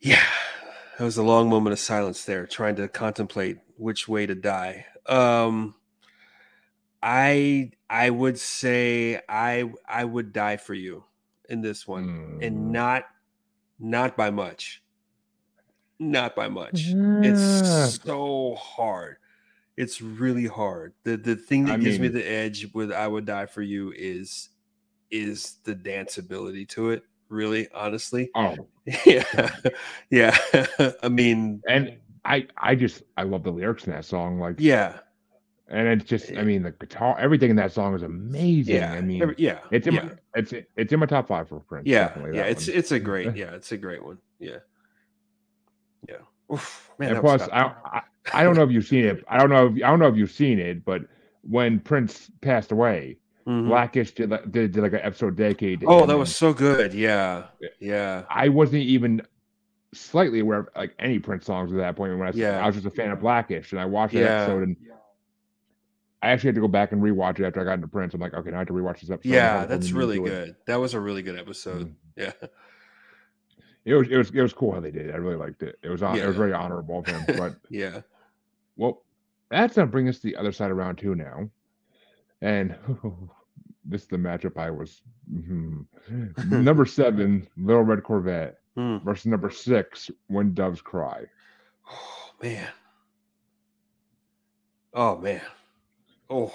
Yeah, 0.00 0.22
that 0.98 1.04
was 1.04 1.16
a 1.16 1.22
long 1.22 1.48
moment 1.48 1.72
of 1.72 1.78
silence 1.78 2.24
there, 2.24 2.46
trying 2.46 2.76
to 2.76 2.88
contemplate 2.88 3.58
which 3.76 4.06
way 4.08 4.26
to 4.26 4.34
die. 4.34 4.86
Um. 5.06 5.74
I 7.04 7.70
I 7.90 8.08
would 8.08 8.38
say 8.38 9.20
I 9.28 9.70
I 9.86 10.04
would 10.04 10.32
die 10.32 10.56
for 10.56 10.72
you 10.74 11.04
in 11.50 11.60
this 11.60 11.86
one, 11.86 12.06
Mm. 12.40 12.46
and 12.46 12.72
not 12.72 13.04
not 13.78 14.16
by 14.16 14.30
much. 14.30 14.82
Not 16.00 16.34
by 16.34 16.48
much. 16.48 16.92
Ah. 16.96 17.20
It's 17.22 18.00
so 18.02 18.54
hard. 18.56 19.16
It's 19.76 20.00
really 20.00 20.46
hard. 20.46 20.94
The 21.04 21.16
the 21.18 21.36
thing 21.36 21.66
that 21.66 21.74
I 21.74 21.76
gives 21.76 22.00
me 22.00 22.08
the 22.08 22.26
edge 22.26 22.72
with 22.74 22.90
I 22.90 23.06
would 23.06 23.26
die 23.26 23.46
for 23.46 23.62
you 23.62 23.92
is 23.94 24.48
is 25.10 25.56
the 25.64 25.74
dance 25.74 26.16
ability 26.18 26.64
to 26.66 26.90
it. 26.90 27.04
Really, 27.28 27.68
honestly. 27.72 28.30
Oh, 28.34 28.56
Yeah. 29.06 29.50
yeah. 30.10 30.36
I 31.02 31.08
mean, 31.08 31.62
and 31.68 31.98
I 32.24 32.46
I 32.56 32.74
just 32.74 33.02
I 33.18 33.24
love 33.24 33.42
the 33.44 33.52
lyrics 33.52 33.84
in 33.86 33.92
that 33.92 34.04
song. 34.06 34.40
Like, 34.40 34.56
yeah. 34.58 35.00
And 35.68 35.88
it's 35.88 36.04
just 36.04 36.32
I 36.36 36.42
mean 36.42 36.62
the 36.62 36.72
guitar, 36.72 37.16
everything 37.18 37.50
in 37.50 37.56
that 37.56 37.72
song 37.72 37.94
is 37.94 38.02
amazing. 38.02 38.76
Yeah. 38.76 38.92
I 38.92 39.00
mean, 39.00 39.22
every- 39.22 39.34
yeah. 39.38 39.58
it's 39.70 39.86
in 39.86 39.94
yeah. 39.94 40.02
my, 40.04 40.10
it's 40.34 40.52
it's 40.76 40.92
in 40.92 41.00
my 41.00 41.06
top 41.06 41.28
five 41.28 41.48
for 41.48 41.60
Prince. 41.60 41.86
yeah. 41.86 42.12
Yeah. 42.32 42.42
It's 42.42 42.68
one. 42.68 42.76
it's 42.76 42.92
a 42.92 43.00
great, 43.00 43.34
yeah, 43.36 43.54
it's 43.54 43.72
a 43.72 43.76
great 43.76 44.04
one. 44.04 44.18
Yeah. 44.38 44.58
Yeah. 46.08 46.16
Oof, 46.52 46.90
man, 46.98 47.12
and 47.12 47.20
plus. 47.20 47.48
I, 47.52 47.72
I 47.84 48.02
I 48.32 48.42
don't 48.42 48.56
know 48.56 48.62
if 48.64 48.70
you've 48.70 48.86
seen 48.86 49.04
it. 49.04 49.24
I 49.28 49.38
don't 49.38 49.50
know. 49.50 49.66
If, 49.66 49.74
I 49.76 49.88
don't 49.88 49.98
know 49.98 50.08
if 50.08 50.16
you've 50.16 50.30
seen 50.30 50.58
it, 50.58 50.84
but 50.84 51.02
when 51.42 51.78
Prince 51.80 52.30
passed 52.40 52.72
away, 52.72 53.18
Mhm. 53.46 53.68
Blackish 53.68 54.12
did 54.12 54.30
like, 54.30 54.50
did, 54.50 54.72
did 54.72 54.82
like 54.82 54.94
an 54.94 55.00
episode 55.02 55.36
to 55.36 55.78
Oh, 55.86 56.06
that 56.06 56.16
was 56.16 56.34
so 56.34 56.52
good. 56.54 56.94
Yeah. 56.94 57.44
Yeah. 57.78 58.24
I 58.30 58.48
wasn't 58.48 58.82
even 58.82 59.20
slightly 59.92 60.40
aware 60.40 60.60
of 60.60 60.68
like 60.74 60.94
any 60.98 61.18
Prince 61.18 61.44
songs 61.44 61.70
at 61.72 61.76
that 61.78 61.96
point. 61.96 62.18
When 62.18 62.26
I, 62.26 62.32
Yeah. 62.34 62.62
I 62.62 62.66
was 62.66 62.76
just 62.76 62.86
a 62.86 62.90
fan 62.90 63.10
of 63.10 63.20
Blackish, 63.20 63.72
and 63.72 63.80
I 63.80 63.84
watched 63.84 64.14
that 64.14 64.20
Yeah. 64.20 64.42
episode, 64.42 64.62
and 64.62 64.76
I 66.24 66.30
actually 66.30 66.48
had 66.48 66.54
to 66.56 66.60
go 66.62 66.68
back 66.68 66.92
and 66.92 67.02
rewatch 67.02 67.38
it 67.40 67.44
after 67.44 67.60
I 67.60 67.64
got 67.64 67.74
into 67.74 67.88
Prince. 67.88 68.14
I'm 68.14 68.20
like, 68.20 68.34
okay, 68.34 68.50
now 68.50 68.56
I 68.56 68.58
have 68.60 68.68
to 68.68 68.72
rewatch 68.72 69.00
this 69.00 69.10
episode. 69.10 69.32
Yeah, 69.34 69.66
that's 69.66 69.92
really 69.92 70.16
to 70.18 70.24
it. 70.24 70.28
good. 70.28 70.56
That 70.66 70.80
was 70.80 70.94
a 70.94 71.00
really 71.00 71.22
good 71.22 71.38
episode. 71.38 71.88
Mm. 71.88 71.94
Yeah. 72.16 72.32
It 73.84 73.94
was 73.94 74.08
it 74.08 74.16
was 74.16 74.30
it 74.30 74.40
was 74.40 74.52
cool 74.54 74.72
how 74.72 74.80
they 74.80 74.90
did 74.90 75.06
it. 75.10 75.14
I 75.14 75.18
really 75.18 75.36
liked 75.36 75.62
it. 75.62 75.78
It 75.82 75.90
was 75.90 76.02
on, 76.02 76.18
it 76.18 76.26
was 76.26 76.36
very 76.36 76.54
honorable 76.54 77.00
of 77.00 77.06
him. 77.06 77.22
But 77.36 77.56
Yeah. 77.70 78.00
well, 78.76 79.02
that's 79.50 79.76
gonna 79.76 79.86
bring 79.88 80.08
us 80.08 80.16
to 80.20 80.22
the 80.22 80.36
other 80.36 80.52
side 80.52 80.70
of 80.70 80.76
round 80.78 80.96
two 80.96 81.14
now, 81.14 81.50
and 82.40 82.74
this 83.84 84.02
is 84.02 84.08
the 84.08 84.16
matchup 84.16 84.56
I 84.56 84.70
was 84.70 85.02
mhm. 85.30 85.84
number 86.50 86.86
seven, 86.86 87.46
Little 87.58 87.82
Red 87.82 88.02
Corvette 88.02 88.58
Hmm. 88.74 88.96
versus 89.04 89.26
number 89.26 89.50
six, 89.50 90.10
When 90.28 90.52
Doves 90.54 90.80
Cry. 90.80 91.24
Oh 91.88 92.30
man. 92.42 92.68
Oh 94.94 95.16
man. 95.18 95.42
Oh. 96.30 96.54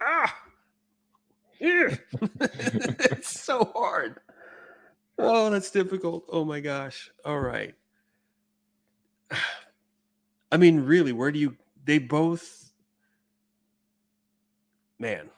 Ah. 0.00 0.34
Yeah. 1.58 1.96
it's 2.40 3.40
so 3.40 3.70
hard. 3.74 4.20
Oh, 5.18 5.50
that's 5.50 5.70
difficult. 5.70 6.24
Oh 6.28 6.44
my 6.44 6.60
gosh. 6.60 7.10
All 7.24 7.40
right. 7.40 7.74
I 10.52 10.56
mean, 10.58 10.80
really, 10.80 11.12
where 11.12 11.32
do 11.32 11.38
you 11.38 11.56
they 11.84 11.98
both 11.98 12.66
man. 14.98 15.30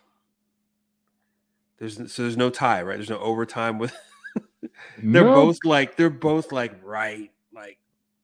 There's 1.79 1.97
so 2.13 2.23
there's 2.23 2.37
no 2.37 2.51
tie, 2.51 2.83
right? 2.83 2.97
There's 2.97 3.11
no 3.11 3.19
overtime 3.19 3.79
with 3.79 3.95
they're 4.99 5.25
No, 5.25 5.35
both 5.35 5.59
like 5.65 5.97
they're 5.97 6.11
both 6.11 6.53
like 6.53 6.75
right 6.83 7.21
like 7.21 7.31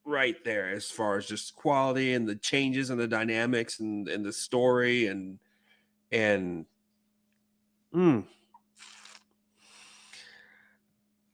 right 0.04 0.36
there 0.44 0.68
as 0.70 0.90
far 0.90 1.16
as 1.16 1.26
just 1.26 1.54
quality 1.56 2.12
and 2.12 2.28
the 2.28 2.36
changes 2.36 2.90
and 2.90 3.00
the 3.00 3.08
dynamics 3.08 3.80
and 3.80 4.06
and 4.08 4.24
the 4.24 4.32
story 4.32 5.06
and 5.06 5.38
and 6.12 6.66
mm, 7.94 8.24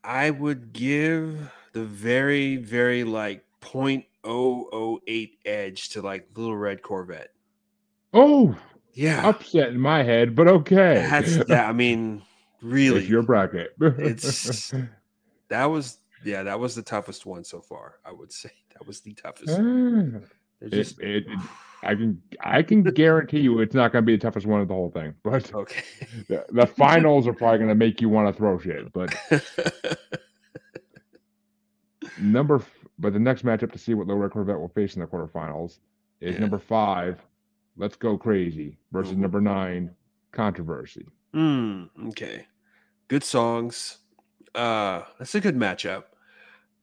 I 0.03 0.31
would 0.31 0.73
give 0.73 1.51
the 1.73 1.85
very 1.85 2.57
very 2.57 3.05
like 3.05 3.45
0.008 3.61 5.31
edge 5.45 5.89
to 5.91 6.03
like 6.03 6.29
Little 6.35 6.57
Red 6.57 6.83
Corvette. 6.83 7.33
Oh, 8.12 8.57
Yeah. 8.93 9.29
upset 9.29 9.68
in 9.68 9.81
my 9.81 10.03
head, 10.03 10.35
but 10.35 10.49
okay. 10.49 11.07
That's 11.11 11.37
that 11.47 11.68
I 11.68 11.73
mean 11.73 12.23
really 12.62 13.01
It's 13.01 13.09
your 13.09 13.23
bracket. 13.23 13.75
It's- 13.81 14.73
that 15.49 15.64
was 15.66 15.99
yeah, 16.25 16.43
that 16.43 16.59
was 16.61 16.75
the 16.75 16.83
toughest 16.83 17.27
one 17.27 17.45
so 17.45 17.61
far. 17.61 17.95
I 18.05 18.12
would 18.12 18.33
say 18.33 18.51
that 18.75 18.87
was 18.87 19.01
the 19.01 19.14
toughest. 19.14 19.51
Ah, 19.51 20.21
They're 20.61 20.81
it, 20.81 20.99
it, 20.99 20.99
it- 21.01 21.27
I 21.83 21.95
can 21.95 22.21
I 22.41 22.62
can 22.62 22.83
guarantee 22.83 23.41
you 23.41 23.59
it's 23.61 23.75
not 23.75 23.91
going 23.91 24.03
to 24.03 24.07
be 24.07 24.14
the 24.14 24.21
toughest 24.21 24.47
one 24.47 24.61
of 24.61 24.68
the 24.68 24.75
whole 24.75 24.91
thing. 24.91 25.14
But 25.23 25.53
okay. 25.55 25.83
the, 26.29 26.45
the 26.51 26.66
finals 26.66 27.27
are 27.27 27.33
probably 27.33 27.57
going 27.57 27.71
to 27.71 27.75
make 27.75 28.03
you 28.03 28.11
want 28.11 28.29
to 28.29 28.39
throw 28.39 28.59
shit. 28.59 28.93
But 28.93 29.14
number 32.18 32.57
f- 32.57 32.71
but 32.99 33.14
the 33.14 33.18
next 33.18 33.47
matchup 33.47 33.73
to 33.73 33.79
see 33.79 33.95
what 33.95 34.07
Little 34.07 34.21
Red 34.21 34.33
Corvette 34.33 34.59
will 34.61 34.68
face 34.68 34.95
in 34.95 35.01
the 35.01 35.07
quarterfinals 35.07 35.79
is 36.21 36.35
Yeah. 36.35 36.41
number 36.41 36.59
five, 36.59 37.18
Let's 37.79 37.97
Go 37.97 38.18
Crazy 38.18 38.77
versus 38.93 39.14
Mhm. 39.14 39.18
number 39.21 39.41
nine, 39.41 39.95
Controversy. 40.33 41.07
Hmm. 41.33 41.85
Okay. 42.09 42.47
Good 43.09 43.25
songs. 43.25 44.00
Uh, 44.55 45.03
that's 45.19 45.35
a 45.35 45.41
good 45.41 45.57
matchup. 45.57 46.05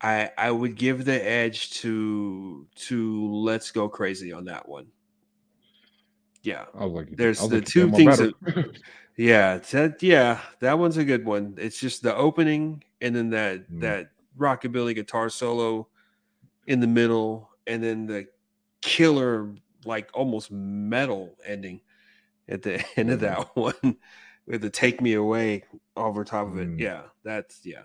I 0.01 0.31
I 0.37 0.51
would 0.51 0.75
give 0.75 1.05
the 1.05 1.27
edge 1.27 1.71
to 1.81 2.67
to 2.75 3.31
Let's 3.33 3.71
Go 3.71 3.89
Crazy 3.89 4.31
on 4.31 4.45
that 4.45 4.67
one. 4.67 4.87
Yeah. 6.43 6.65
I 6.77 6.85
like, 6.85 7.15
There's 7.17 7.39
the 7.49 7.61
two 7.61 7.91
things 7.91 8.19
better? 8.19 8.31
Yeah, 9.17 9.57
that 9.57 10.01
yeah, 10.03 10.41
that 10.59 10.77
one's 10.77 10.97
a 10.97 11.03
good 11.03 11.25
one. 11.25 11.55
It's 11.57 11.79
just 11.79 12.03
the 12.03 12.15
opening 12.15 12.83
and 13.01 13.15
then 13.15 13.31
that 13.31 13.69
Mm. 13.71 13.81
that 13.81 14.11
rockabilly 14.37 14.93
guitar 14.93 15.29
solo 15.29 15.87
in 16.67 16.79
the 16.79 16.87
middle, 16.87 17.49
and 17.65 17.83
then 17.83 18.05
the 18.05 18.27
killer 18.81 19.55
like 19.85 20.09
almost 20.13 20.51
metal 20.51 21.35
ending 21.43 21.81
at 22.47 22.61
the 22.61 22.83
end 22.97 23.09
of 23.09 23.19
Mhm. 23.19 23.21
that 23.21 23.55
one 23.55 23.97
with 24.47 24.61
the 24.61 24.69
"Take 24.69 25.01
Me 25.01 25.13
Away" 25.13 25.63
over 25.95 26.23
top 26.23 26.47
of 26.47 26.57
it. 26.57 26.69
Mm. 26.69 26.79
Yeah, 26.79 27.01
that's 27.23 27.59
yeah, 27.63 27.83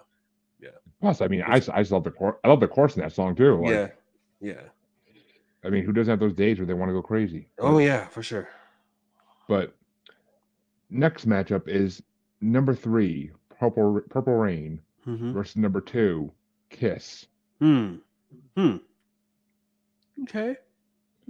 yeah. 0.60 0.70
Plus, 1.00 1.20
I 1.20 1.28
mean, 1.28 1.42
I 1.42 1.58
just 1.58 1.92
love 1.92 2.04
the 2.04 2.10
chor- 2.10 2.38
I 2.44 2.48
love 2.48 2.60
the 2.60 2.68
chorus 2.68 2.96
in 2.96 3.02
that 3.02 3.12
song 3.12 3.34
too. 3.34 3.60
Like, 3.60 3.70
yeah, 3.70 3.88
yeah. 4.40 4.62
I 5.64 5.70
mean, 5.70 5.84
who 5.84 5.92
doesn't 5.92 6.10
have 6.10 6.20
those 6.20 6.34
days 6.34 6.58
where 6.58 6.66
they 6.66 6.74
want 6.74 6.88
to 6.88 6.94
go 6.94 7.02
crazy? 7.02 7.48
Oh 7.58 7.78
yeah, 7.78 8.06
for 8.08 8.22
sure. 8.22 8.48
But 9.48 9.74
next 10.90 11.28
matchup 11.28 11.68
is 11.68 12.02
number 12.40 12.74
three, 12.74 13.32
Purple 13.58 14.00
Purple 14.08 14.34
Rain 14.34 14.80
hmm 15.04 15.32
versus 15.32 15.56
number 15.56 15.80
two, 15.80 16.32
Kiss. 16.70 17.26
Hmm. 17.60 17.96
Hmm. 18.56 18.76
Okay. 20.22 20.56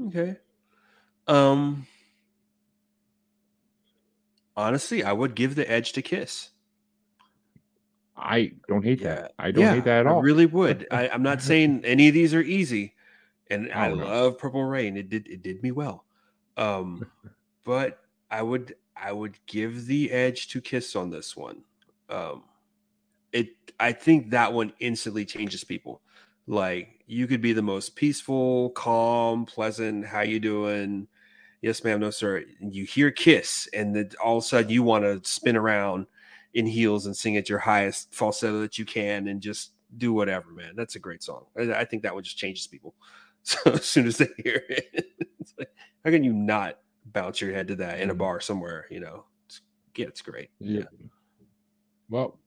Okay. 0.09 0.37
Um 1.27 1.87
honestly, 4.57 5.03
I 5.05 5.13
would 5.13 5.35
give 5.35 5.55
the 5.55 5.71
edge 5.71 5.93
to 5.95 6.03
Kiss. 6.03 6.51
I 8.17 8.53
don't 8.69 8.85
hate 8.85 9.03
Yeah. 9.03 9.03
that. 9.03 9.33
I 9.39 9.51
don't 9.51 9.69
Yeah, 9.69 9.71
hate 9.71 9.85
that 9.85 10.01
at 10.01 10.07
all. 10.07 10.13
I 10.13 10.13
all. 10.13 10.23
really 10.23 10.47
would. 10.47 10.87
I, 10.91 11.09
I'm 11.09 11.23
not 11.23 11.43
saying 11.43 11.85
any 11.85 12.09
of 12.09 12.15
these 12.15 12.35
are 12.35 12.41
easy. 12.43 12.95
And 13.51 13.73
I 13.73 13.89
no. 13.89 14.07
love 14.07 14.39
Purple 14.39 14.65
Rain. 14.65 14.97
It 14.97 15.09
did 15.11 15.29
it 15.29 15.43
did 15.43 15.63
me 15.63 15.73
well. 15.73 16.07
Um 16.57 17.07
but 17.65 18.01
I 18.31 18.43
would 18.43 18.77
I 18.97 19.13
would 19.13 19.39
give 19.47 19.87
the 19.87 20.11
edge 20.13 20.49
to 20.49 20.61
Kiss 20.61 20.97
on 20.97 21.11
this 21.11 21.37
one. 21.37 21.65
Um 22.09 22.45
it 23.33 23.51
I 23.81 23.93
think 23.93 24.31
that 24.31 24.53
one 24.53 24.75
instantly 24.81 25.25
changes 25.27 25.65
people. 25.65 26.03
Like 26.47 27.05
you 27.07 27.27
could 27.27 27.43
be 27.43 27.53
the 27.53 27.63
most 27.63 27.97
peaceful, 27.97 28.71
calm, 28.71 29.47
pleasant, 29.47 30.07
how 30.07 30.23
you 30.23 30.41
doing? 30.41 31.09
Yes, 31.63 31.85
ma'am, 31.85 32.01
no, 32.01 32.11
sir. 32.11 32.45
You 32.61 32.85
hear 32.85 33.11
Kiss, 33.13 33.69
and 33.73 33.95
then 33.95 34.11
all 34.23 34.39
of 34.39 34.45
a 34.45 34.47
sudden 34.47 34.71
you 34.71 34.83
want 34.83 35.05
to 35.05 35.21
spin 35.29 35.57
around 35.57 36.07
in 36.55 36.67
heels 36.67 37.07
and 37.07 37.17
sing 37.17 37.37
at 37.37 37.49
your 37.49 37.61
highest 37.61 38.13
falsetto 38.15 38.61
that 38.61 38.79
you 38.79 38.85
can 38.85 39.29
and 39.29 39.41
just 39.41 39.73
do 39.97 40.13
whatever, 40.13 40.51
man. 40.51 40.75
That's 40.77 40.97
a 40.97 40.99
great 40.99 41.23
song. 41.23 41.47
I, 41.57 41.73
I 41.73 41.85
think 41.85 42.03
that 42.03 42.15
one 42.15 42.25
just 42.25 42.37
changes 42.37 42.67
people. 42.67 42.95
So 43.45 43.59
as 43.73 43.85
soon 43.85 44.07
as 44.07 44.19
they 44.19 44.29
hear 44.37 44.63
it, 44.69 44.87
it's 45.41 45.53
like, 45.59 45.67
how 46.05 46.13
can 46.13 46.23
you 46.23 46.33
not 46.33 46.79
bounce 47.07 47.41
your 47.41 47.53
head 47.53 47.67
to 47.69 47.75
that 47.75 47.99
in 47.99 48.09
a 48.11 48.15
Mhm. 48.15 48.19
bar 48.19 48.41
somewhere? 48.41 48.87
You 48.89 49.01
know, 49.01 49.25
it's, 49.47 49.63
yeah, 49.97 50.07
it's 50.07 50.23
great. 50.23 50.51
Yeah. 50.61 50.85
Well, 52.09 52.39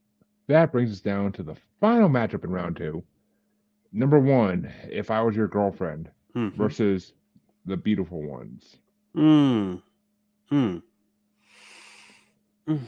that 0.47 0.71
brings 0.71 0.89
us 0.93 1.01
down 1.01 1.33
to 1.33 1.43
the 1.43 1.55
final 1.81 2.07
matchup 2.07 2.45
in 2.45 2.49
round 2.49 2.77
two. 2.77 3.03
Number 3.91 4.19
one, 4.19 4.71
if 4.89 5.11
I 5.11 5.21
was 5.21 5.35
your 5.35 5.49
girlfriend 5.49 6.09
Mhm. 6.33 6.53
versus 6.55 7.11
the 7.65 7.75
beautiful 7.75 8.21
ones. 8.21 8.77
Mm. 9.15 9.81
Mm. 10.51 10.81
Mm. 12.67 12.81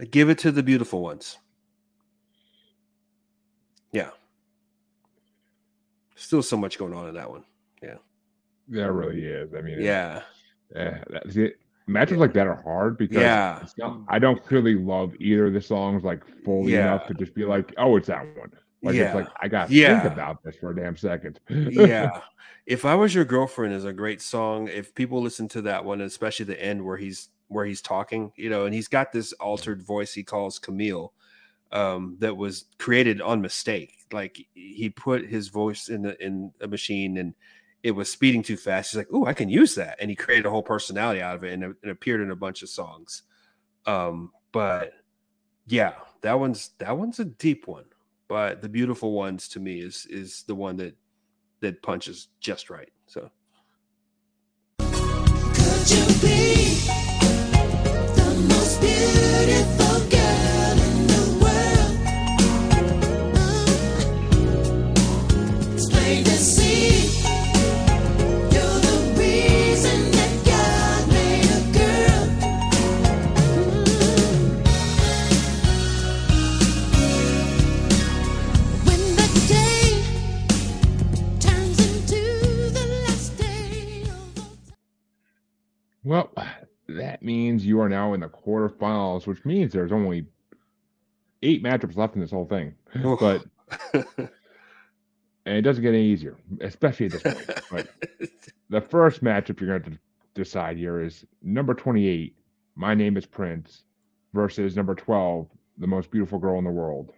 I 0.00 0.04
Give 0.04 0.30
it 0.30 0.38
to 0.38 0.50
the 0.50 0.62
beautiful 0.62 1.02
ones. 1.02 1.38
Yeah. 3.92 4.10
Still 6.16 6.42
so 6.42 6.56
much 6.56 6.78
going 6.78 6.94
on 6.94 7.08
in 7.08 7.14
that 7.14 7.30
one. 7.30 7.44
Yeah. 7.82 7.96
There 8.68 8.92
really 8.92 9.24
is. 9.24 9.54
I 9.54 9.60
mean, 9.62 9.80
yeah. 9.80 10.22
Yeah. 10.74 11.02
that's 11.08 11.36
it. 11.36 11.58
Matches 11.86 12.18
like 12.18 12.32
that 12.34 12.46
are 12.46 12.60
hard 12.62 12.96
because 12.98 13.20
Yeah. 13.22 13.64
not, 13.78 14.00
I 14.08 14.18
don't 14.18 14.44
clearly 14.44 14.74
love 14.74 15.12
either 15.18 15.46
of 15.46 15.54
the 15.54 15.60
songs 15.60 16.04
like 16.04 16.22
fully 16.44 16.74
enough 16.74 17.06
to 17.08 17.14
just 17.14 17.34
be 17.34 17.44
like, 17.44 17.74
oh, 17.78 17.96
it's 17.96 18.06
that 18.08 18.24
one. 18.36 18.50
Like 18.82 18.94
Yeah. 18.94 19.02
it's 19.06 19.14
like 19.14 19.28
I 19.40 19.48
got 19.48 19.68
to 19.68 19.74
Yeah. 19.74 20.00
think 20.00 20.12
about 20.14 20.42
this 20.42 20.56
for 20.56 20.70
a 20.70 20.76
damn 20.76 20.96
second. 20.96 21.40
yeah. 21.48 22.20
If 22.66 22.84
I 22.84 22.94
was 22.94 23.12
your 23.14 23.24
girlfriend 23.24 23.74
is 23.74 23.84
a 23.84 23.92
great 23.92 24.20
song. 24.22 24.68
If 24.68 24.94
people 24.94 25.20
listen 25.20 25.48
to 25.48 25.62
that 25.62 25.84
one, 25.84 26.02
especially 26.02 26.44
the 26.44 26.62
end 26.62 26.84
where 26.84 26.96
he's 26.98 27.30
where 27.48 27.64
he's 27.64 27.80
talking, 27.82 28.32
you 28.36 28.48
know, 28.48 28.64
and 28.66 28.72
he's 28.72 28.86
got 28.86 29.10
this 29.10 29.32
altered 29.34 29.82
voice 29.82 30.12
he 30.14 30.22
calls 30.22 30.60
Camille, 30.60 31.12
um, 31.72 32.16
that 32.20 32.36
was 32.36 32.66
created 32.78 33.20
on 33.20 33.40
mistake. 33.40 33.94
Like 34.12 34.46
he 34.54 34.88
put 34.90 35.26
his 35.26 35.48
voice 35.48 35.88
in 35.88 36.02
the 36.02 36.22
in 36.24 36.52
a 36.60 36.68
machine 36.68 37.16
and 37.16 37.34
it 37.82 37.90
was 37.92 38.12
speeding 38.12 38.42
too 38.42 38.58
fast. 38.58 38.92
He's 38.92 38.98
like, 38.98 39.08
"Oh, 39.12 39.24
I 39.26 39.32
can 39.32 39.48
use 39.48 39.74
that," 39.76 39.96
and 40.00 40.08
he 40.10 40.14
created 40.14 40.46
a 40.46 40.50
whole 40.50 40.62
personality 40.62 41.22
out 41.22 41.34
of 41.34 41.42
it, 41.44 41.54
and 41.54 41.64
it, 41.64 41.76
it 41.82 41.88
appeared 41.88 42.20
in 42.20 42.30
a 42.30 42.36
bunch 42.36 42.62
of 42.62 42.68
songs. 42.68 43.22
Um, 43.86 44.30
but 44.52 44.92
yeah, 45.66 45.94
that 46.20 46.38
one's 46.38 46.70
that 46.78 46.96
one's 46.96 47.18
a 47.18 47.24
deep 47.24 47.66
one. 47.66 47.86
But 48.30 48.62
the 48.62 48.68
beautiful 48.68 49.10
ones 49.10 49.48
to 49.48 49.58
me 49.58 49.80
is 49.80 50.06
is 50.08 50.44
the 50.44 50.54
one 50.54 50.76
that 50.76 50.94
that 51.58 51.82
punches 51.82 52.28
just 52.38 52.70
right. 52.70 52.92
So 53.08 53.28
Could 54.78 55.90
you 55.90 56.06
be 56.22 56.86
the 58.14 58.46
most 58.48 58.80
beautiful 58.80 59.79
well, 86.10 86.32
that 86.88 87.22
means 87.22 87.64
you 87.64 87.80
are 87.80 87.88
now 87.88 88.14
in 88.14 88.20
the 88.20 88.28
quarterfinals, 88.28 89.28
which 89.28 89.44
means 89.44 89.72
there's 89.72 89.92
only 89.92 90.26
eight 91.40 91.62
matchups 91.62 91.96
left 91.96 92.16
in 92.16 92.20
this 92.20 92.32
whole 92.32 92.46
thing. 92.46 92.74
But 93.20 93.44
and 93.94 95.56
it 95.56 95.62
doesn't 95.62 95.84
get 95.84 95.94
any 95.94 96.06
easier, 96.06 96.36
especially 96.62 97.06
at 97.06 97.12
this 97.12 97.22
point. 97.22 97.46
But 97.70 97.88
the 98.70 98.80
first 98.80 99.22
matchup 99.22 99.60
you're 99.60 99.78
going 99.78 99.92
to 99.92 99.98
decide 100.34 100.76
here 100.76 101.00
is 101.00 101.24
number 101.42 101.74
28, 101.74 102.34
My 102.74 102.92
Name 102.92 103.16
is 103.16 103.24
Prince, 103.24 103.84
versus 104.34 104.74
number 104.74 104.96
12, 104.96 105.46
The 105.78 105.86
Most 105.86 106.10
Beautiful 106.10 106.40
Girl 106.40 106.58
in 106.58 106.64
the 106.64 106.70
World. 106.70 107.12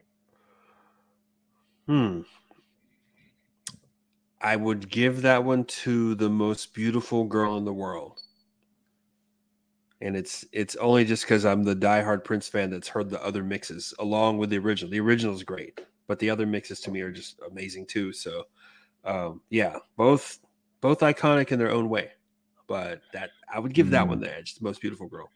hmm. 1.86 2.20
I 4.38 4.56
would 4.56 4.90
give 4.90 5.22
that 5.22 5.44
one 5.44 5.64
to 5.64 6.14
the 6.14 6.28
most 6.28 6.74
beautiful 6.74 7.24
girl 7.24 7.56
in 7.56 7.64
the 7.64 7.72
world. 7.72 8.21
And 10.02 10.16
it's 10.16 10.44
it's 10.52 10.74
only 10.76 11.04
just 11.04 11.22
because 11.22 11.46
I'm 11.46 11.62
the 11.62 11.76
diehard 11.76 12.24
Prince 12.24 12.48
fan 12.48 12.70
that's 12.70 12.88
heard 12.88 13.08
the 13.08 13.24
other 13.24 13.44
mixes 13.44 13.94
along 14.00 14.36
with 14.38 14.50
the 14.50 14.58
original. 14.58 14.90
The 14.90 15.00
original 15.00 15.34
is 15.34 15.44
great, 15.44 15.80
but 16.08 16.18
the 16.18 16.28
other 16.28 16.44
mixes 16.44 16.80
to 16.80 16.90
me 16.90 17.00
are 17.02 17.12
just 17.12 17.38
amazing 17.48 17.86
too. 17.86 18.12
So 18.12 18.44
um, 19.04 19.40
yeah, 19.48 19.76
both 19.96 20.40
both 20.80 21.00
iconic 21.00 21.52
in 21.52 21.58
their 21.58 21.70
own 21.70 21.88
way. 21.88 22.10
But 22.66 23.02
that 23.12 23.30
I 23.52 23.60
would 23.60 23.74
give 23.74 23.90
that 23.90 24.08
one 24.08 24.20
the 24.20 24.36
edge, 24.36 24.56
the 24.56 24.64
most 24.64 24.80
beautiful 24.80 25.06
girl. 25.06 25.30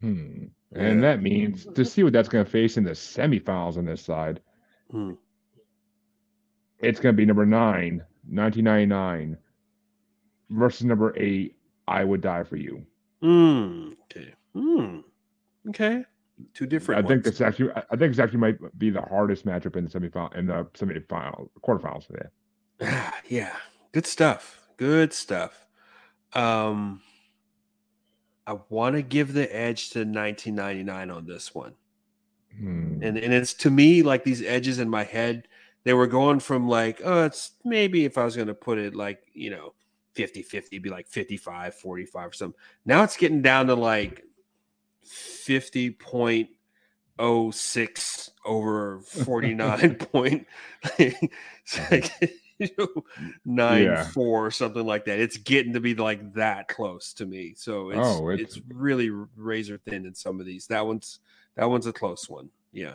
Hmm. 0.00 0.44
Yeah. 0.72 0.82
And 0.82 1.02
that 1.02 1.22
means 1.22 1.66
to 1.74 1.84
see 1.84 2.02
what 2.02 2.12
that's 2.12 2.28
going 2.28 2.44
to 2.44 2.50
face 2.50 2.76
in 2.76 2.84
the 2.84 2.92
semifinals 2.92 3.76
on 3.76 3.84
this 3.84 4.02
side, 4.02 4.40
Hmm. 4.90 5.12
it's 6.80 7.00
going 7.00 7.14
to 7.14 7.16
be 7.16 7.26
number 7.26 7.46
nine, 7.46 8.04
1999, 8.28 9.36
versus 10.52 10.84
number 10.84 11.14
eight, 11.16 11.56
I 11.88 12.04
Would 12.04 12.20
Die 12.20 12.44
for 12.44 12.56
You. 12.56 12.84
Mm, 13.22 13.94
okay. 14.04 14.34
Mm, 14.56 15.04
okay. 15.70 16.04
Two 16.54 16.66
different. 16.66 16.98
I 17.04 17.08
think 17.08 17.24
ones. 17.24 17.38
this 17.38 17.40
actually, 17.40 17.70
I 17.72 17.96
think 17.96 18.12
this 18.12 18.18
actually 18.18 18.38
might 18.40 18.78
be 18.78 18.90
the 18.90 19.02
hardest 19.02 19.46
matchup 19.46 19.76
in 19.76 19.84
the 19.84 19.90
semifinal, 19.90 20.34
in 20.36 20.46
the 20.46 20.64
semifinal, 20.74 21.48
quarterfinals. 21.62 22.06
Yeah. 22.10 22.88
Ah, 22.88 23.14
yeah, 23.28 23.56
good 23.92 24.06
stuff. 24.06 24.60
Good 24.76 25.12
stuff. 25.12 25.66
Um, 26.32 27.00
I 28.46 28.56
want 28.70 28.96
to 28.96 29.02
give 29.02 29.34
the 29.34 29.54
edge 29.54 29.90
to 29.90 30.00
1999 30.00 31.10
on 31.10 31.26
this 31.26 31.54
one, 31.54 31.74
Hmm. 32.58 32.98
and 33.02 33.16
and 33.16 33.32
it's 33.32 33.54
to 33.54 33.70
me 33.70 34.02
like 34.02 34.24
these 34.24 34.42
edges 34.42 34.78
in 34.80 34.88
my 34.88 35.04
head. 35.04 35.46
They 35.84 35.94
were 35.94 36.06
going 36.06 36.40
from 36.40 36.68
like, 36.68 37.00
oh, 37.04 37.24
it's 37.24 37.52
maybe 37.64 38.04
if 38.04 38.16
I 38.18 38.24
was 38.24 38.36
going 38.36 38.48
to 38.48 38.54
put 38.54 38.78
it 38.78 38.94
like, 38.94 39.20
you 39.32 39.50
know, 39.50 39.74
50 40.14 40.42
50, 40.42 40.78
be 40.78 40.90
like 40.90 41.06
55 41.08 41.74
45 41.74 42.28
or 42.28 42.32
something. 42.32 42.60
Now 42.84 43.02
it's 43.02 43.16
getting 43.16 43.42
down 43.42 43.66
to 43.68 43.74
like 43.74 44.24
50.06 47.18 48.30
over 48.44 49.00
49 49.00 49.94
point. 50.12 50.46
like, 50.98 52.10
you 52.58 52.68
know, 52.78 52.88
nine 53.44 53.84
Yeah. 53.84 54.04
four 54.10 54.46
or 54.46 54.50
something 54.50 54.84
like 54.86 55.04
that. 55.06 55.18
It's 55.18 55.36
getting 55.36 55.72
to 55.74 55.80
be 55.80 55.94
like 55.94 56.34
that 56.34 56.68
close 56.68 57.12
to 57.14 57.26
me. 57.26 57.54
So 57.56 57.90
it's 57.90 57.98
Oh, 58.00 58.28
it's, 58.28 58.56
it's- 58.56 58.60
really 58.68 59.10
razor 59.36 59.78
thin 59.78 60.06
in 60.06 60.14
some 60.14 60.40
of 60.40 60.46
these. 60.46 60.66
That 60.68 60.86
one's 60.86 61.18
that 61.56 61.68
one's 61.68 61.86
a 61.86 61.92
close 61.92 62.28
one. 62.30 62.48
Yeah. 62.72 62.94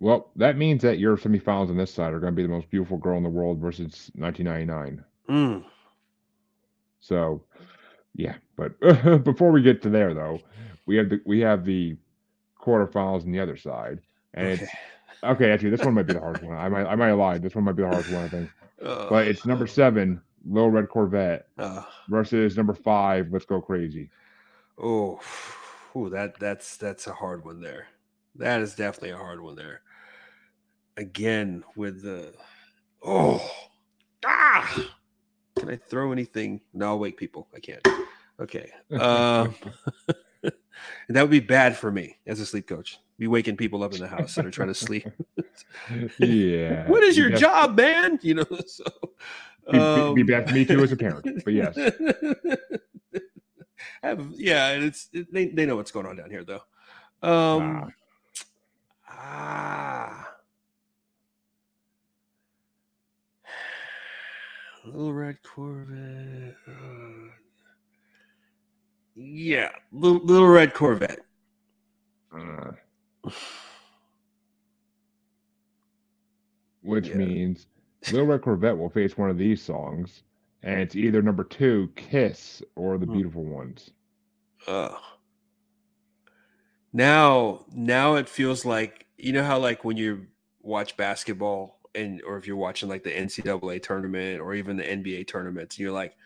Well, 0.00 0.32
that 0.36 0.56
means 0.56 0.82
that 0.82 0.98
your 0.98 1.16
semifinals 1.16 1.70
on 1.70 1.76
this 1.76 1.94
side 1.94 2.12
are 2.12 2.18
going 2.20 2.32
to 2.32 2.36
be 2.36 2.42
the 2.42 2.48
most 2.48 2.68
beautiful 2.68 2.98
girl 2.98 3.16
in 3.16 3.22
the 3.22 3.28
world 3.28 3.60
versus 3.60 4.10
1999. 4.16 5.04
Mm. 5.28 5.64
So, 7.00 7.42
yeah. 8.14 8.34
But 8.56 8.78
before 9.24 9.50
we 9.52 9.62
get 9.62 9.82
to 9.82 9.90
there, 9.90 10.14
though, 10.14 10.40
we 10.86 10.96
have 10.96 11.08
the 11.08 11.20
we 11.26 11.40
have 11.40 11.64
the 11.64 11.96
quarterfinals 12.60 13.24
on 13.24 13.32
the 13.32 13.40
other 13.40 13.56
side, 13.56 14.00
and 14.34 14.46
Okay. 14.48 14.62
it's 14.62 14.72
okay. 15.24 15.50
Actually, 15.50 15.70
this 15.70 15.82
one 15.84 15.94
might 15.94 16.06
be 16.06 16.12
the 16.14 16.20
hardest 16.20 16.44
one. 16.44 16.56
I 16.56 16.68
might 16.68 16.86
I 16.86 16.94
might 16.94 17.12
lied. 17.12 17.42
This 17.42 17.54
one 17.54 17.64
might 17.64 17.76
be 17.76 17.82
the 17.82 17.88
hardest 17.88 18.12
one, 18.12 18.24
I 18.24 18.28
think. 18.28 18.50
Uh, 18.84 19.08
But 19.08 19.26
it's 19.28 19.44
number 19.46 19.66
seven, 19.66 20.20
Little 20.46 20.70
Red 20.70 20.88
Corvette, 20.88 21.46
uh, 21.58 21.82
versus 22.08 22.56
number 22.56 22.74
five, 22.74 23.28
Let's 23.32 23.44
Go 23.46 23.60
Crazy. 23.60 24.10
oh, 24.78 25.20
ooh, 25.96 26.10
that 26.10 26.38
that's 26.38 26.76
that's 26.76 27.06
a 27.06 27.12
hard 27.14 27.44
one 27.44 27.60
there. 27.60 27.86
That 28.36 28.60
is 28.60 28.74
definitely 28.74 29.10
a 29.10 29.16
hard 29.16 29.40
one 29.40 29.56
there. 29.56 29.80
Again, 30.96 31.64
with 31.76 32.02
the 32.02 32.34
oh 33.02 33.42
ah, 34.24 34.90
can 35.64 35.74
I 35.74 35.76
throw 35.76 36.12
anything? 36.12 36.60
No, 36.72 36.88
I'll 36.88 36.98
wake 36.98 37.16
people. 37.16 37.48
I 37.54 37.60
can't. 37.60 37.86
Okay. 38.38 38.70
Um, 38.92 39.54
that 41.08 41.22
would 41.22 41.30
be 41.30 41.40
bad 41.40 41.76
for 41.76 41.90
me 41.90 42.18
as 42.26 42.40
a 42.40 42.46
sleep 42.46 42.66
coach. 42.66 42.98
Be 43.18 43.28
waking 43.28 43.56
people 43.56 43.82
up 43.82 43.94
in 43.94 44.00
the 44.00 44.08
house 44.08 44.34
that 44.34 44.44
are 44.44 44.50
trying 44.50 44.68
to 44.68 44.74
sleep. 44.74 45.06
yeah. 46.18 46.86
what 46.88 47.02
is 47.02 47.16
your 47.16 47.30
job, 47.30 47.76
man? 47.76 48.18
You 48.22 48.34
know, 48.34 48.46
so 48.66 48.84
Be, 49.70 49.78
be, 49.78 49.78
be 49.78 49.80
um, 49.80 50.26
bad 50.26 50.48
for 50.48 50.54
me 50.54 50.64
too 50.64 50.82
as 50.82 50.92
a 50.92 50.96
parent. 50.96 51.44
But 51.44 51.54
yes, 51.54 51.76
have 54.02 54.26
yeah, 54.32 54.70
and 54.70 54.84
it's 54.84 55.08
it, 55.12 55.32
they 55.32 55.46
they 55.46 55.64
know 55.64 55.76
what's 55.76 55.92
going 55.92 56.06
on 56.06 56.16
down 56.16 56.28
here 56.28 56.44
though. 56.44 56.62
Um, 57.22 57.92
ah, 59.08 60.33
little 64.84 65.12
red 65.12 65.36
Corvette. 65.42 66.56
uh, 66.68 67.30
yeah, 69.14 69.70
little, 69.92 70.18
little 70.24 70.48
red 70.48 70.74
Corvette. 70.74 71.20
uh, 72.36 72.72
which 76.82 77.08
Yeah. 77.08 77.14
means 77.16 77.66
Little 78.10 78.26
Red 78.26 78.42
Corvette 78.42 78.76
will 78.76 78.90
face 78.90 79.16
one 79.16 79.30
of 79.30 79.38
these 79.38 79.62
songs, 79.62 80.24
and 80.62 80.78
it's 80.80 80.94
either 80.94 81.22
number 81.22 81.42
two, 81.44 81.88
Kiss, 81.96 82.62
or 82.76 82.98
The 82.98 83.06
Hmm. 83.06 83.12
Beautiful 83.14 83.44
Ones. 83.44 83.90
Ugh. 84.66 85.00
Now, 86.92 87.64
now 87.72 88.16
it 88.16 88.28
feels 88.28 88.64
like 88.66 89.06
you 89.16 89.32
know 89.32 89.42
how 89.44 89.58
like 89.58 89.84
when 89.84 89.96
you're 89.96 90.26
watch 90.60 90.96
basketball 90.96 91.80
and 91.94 92.22
or 92.26 92.36
if 92.36 92.46
you're 92.46 92.56
watching 92.56 92.88
like 92.88 93.02
the 93.02 93.10
NCAA 93.10 93.82
tournament 93.82 94.40
or 94.40 94.54
even 94.54 94.76
the 94.76 94.84
NBA 94.84 95.26
tournaments, 95.26 95.76
and 95.76 95.82
you're 95.82 95.92
like, 95.92 96.16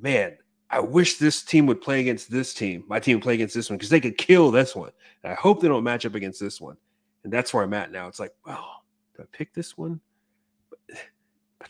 man, 0.00 0.36
I 0.70 0.80
wish 0.80 1.16
this 1.16 1.42
team 1.42 1.66
would 1.66 1.80
play 1.80 2.00
against 2.00 2.30
this 2.30 2.52
team. 2.52 2.84
My 2.88 3.00
team 3.00 3.16
would 3.16 3.22
play 3.22 3.34
against 3.34 3.54
this 3.54 3.70
one 3.70 3.78
because 3.78 3.90
they 3.90 4.00
could 4.00 4.18
kill 4.18 4.50
this 4.50 4.76
one. 4.76 4.90
And 5.22 5.32
I 5.32 5.34
hope 5.34 5.60
they 5.60 5.68
don't 5.68 5.84
match 5.84 6.04
up 6.04 6.14
against 6.14 6.40
this 6.40 6.60
one. 6.60 6.76
And 7.24 7.32
that's 7.32 7.54
where 7.54 7.64
I'm 7.64 7.74
at 7.74 7.90
now. 7.90 8.06
It's 8.06 8.20
like, 8.20 8.34
well, 8.46 8.82
do 9.16 9.22
I 9.22 9.26
pick 9.32 9.54
this 9.54 9.78
one? 9.78 10.00
But, 10.70 10.78
but, 11.58 11.68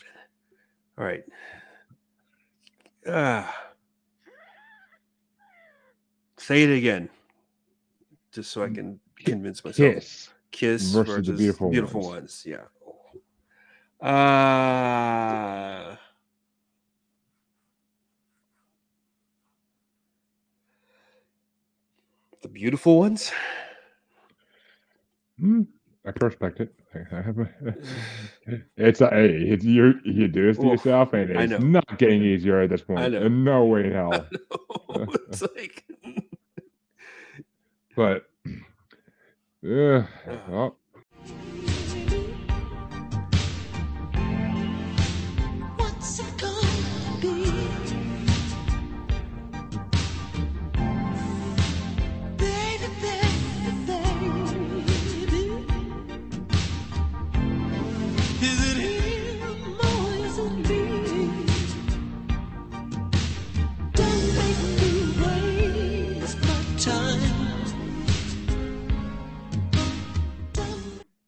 all 0.99 1.05
right. 1.05 1.25
Ah. 3.07 3.69
say 6.37 6.65
it 6.65 6.71
again, 6.71 7.09
just 8.33 8.51
so 8.51 8.63
I 8.63 8.69
can 8.69 9.01
convince 9.17 9.65
myself. 9.65 9.95
Kiss. 9.95 10.29
Kiss 10.51 10.91
versus 10.91 11.15
versus, 11.15 11.27
the 11.27 11.33
Beautiful 11.35 11.71
beautiful, 11.71 12.01
Ones. 12.01 12.13
ones. 12.13 12.45
Yeah. 12.47 12.65
Uh 14.01 15.97
the 22.43 22.49
beautiful 22.49 22.99
ones. 22.99 23.33
Hmm, 25.41 25.63
I 26.07 26.13
can 26.13 26.27
respect 26.27 26.61
it. 26.61 26.75
I 27.13 27.21
have 27.23 27.39
a- 27.39 27.75
it's 28.77 29.01
a, 29.01 29.09
it's 29.13 29.65
you. 29.65 29.95
You 30.05 30.29
do 30.29 30.47
this 30.47 30.59
to 30.59 30.67
Oof, 30.67 30.73
yourself, 30.73 31.13
and 31.13 31.31
it's 31.31 31.63
not 31.63 31.99
getting 31.99 32.23
easier 32.23 32.61
at 32.61 32.71
this 32.71 32.83
point. 32.83 33.13
know. 33.13 33.29
No 33.29 33.65
way 33.65 33.87
in 33.87 33.93
hell. 33.93 34.27
it's 35.29 35.43
like 35.43 35.85
But 37.95 38.31
yeah, 39.63 40.07
oh, 40.49 40.77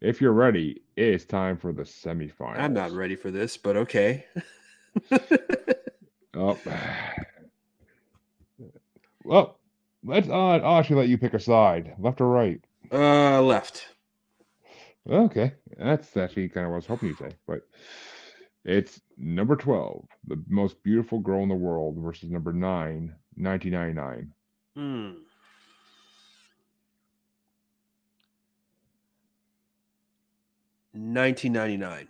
if 0.00 0.20
you're 0.20 0.32
ready, 0.32 0.82
it's 0.96 1.24
time 1.24 1.56
for 1.56 1.72
the 1.72 1.82
semifinals. 1.82 2.58
I'm 2.58 2.72
not 2.74 2.92
ready 2.92 3.16
for 3.16 3.30
this, 3.30 3.56
but 3.56 3.76
okay. 3.76 4.24
Oh. 6.34 6.56
Well, 9.24 9.58
let's. 10.04 10.28
Uh, 10.28 10.32
I'll 10.32 10.78
actually 10.78 10.96
let 10.96 11.08
you 11.08 11.18
pick 11.18 11.34
a 11.34 11.40
side, 11.40 11.94
left 11.98 12.20
or 12.20 12.28
right. 12.28 12.60
uh 12.92 13.42
left. 13.42 13.88
Okay, 15.08 15.52
that's 15.76 16.16
actually 16.16 16.48
kind 16.48 16.66
of 16.66 16.70
what 16.70 16.76
I 16.76 16.78
was 16.78 16.86
hoping 16.86 17.08
you'd 17.08 17.18
say, 17.18 17.30
but 17.46 17.66
it's 18.64 19.00
number 19.16 19.56
12, 19.56 20.06
the 20.26 20.42
most 20.46 20.82
beautiful 20.82 21.18
girl 21.18 21.42
in 21.42 21.48
the 21.48 21.54
world, 21.54 21.96
versus 21.98 22.30
number 22.30 22.52
9, 22.52 23.14
1999. 23.36 24.32
Hmm. 24.76 25.22
Nineteen 30.92 31.52
ninety 31.52 31.76
nine. 31.76 32.08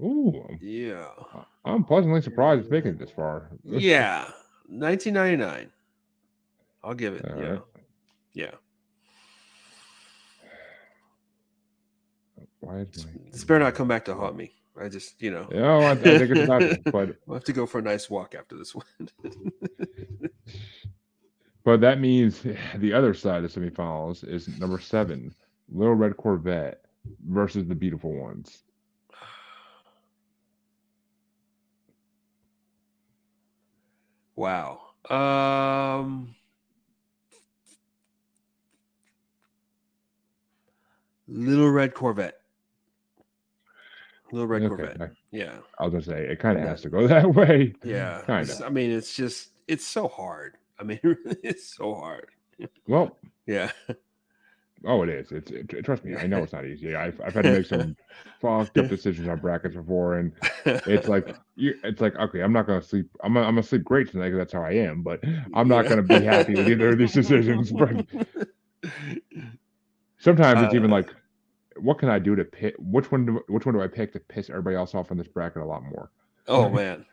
Ooh, 0.00 0.46
Yeah. 0.60 1.06
I'm 1.64 1.82
pleasantly 1.84 2.20
surprised 2.20 2.60
it's 2.62 2.70
making 2.70 2.92
it 2.92 2.98
this 2.98 3.10
far. 3.10 3.48
Yeah. 3.64 4.28
Nineteen 4.68 5.14
ninety 5.14 5.36
nine. 5.36 5.70
I'll 6.82 6.94
give 6.94 7.14
it. 7.14 7.30
All 7.30 7.40
yeah. 7.40 7.48
right. 7.48 7.62
Yeah. 8.34 8.50
Why. 12.60 12.84
This 13.32 13.44
better 13.44 13.60
not 13.60 13.74
come 13.74 13.88
back 13.88 14.04
to 14.06 14.14
haunt 14.14 14.36
me. 14.36 14.52
I 14.80 14.88
just, 14.88 15.22
you 15.22 15.30
know, 15.30 15.48
No, 15.50 15.78
I, 15.78 15.92
I 15.92 15.94
think 15.96 16.30
it's 16.30 16.48
not, 16.48 16.92
but 16.92 17.16
I'll 17.26 17.34
have 17.34 17.44
to 17.44 17.52
go 17.52 17.64
for 17.64 17.78
a 17.78 17.82
nice 17.82 18.10
walk 18.10 18.34
after 18.34 18.56
this 18.58 18.74
one. 18.74 18.84
but 21.64 21.80
that 21.80 21.98
means 21.98 22.42
the 22.74 22.92
other 22.92 23.14
side 23.14 23.42
of 23.44 23.52
semifinals 23.52 24.26
is 24.28 24.48
number 24.58 24.78
seven, 24.78 25.34
Little 25.72 25.94
Red 25.94 26.18
Corvette 26.18 26.84
versus 27.28 27.66
the 27.66 27.74
Beautiful 27.74 28.12
Ones. 28.12 28.62
wow. 34.34 34.80
Um 35.08 36.34
Little 41.28 41.70
Red 41.70 41.94
Corvette. 41.94 42.40
Little 44.32 44.46
Red 44.46 44.62
Okay, 44.62 44.68
Corvette. 44.68 45.12
Yeah. 45.32 45.58
I 45.78 45.84
was 45.84 45.92
gonna 45.92 46.02
say 46.02 46.26
it 46.28 46.38
kind 46.38 46.56
of 46.58 46.64
Yeah. 46.64 46.70
has 46.70 46.82
to 46.82 46.88
go 46.88 47.06
that 47.08 47.34
way. 47.34 47.74
Yeah. 47.84 48.22
Kinda. 48.26 48.64
I 48.64 48.68
mean, 48.70 48.90
it's 48.90 49.14
just 49.14 49.50
it's 49.68 49.86
so 49.86 50.08
hard. 50.08 50.56
I 50.78 50.84
mean, 50.84 51.00
it's 51.04 51.74
so 51.76 51.94
hard. 51.94 52.26
Well, 52.86 53.16
Yeah. 53.46 53.70
Oh, 54.84 55.02
it 55.02 55.08
is. 55.08 55.32
It's 55.32 55.50
it, 55.50 55.84
trust 55.84 56.04
me. 56.04 56.16
I 56.16 56.26
know 56.26 56.42
it's 56.42 56.52
not 56.52 56.66
easy. 56.66 56.94
I've 56.94 57.20
I've 57.24 57.34
had 57.34 57.44
to 57.44 57.50
make 57.50 57.66
some 57.66 57.96
fucked 58.40 58.78
up 58.78 58.88
decisions 58.88 59.28
on 59.28 59.38
brackets 59.38 59.74
before, 59.76 60.18
and 60.18 60.32
it's 60.84 61.08
like 61.08 61.36
you. 61.56 61.74
It's 61.84 62.00
like 62.00 62.16
okay, 62.16 62.40
I'm 62.42 62.52
not 62.52 62.66
gonna 62.66 62.82
sleep. 62.82 63.08
I'm 63.22 63.34
gonna, 63.34 63.46
I'm 63.46 63.54
gonna 63.54 63.62
sleep 63.62 63.84
great 63.84 64.10
tonight 64.10 64.26
because 64.30 64.38
that's 64.38 64.52
how 64.52 64.62
I 64.62 64.72
am. 64.72 65.02
But 65.02 65.20
I'm 65.54 65.68
not 65.68 65.86
Yeah. 65.86 65.88
gonna 65.88 66.02
be 66.02 66.22
happy 66.22 66.56
with 66.56 66.68
either 66.68 66.90
of 66.92 66.98
these 66.98 67.12
decisions. 67.12 67.72
But 67.72 67.96
sometimes 70.18 70.60
it's 70.62 70.74
even 70.74 70.90
Uh, 70.90 70.90
like, 70.90 71.08
what 71.76 71.98
can 71.98 72.08
I 72.08 72.18
do 72.18 72.36
to 72.36 72.44
pick? 72.44 72.74
Which 72.78 73.10
one? 73.12 73.26
Do, 73.26 73.40
which 73.48 73.66
one 73.66 73.74
do 73.74 73.82
I 73.82 73.88
pick 73.88 74.12
to 74.12 74.20
piss 74.20 74.50
everybody 74.50 74.76
else 74.76 74.94
off 74.94 75.10
in 75.10 75.18
this 75.18 75.28
bracket 75.28 75.62
a 75.62 75.66
lot 75.66 75.82
more? 75.84 76.10
oh 76.46 76.68
man. 76.70 77.04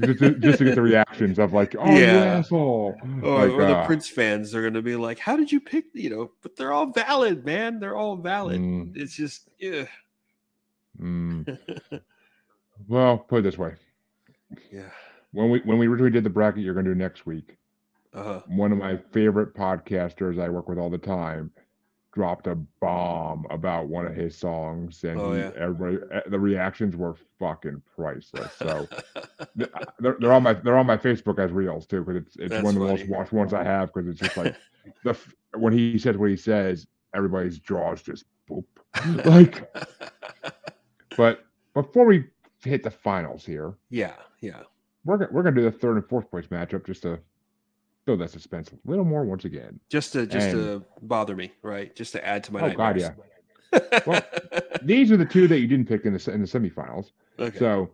Just 0.00 0.18
to, 0.20 0.34
just 0.38 0.58
to 0.58 0.64
get 0.64 0.74
the 0.74 0.82
reactions 0.82 1.38
of 1.38 1.52
like, 1.52 1.74
oh, 1.78 1.84
you 1.94 2.00
Yeah. 2.00 2.38
asshole. 2.38 2.96
Or, 3.22 3.46
like, 3.46 3.50
or 3.52 3.66
the 3.66 3.76
uh, 3.76 3.86
Prince 3.86 4.08
fans 4.08 4.54
are 4.54 4.62
gonna 4.62 4.80
be 4.82 4.96
like, 4.96 5.18
"How 5.18 5.36
did 5.36 5.52
you 5.52 5.60
pick?" 5.60 5.86
You 5.92 6.10
know, 6.10 6.30
but 6.42 6.56
they're 6.56 6.72
all 6.72 6.86
valid, 6.86 7.44
man. 7.44 7.78
They're 7.78 7.96
all 7.96 8.16
valid. 8.16 8.60
mm, 8.60 8.96
It's 8.96 9.14
just, 9.14 9.50
yeah, 9.58 9.84
mm. 11.00 11.58
Well, 12.88 13.18
put 13.18 13.40
it 13.40 13.42
this 13.42 13.58
way: 13.58 13.74
yeah. 14.72 14.90
when 15.32 15.50
we 15.50 15.60
when 15.60 15.78
we 15.78 15.86
originally 15.86 16.10
did 16.10 16.24
the 16.24 16.30
bracket, 16.30 16.62
you're 16.62 16.74
gonna 16.74 16.88
do 16.88 16.94
next 16.94 17.26
week. 17.26 17.58
Uh-huh. 18.14 18.42
one 18.46 18.72
of 18.72 18.76
my 18.78 18.98
favorite 19.12 19.54
podcasters 19.54 20.38
I 20.38 20.50
work 20.50 20.68
with 20.68 20.76
all 20.78 20.90
the 20.90 20.98
time 20.98 21.50
dropped 22.12 22.46
a 22.46 22.54
bomb 22.80 23.46
about 23.50 23.88
one 23.88 24.06
of 24.06 24.14
his 24.14 24.36
songs, 24.36 25.02
and 25.04 25.18
Oh, 25.18 25.32
he, 25.32 25.40
yeah. 25.40 25.50
everybody 25.56 25.98
the 26.28 26.38
reactions 26.38 26.94
were 26.96 27.16
fucking 27.38 27.82
priceless. 27.96 28.52
So 28.54 28.86
uh, 29.16 29.84
they're, 29.98 30.16
they're 30.20 30.32
on 30.32 30.42
my 30.42 30.52
they're 30.52 30.76
on 30.76 30.86
my 30.86 30.96
Facebook 30.96 31.38
as 31.38 31.50
reels 31.52 31.86
too 31.86 32.04
because 32.04 32.22
it's 32.22 32.36
it's 32.36 32.50
That's 32.50 32.64
one 32.64 32.76
of 32.76 32.82
the 32.82 32.88
most 32.88 33.08
watched 33.08 33.32
ones 33.32 33.54
I 33.54 33.64
have 33.64 33.92
because 33.92 34.08
it's 34.08 34.20
just 34.20 34.36
like 34.36 34.54
the 35.04 35.16
when 35.56 35.72
he 35.72 35.98
says 35.98 36.16
what 36.16 36.30
he 36.30 36.36
says, 36.36 36.86
everybody's 37.14 37.58
jaws 37.58 38.02
just 38.02 38.24
boop. 38.48 38.64
like, 39.24 39.72
but 41.16 41.44
before 41.74 42.04
we 42.04 42.24
hit 42.62 42.82
the 42.82 42.90
finals 42.90 43.44
here, 43.44 43.74
yeah, 43.90 44.14
yeah. 44.40 44.60
we're 45.04 45.28
we're 45.30 45.42
gonna 45.42 45.56
do 45.56 45.62
the 45.62 45.72
third 45.72 45.96
and 45.96 46.06
fourth 46.06 46.30
place 46.30 46.46
matchup 46.48 46.84
just 46.86 47.02
to 47.02 47.18
build 48.04 48.20
that 48.20 48.30
suspense 48.30 48.70
a 48.72 48.76
little 48.90 49.04
more 49.04 49.24
once 49.24 49.44
again. 49.44 49.78
Just 49.88 50.12
to 50.14 50.26
just 50.26 50.48
And- 50.48 50.56
to 50.56 50.84
bother 51.02 51.36
me, 51.36 51.52
right? 51.62 51.94
Just 51.94 52.12
to 52.12 52.26
add 52.26 52.44
to 52.44 52.52
my 52.52 52.60
Oh 52.72 52.74
God, 52.74 52.98
yeah. 53.00 53.14
Well, 54.06 54.22
These 54.82 55.12
are 55.12 55.16
the 55.16 55.24
two 55.24 55.46
that 55.48 55.60
you 55.60 55.66
didn't 55.66 55.86
pick 55.88 56.04
in 56.04 56.12
the 56.14 56.30
in 56.32 56.40
the 56.42 56.46
semifinals. 56.46 57.12
okay. 57.38 57.58
So 57.58 57.90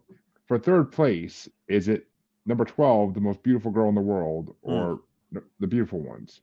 for 0.47 0.59
third 0.59 0.91
place, 0.91 1.49
is 1.69 1.89
it 1.89 2.07
number 2.47 2.65
twelve, 2.65 3.15
the 3.15 3.21
most 3.21 3.43
beautiful 3.43 3.71
girl 3.71 3.89
in 3.89 3.95
the 3.95 4.01
world, 4.01 4.57
or 4.63 5.01
the- 5.33 5.45
the 5.61 5.67
beautiful 5.67 6.01
ones? 6.01 6.41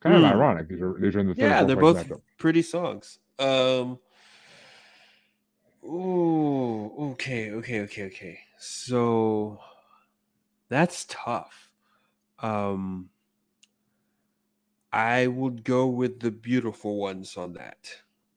Kind 0.00 0.16
of 0.16 0.22
Hmm. 0.22 0.26
ironic. 0.28 0.68
These 0.68 0.80
are 0.80 0.94
these 0.98 1.14
are 1.14 1.20
in 1.20 1.28
the 1.28 1.34
third 1.34 1.42
yeah, 1.42 1.62
they're 1.64 1.76
both 1.76 2.08
matchup. 2.08 2.22
pretty 2.38 2.62
songs. 2.62 3.18
Um. 3.38 3.98
Ooh, 5.84 7.10
okay, 7.12 7.50
okay, 7.50 7.80
okay, 7.82 8.04
okay. 8.04 8.38
So 8.58 9.58
that's 10.68 11.04
tough. 11.08 11.71
Um, 12.42 13.08
I 14.92 15.26
would 15.26 15.64
go 15.64 15.86
with 15.86 16.20
the 16.20 16.30
beautiful 16.30 16.98
ones 16.98 17.36
on 17.36 17.54
that. 17.54 17.88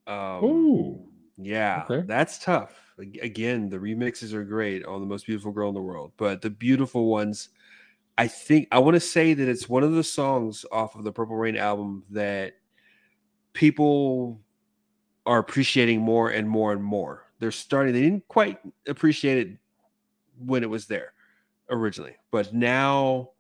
Um, 0.08 0.46
Ooh, 0.46 1.06
yeah, 1.38 1.84
okay. 1.90 2.06
that's 2.08 2.40
tough. 2.40 2.94
Again, 2.98 3.70
the 3.70 3.78
remixes 3.78 4.34
are 4.34 4.46
great 4.46 4.86
on 4.86 5.02
the 5.02 5.08
most 5.08 5.26
beautiful 5.26 5.52
girl 5.52 5.68
in 5.68 5.76
the 5.76 5.82
world, 5.82 6.14
but 6.16 6.42
the 6.42 6.50
beautiful 6.50 7.08
ones, 7.08 7.50
I 8.18 8.28
think 8.28 8.70
I 8.72 8.80
want 8.80 8.96
to 8.96 9.02
say 9.02 9.34
that 9.34 9.50
it's 9.50 9.68
one 9.68 9.84
of 9.84 9.92
the 9.92 10.04
songs 10.04 10.66
off 10.72 10.96
of 10.96 11.04
the 11.04 11.12
Purple 11.12 11.36
Rain 11.36 11.58
album 11.58 12.06
that 12.12 12.54
people 13.52 14.40
are 15.26 15.40
appreciating 15.40 16.00
more 16.00 16.30
and 16.30 16.48
more 16.48 16.72
and 16.72 16.84
more. 16.84 17.26
They're 17.40 17.52
starting. 17.52 17.94
They 17.94 18.02
didn't 18.02 18.28
quite 18.30 18.60
appreciate 18.88 19.48
it 19.48 19.58
when 20.38 20.64
it 20.64 20.70
was 20.70 20.86
there 20.86 21.12
originally, 21.70 22.16
but 22.32 22.54
now 22.54 23.32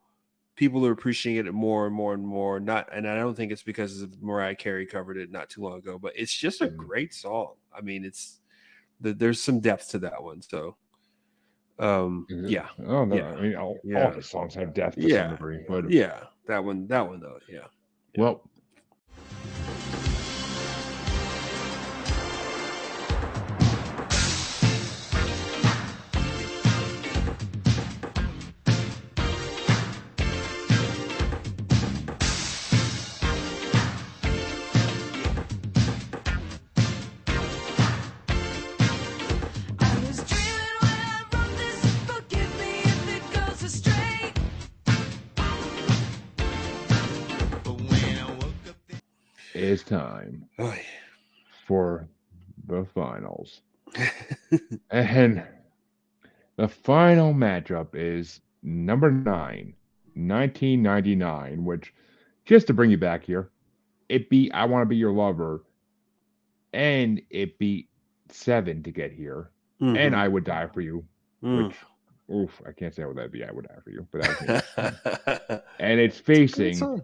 people 0.55 0.85
are 0.85 0.91
appreciating 0.91 1.47
it 1.47 1.53
more 1.53 1.85
and 1.85 1.95
more 1.95 2.13
and 2.13 2.25
more. 2.25 2.59
Not, 2.59 2.87
and 2.91 3.07
I 3.07 3.15
don't 3.15 3.35
think 3.35 3.51
it's 3.51 3.63
because 3.63 4.01
of 4.01 4.21
Mariah 4.21 4.55
Carey 4.55 4.85
covered 4.85 5.17
it 5.17 5.31
not 5.31 5.49
too 5.49 5.61
long 5.61 5.77
ago, 5.79 5.99
but 5.99 6.13
it's 6.15 6.33
just 6.33 6.61
a 6.61 6.67
Mhm. 6.67 6.77
great 6.77 7.13
song. 7.13 7.55
I 7.73 7.81
mean, 7.81 8.05
it's 8.05 8.39
the, 9.01 9.13
there's 9.13 9.41
some 9.41 9.59
depth 9.59 9.89
to 9.89 9.99
that 9.99 10.21
one. 10.23 10.41
So, 10.41 10.77
um, 11.79 12.25
yeah, 12.29 12.69
Oh 12.79 13.03
no, 13.05 13.15
Yeah. 13.17 13.33
I 13.35 13.41
mean 13.41 13.55
all, 13.55 13.77
Yeah. 13.83 14.05
all 14.05 14.11
the 14.11 14.23
songs 14.23 14.55
have 14.55 14.73
depth 14.73 14.95
to 14.95 15.01
Yeah. 15.07 15.31
degree, 15.31 15.65
but 15.67 15.89
yeah, 15.89 16.27
that 16.47 16.63
one, 16.63 16.87
that 16.87 17.07
one 17.07 17.19
though, 17.19 17.39
yeah. 17.49 17.67
well. 18.17 18.49
Time 49.85 50.45
Oh, 50.59 50.65
yeah. 50.73 50.81
for 51.67 52.07
the 52.67 52.85
finals. 52.93 53.61
and 54.91 55.43
the 56.57 56.67
final 56.67 57.33
matchup 57.33 57.89
is 57.93 58.41
number 58.63 59.11
nine, 59.11 59.73
1999, 60.15 61.63
which, 61.63 61.93
just 62.45 62.67
to 62.67 62.73
bring 62.73 62.89
you 62.91 62.97
back 62.97 63.23
here, 63.23 63.49
it 64.09 64.29
beat 64.29 64.51
I 64.53 64.65
Want 64.65 64.81
to 64.83 64.85
Be 64.85 64.95
Your 64.97 65.11
Lover, 65.13 65.63
and 66.73 67.21
it 67.29 67.57
beat 67.59 67.89
seven 68.29 68.83
to 68.83 68.91
get 68.91 69.11
here, 69.11 69.49
Mhm. 69.81 69.97
and 69.97 70.15
I 70.15 70.27
Would 70.27 70.43
Die 70.45 70.67
for 70.67 70.81
You, 70.81 71.05
Mm. 71.43 71.67
which, 71.67 71.75
oof, 72.33 72.61
I 72.67 72.71
can't 72.71 72.93
say 72.93 73.05
what 73.05 73.15
that'd 73.15 73.31
be. 73.31 73.43
I 73.43 73.51
Would 73.51 73.67
Die 73.67 73.79
for 73.83 73.89
You, 73.91 74.07
but 74.11 74.21
that 74.21 74.41
was 74.79 75.61
and 75.79 75.99
it's 75.99 76.19
facing. 76.19 77.03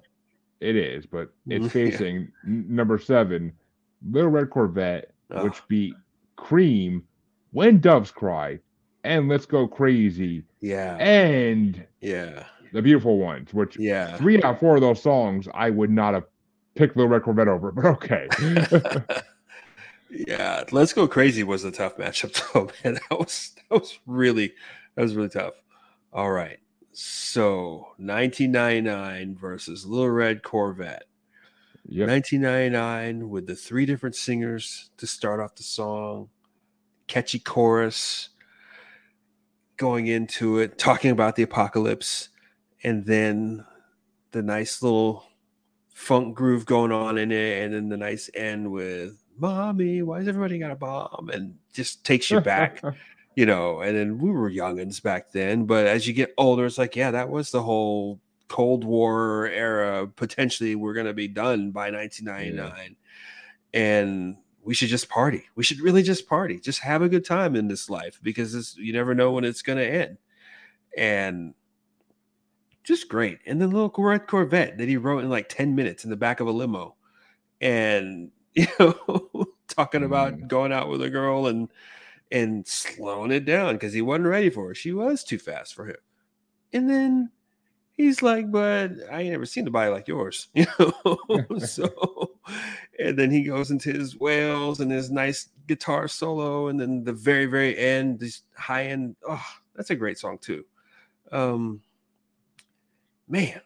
It 0.61 0.75
is, 0.75 1.05
but 1.05 1.33
it's 1.47 1.65
mm-hmm. 1.65 1.67
facing 1.91 2.31
n- 2.45 2.65
number 2.69 2.97
seven, 2.97 3.51
Little 4.09 4.29
Red 4.29 4.49
Corvette, 4.49 5.11
Oh. 5.33 5.45
which 5.45 5.65
beat 5.67 5.95
Cream, 6.35 7.03
When 7.51 7.79
Doves 7.79 8.11
Cry, 8.11 8.59
and 9.03 9.29
Let's 9.29 9.45
Go 9.45 9.67
Crazy, 9.67 10.43
yeah, 10.59 10.97
and 10.97 11.85
yeah, 12.01 12.45
The 12.73 12.81
Beautiful 12.81 13.17
Ones, 13.17 13.53
which 13.53 13.77
yeah. 13.79 14.17
three 14.17 14.37
out 14.43 14.55
of 14.55 14.59
four 14.59 14.75
of 14.75 14.81
those 14.81 15.01
songs 15.01 15.47
I 15.53 15.69
would 15.69 15.89
not 15.89 16.13
have 16.13 16.25
picked 16.75 16.97
Little 16.97 17.09
Red 17.09 17.23
Corvette 17.23 17.47
over, 17.47 17.71
but 17.71 17.85
okay. 17.85 18.27
yeah, 20.09 20.63
let's 20.71 20.93
go 20.93 21.07
crazy 21.07 21.43
was 21.43 21.63
a 21.63 21.71
tough 21.71 21.97
matchup 21.97 22.39
though, 22.53 22.69
man. 22.83 22.99
That 23.09 23.17
was 23.17 23.55
that 23.69 23.79
was 23.79 23.97
really 24.05 24.53
that 24.95 25.03
was 25.03 25.15
really 25.15 25.29
tough. 25.29 25.53
All 26.11 26.31
right. 26.31 26.59
So 26.93 27.93
1999 27.97 29.35
versus 29.35 29.85
Little 29.85 30.09
Red 30.09 30.43
Corvette. 30.43 31.05
yep. 31.87 32.09
1999 32.09 33.29
with 33.29 33.47
the 33.47 33.55
three 33.55 33.85
different 33.85 34.15
singers 34.15 34.89
to 34.97 35.07
start 35.07 35.39
off 35.39 35.55
the 35.55 35.63
song, 35.63 36.29
catchy 37.07 37.39
chorus, 37.39 38.29
going 39.77 40.07
into 40.07 40.59
it, 40.59 40.77
talking 40.77 41.11
about 41.11 41.35
the 41.35 41.43
apocalypse, 41.43 42.29
and 42.83 43.05
then 43.05 43.65
the 44.31 44.41
nice 44.43 44.83
little 44.83 45.25
funk 45.89 46.35
groove 46.35 46.65
going 46.65 46.91
on 46.91 47.17
in 47.17 47.31
it, 47.31 47.63
and 47.63 47.73
then 47.73 47.89
the 47.89 47.97
nice 47.97 48.29
end 48.33 48.71
with 48.71 49.23
"Mommy, 49.37 50.01
why 50.01 50.19
is 50.19 50.27
everybody 50.27 50.59
got 50.59 50.71
a 50.71 50.75
bomb?" 50.75 51.29
and 51.33 51.55
just 51.73 52.05
takes 52.05 52.29
you 52.29 52.41
back 52.41 52.81
you 53.35 53.45
know, 53.45 53.79
and 53.81 53.97
then 53.97 54.17
we 54.17 54.29
were 54.31 54.51
youngins 54.51 55.01
back 55.01 55.31
then. 55.31 55.65
But 55.65 55.87
as 55.87 56.07
you 56.07 56.13
get 56.13 56.33
older, 56.37 56.65
it's 56.65 56.77
like, 56.77 56.95
yeah, 56.95 57.11
that 57.11 57.29
was 57.29 57.51
the 57.51 57.63
whole 57.63 58.19
Cold 58.47 58.83
War 58.83 59.47
era. 59.47 60.07
Potentially, 60.07 60.75
we're 60.75 60.93
going 60.93 61.05
to 61.05 61.13
be 61.13 61.27
done 61.27 61.71
by 61.71 61.91
1999. 61.91 62.95
And 63.73 64.37
we 64.63 64.73
should 64.73 64.89
just 64.89 65.09
party. 65.09 65.45
We 65.55 65.63
should 65.63 65.79
really 65.79 66.03
just 66.03 66.27
party, 66.27 66.59
just 66.59 66.79
have 66.81 67.01
a 67.01 67.09
good 67.09 67.25
time 67.25 67.55
in 67.55 67.67
this 67.67 67.89
life 67.89 68.19
because 68.21 68.75
you 68.77 68.93
never 68.93 69.15
know 69.15 69.31
when 69.31 69.45
it's 69.45 69.61
going 69.61 69.77
to 69.79 69.87
end. 69.87 70.17
And 70.97 71.53
just 72.83 73.07
great. 73.07 73.39
And 73.45 73.61
the 73.61 73.67
little 73.67 73.93
red 73.97 74.27
Corvette 74.27 74.77
that 74.77 74.89
he 74.89 74.97
wrote 74.97 75.23
in 75.23 75.29
like 75.29 75.47
10 75.47 75.73
minutes 75.73 76.03
in 76.03 76.09
the 76.09 76.17
back 76.17 76.41
of 76.41 76.47
a 76.47 76.51
limo. 76.51 76.95
And, 77.61 78.31
you 78.53 78.67
know, 78.77 79.45
talking 79.69 80.03
about 80.03 80.33
Mm. 80.33 80.47
going 80.47 80.73
out 80.73 80.89
with 80.89 81.01
a 81.01 81.09
girl 81.09 81.47
and, 81.47 81.69
and 82.31 82.65
slowing 82.67 83.31
it 83.31 83.45
down 83.45 83.75
because 83.75 83.93
he 83.93 84.01
wasn't 84.01 84.27
ready 84.27 84.49
for 84.49 84.69
her. 84.69 84.75
She 84.75 84.93
was 84.93 85.23
too 85.23 85.39
fast 85.39 85.73
for 85.73 85.85
him. 85.85 85.97
And 86.73 86.89
then 86.89 87.29
he's 87.91 88.21
like, 88.21 88.49
but 88.49 88.91
I 89.11 89.21
ain't 89.21 89.31
never 89.31 89.45
seen 89.45 89.67
a 89.67 89.71
body 89.71 89.91
like 89.91 90.07
yours, 90.07 90.47
you 90.53 90.65
know. 90.79 91.57
so 91.65 92.31
and 92.99 93.17
then 93.17 93.31
he 93.31 93.43
goes 93.43 93.71
into 93.71 93.91
his 93.91 94.19
wails 94.19 94.79
and 94.79 94.91
his 94.91 95.11
nice 95.11 95.49
guitar 95.67 96.07
solo, 96.07 96.67
and 96.67 96.79
then 96.79 97.03
the 97.03 97.13
very, 97.13 97.45
very 97.45 97.77
end, 97.77 98.19
this 98.19 98.41
high 98.55 98.85
end. 98.85 99.15
Oh, 99.27 99.45
that's 99.75 99.89
a 99.89 99.95
great 99.95 100.17
song 100.17 100.37
too. 100.37 100.65
Um 101.31 101.81
man, 103.27 103.61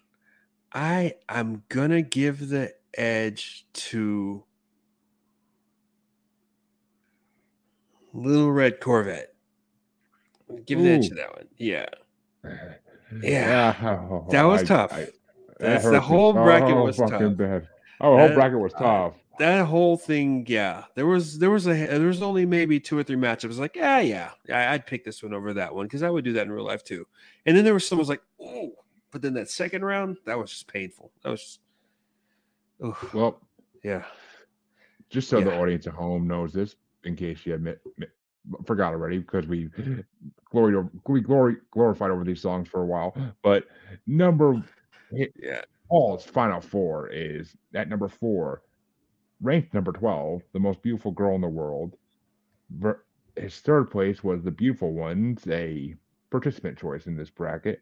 I 0.73 1.15
I'm 1.29 1.63
gonna 1.69 2.01
give 2.01 2.49
the 2.49 2.73
edge 2.97 3.65
to 3.73 4.43
Little 8.15 8.51
Red 8.51 8.79
Corvette. 8.79 9.33
Give 10.65 10.79
the 10.79 10.89
edge 10.89 11.09
to 11.09 11.15
that 11.15 11.35
one. 11.35 11.45
Yeah. 11.57 11.85
Yeah. 13.21 14.23
That 14.29 14.43
was 14.43 14.61
I- 14.61 14.65
tough. 14.65 14.93
I- 14.93 15.07
that 15.57 15.59
That's 15.59 15.83
the 15.85 15.91
hurt 15.91 16.01
me 16.01 16.07
whole 16.07 16.33
bracket 16.33 16.69
so 16.69 16.83
was 16.83 16.97
tough. 16.97 17.37
Bad. 17.37 17.67
Oh, 18.01 18.17
the 18.17 18.27
whole 18.27 18.35
bracket 18.35 18.59
was 18.59 18.73
I- 18.75 18.79
tough. 18.79 19.13
That 19.39 19.65
whole 19.65 19.97
thing, 19.97 20.45
yeah. 20.47 20.85
There 20.95 21.05
was 21.05 21.39
there 21.39 21.49
was 21.49 21.67
a 21.67 21.73
there 21.73 22.07
was 22.07 22.21
only 22.21 22.45
maybe 22.45 22.79
two 22.79 22.97
or 22.97 23.03
three 23.03 23.17
matchups. 23.17 23.57
Like, 23.57 23.75
yeah, 23.75 23.99
yeah, 23.99 24.31
I, 24.49 24.73
I'd 24.73 24.85
pick 24.85 25.03
this 25.03 25.21
one 25.23 25.33
over 25.33 25.53
that 25.55 25.73
one 25.75 25.85
because 25.87 26.03
I 26.03 26.09
would 26.09 26.23
do 26.23 26.33
that 26.33 26.43
in 26.43 26.51
real 26.53 26.63
life 26.65 26.83
too. 26.85 27.05
And 27.45 27.55
then 27.55 27.65
there 27.65 27.73
was 27.73 27.85
someone 27.87 28.01
was 28.01 28.09
like, 28.09 28.21
oh, 28.41 28.71
but 29.11 29.21
then 29.21 29.33
that 29.33 29.49
second 29.49 29.83
round, 29.83 30.17
that 30.25 30.37
was 30.39 30.51
just 30.51 30.67
painful. 30.67 31.11
That 31.23 31.31
was, 31.31 31.41
just, 31.41 31.59
oh, 32.81 32.97
Well, 33.13 33.41
yeah, 33.83 34.03
just 35.09 35.27
so 35.29 35.41
the 35.41 35.57
audience 35.57 35.85
at 35.87 35.93
home 35.93 36.27
knows 36.27 36.53
this, 36.53 36.75
in 37.05 37.15
case 37.15 37.45
you 37.45 37.53
admit, 37.53 37.81
forgot 38.65 38.93
already, 38.93 39.19
because 39.19 39.47
we 39.47 39.69
glory 40.51 40.75
we 41.07 41.21
glory 41.21 41.57
glorified 41.71 42.11
over 42.11 42.23
these 42.23 42.41
songs 42.41 42.67
for 42.67 42.81
a 42.81 42.85
while. 42.85 43.15
But 43.43 43.65
number 44.07 44.63
yeah, 45.11 45.61
Paul's 45.89 46.25
final 46.25 46.61
four 46.61 47.09
is 47.09 47.55
at 47.73 47.89
number 47.89 48.07
four, 48.07 48.61
ranked 49.41 49.73
number 49.73 49.91
twelve, 49.91 50.41
the 50.53 50.59
most 50.59 50.81
beautiful 50.81 51.11
girl 51.11 51.35
in 51.35 51.41
the 51.41 51.47
world. 51.47 51.95
His 53.35 53.59
third 53.59 53.91
place 53.91 54.23
was 54.23 54.43
the 54.43 54.51
beautiful 54.51 54.93
ones, 54.93 55.43
a 55.47 55.95
participant 56.31 56.77
choice 56.77 57.05
in 57.05 57.15
this 57.15 57.29
bracket. 57.29 57.81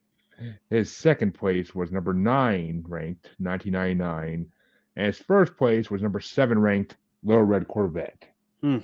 His 0.70 0.92
second 0.92 1.34
place 1.34 1.76
was 1.76 1.92
number 1.92 2.14
nine 2.14 2.84
ranked, 2.88 3.30
1999, 3.38 4.52
and 4.96 5.06
his 5.06 5.20
first 5.20 5.56
place 5.58 5.92
was 5.92 6.02
number 6.02 6.20
seven 6.20 6.60
ranked, 6.60 6.98
Little 7.24 7.44
Red 7.44 7.68
Corvette. 7.68 8.26
Hmm. 8.62 8.80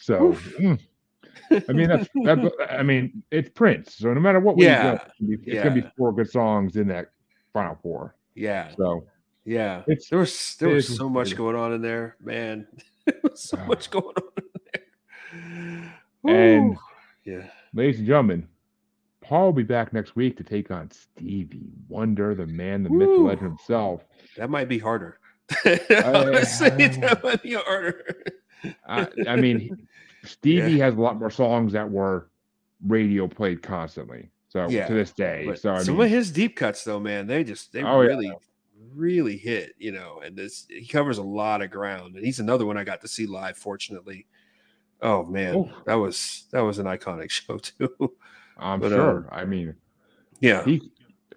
So, 0.00 0.32
mm, 0.58 0.80
I 1.68 1.72
mean, 1.72 1.88
that's, 1.88 2.08
that's 2.24 2.40
I 2.70 2.82
mean, 2.82 3.22
it's 3.30 3.50
Prince. 3.50 3.96
So 3.96 4.12
no 4.14 4.20
matter 4.20 4.40
what 4.40 4.56
way 4.56 4.64
Yeah, 4.66 4.92
you 4.92 4.98
go, 4.98 5.04
it's, 5.04 5.14
gonna 5.20 5.36
be- 5.36 5.68
gonna 5.74 5.82
be 5.82 5.90
four 5.96 6.12
good 6.12 6.30
songs 6.30 6.76
in 6.76 6.88
that 6.88 7.10
final 7.52 7.78
four. 7.82 8.16
yeah, 8.34 8.70
So 8.76 9.04
yeah. 9.44 9.82
There 9.86 10.18
was 10.18 10.56
there 10.58 10.68
was 10.70 10.96
so 10.96 11.08
much 11.08 11.36
going 11.36 11.56
on 11.56 11.72
in 11.74 11.82
there, 11.82 12.16
man. 12.20 12.66
there 13.06 13.20
was 13.22 13.40
so 13.42 13.56
much 13.66 13.90
going 13.90 14.06
on 14.16 14.32
in 14.36 15.90
there. 16.24 16.56
And- 16.56 16.72
Ooh. 16.74 16.78
yeah, 17.24 17.50
ladies 17.74 17.98
and 17.98 18.06
gentlemen, 18.06 18.48
Paul 19.20 19.46
will 19.46 19.52
be 19.52 19.62
back 19.62 19.92
next 19.92 20.16
week 20.16 20.36
to 20.38 20.44
take 20.44 20.70
on 20.70 20.90
Stevie 20.90 21.68
Wonder, 21.88 22.34
the 22.34 22.46
man, 22.46 22.82
the 22.82 22.90
myth, 22.90 23.08
the 23.08 23.22
legend 23.22 23.48
himself. 23.48 24.04
that 24.36 24.48
might 24.50 24.68
be 24.68 24.78
harder. 24.78 25.18
Honestly, 25.64 26.70
that 26.70 27.20
might 27.22 27.42
be 27.42 27.54
harder. 27.54 28.04
I, 28.86 29.08
I 29.28 29.36
mean, 29.36 29.86
Stevie 30.24 30.78
has 30.78 30.94
a 30.94 31.00
lot 31.00 31.18
more 31.18 31.30
songs 31.30 31.72
that 31.72 31.90
were 31.90 32.30
radio 32.86 33.26
played 33.28 33.62
constantly. 33.62 34.30
So 34.48 34.68
Yeah, 34.68 34.86
to 34.88 34.94
this 34.94 35.12
day, 35.12 35.44
But 35.46 35.60
so 35.60 35.74
I 35.74 35.82
some 35.82 35.96
mean, 35.96 36.06
of 36.06 36.10
his 36.10 36.32
deep 36.32 36.56
cuts, 36.56 36.82
though, 36.84 36.98
man, 37.00 37.26
they 37.26 37.44
just 37.44 37.72
they 37.72 37.82
Oh, 37.82 38.00
yeah. 38.00 38.08
really, 38.08 38.32
really 38.94 39.36
hit, 39.36 39.74
you 39.78 39.92
know, 39.92 40.20
and 40.24 40.36
this 40.36 40.66
he 40.68 40.86
covers 40.86 41.18
a 41.18 41.22
lot 41.22 41.62
of 41.62 41.70
ground. 41.70 42.16
And 42.16 42.24
he's 42.24 42.40
another 42.40 42.66
one 42.66 42.76
I 42.76 42.82
got 42.84 43.00
to 43.02 43.08
see 43.08 43.26
live, 43.26 43.56
fortunately. 43.56 44.26
Oh 45.02 45.24
man, 45.24 45.54
Oh. 45.54 45.70
that 45.86 45.94
was 45.94 46.46
that 46.50 46.60
was 46.60 46.78
an 46.78 46.86
iconic 46.86 47.30
show 47.30 47.58
too. 47.58 48.12
I'm 48.58 48.80
But, 48.80 48.90
sure. 48.90 49.18
um, 49.18 49.28
I 49.30 49.44
mean, 49.44 49.74
yeah. 50.40 50.64
he. 50.64 50.90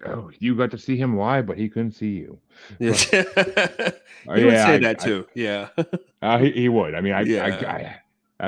Oh, 0.06 0.30
you 0.38 0.54
got 0.54 0.70
to 0.72 0.78
see 0.78 0.96
him 0.96 1.16
live, 1.16 1.46
but 1.46 1.56
he 1.58 1.68
couldn't 1.68 1.92
see 1.92 2.10
you. 2.12 2.38
Yeah. 2.78 2.90
Uh, 2.92 2.94
he 4.36 4.44
would 4.44 4.52
yeah, 4.52 4.66
say 4.66 4.74
I- 4.74 4.78
that 4.78 5.00
I- 5.00 5.04
too. 5.04 5.26
yeah. 5.34 5.68
Uh, 6.22 6.38
he, 6.38 6.50
he 6.52 6.68
would. 6.70 6.94
I 6.94 7.02
mean, 7.02 7.12
I, 7.12 7.20
Yeah. 7.20 7.44
I, 7.44 7.96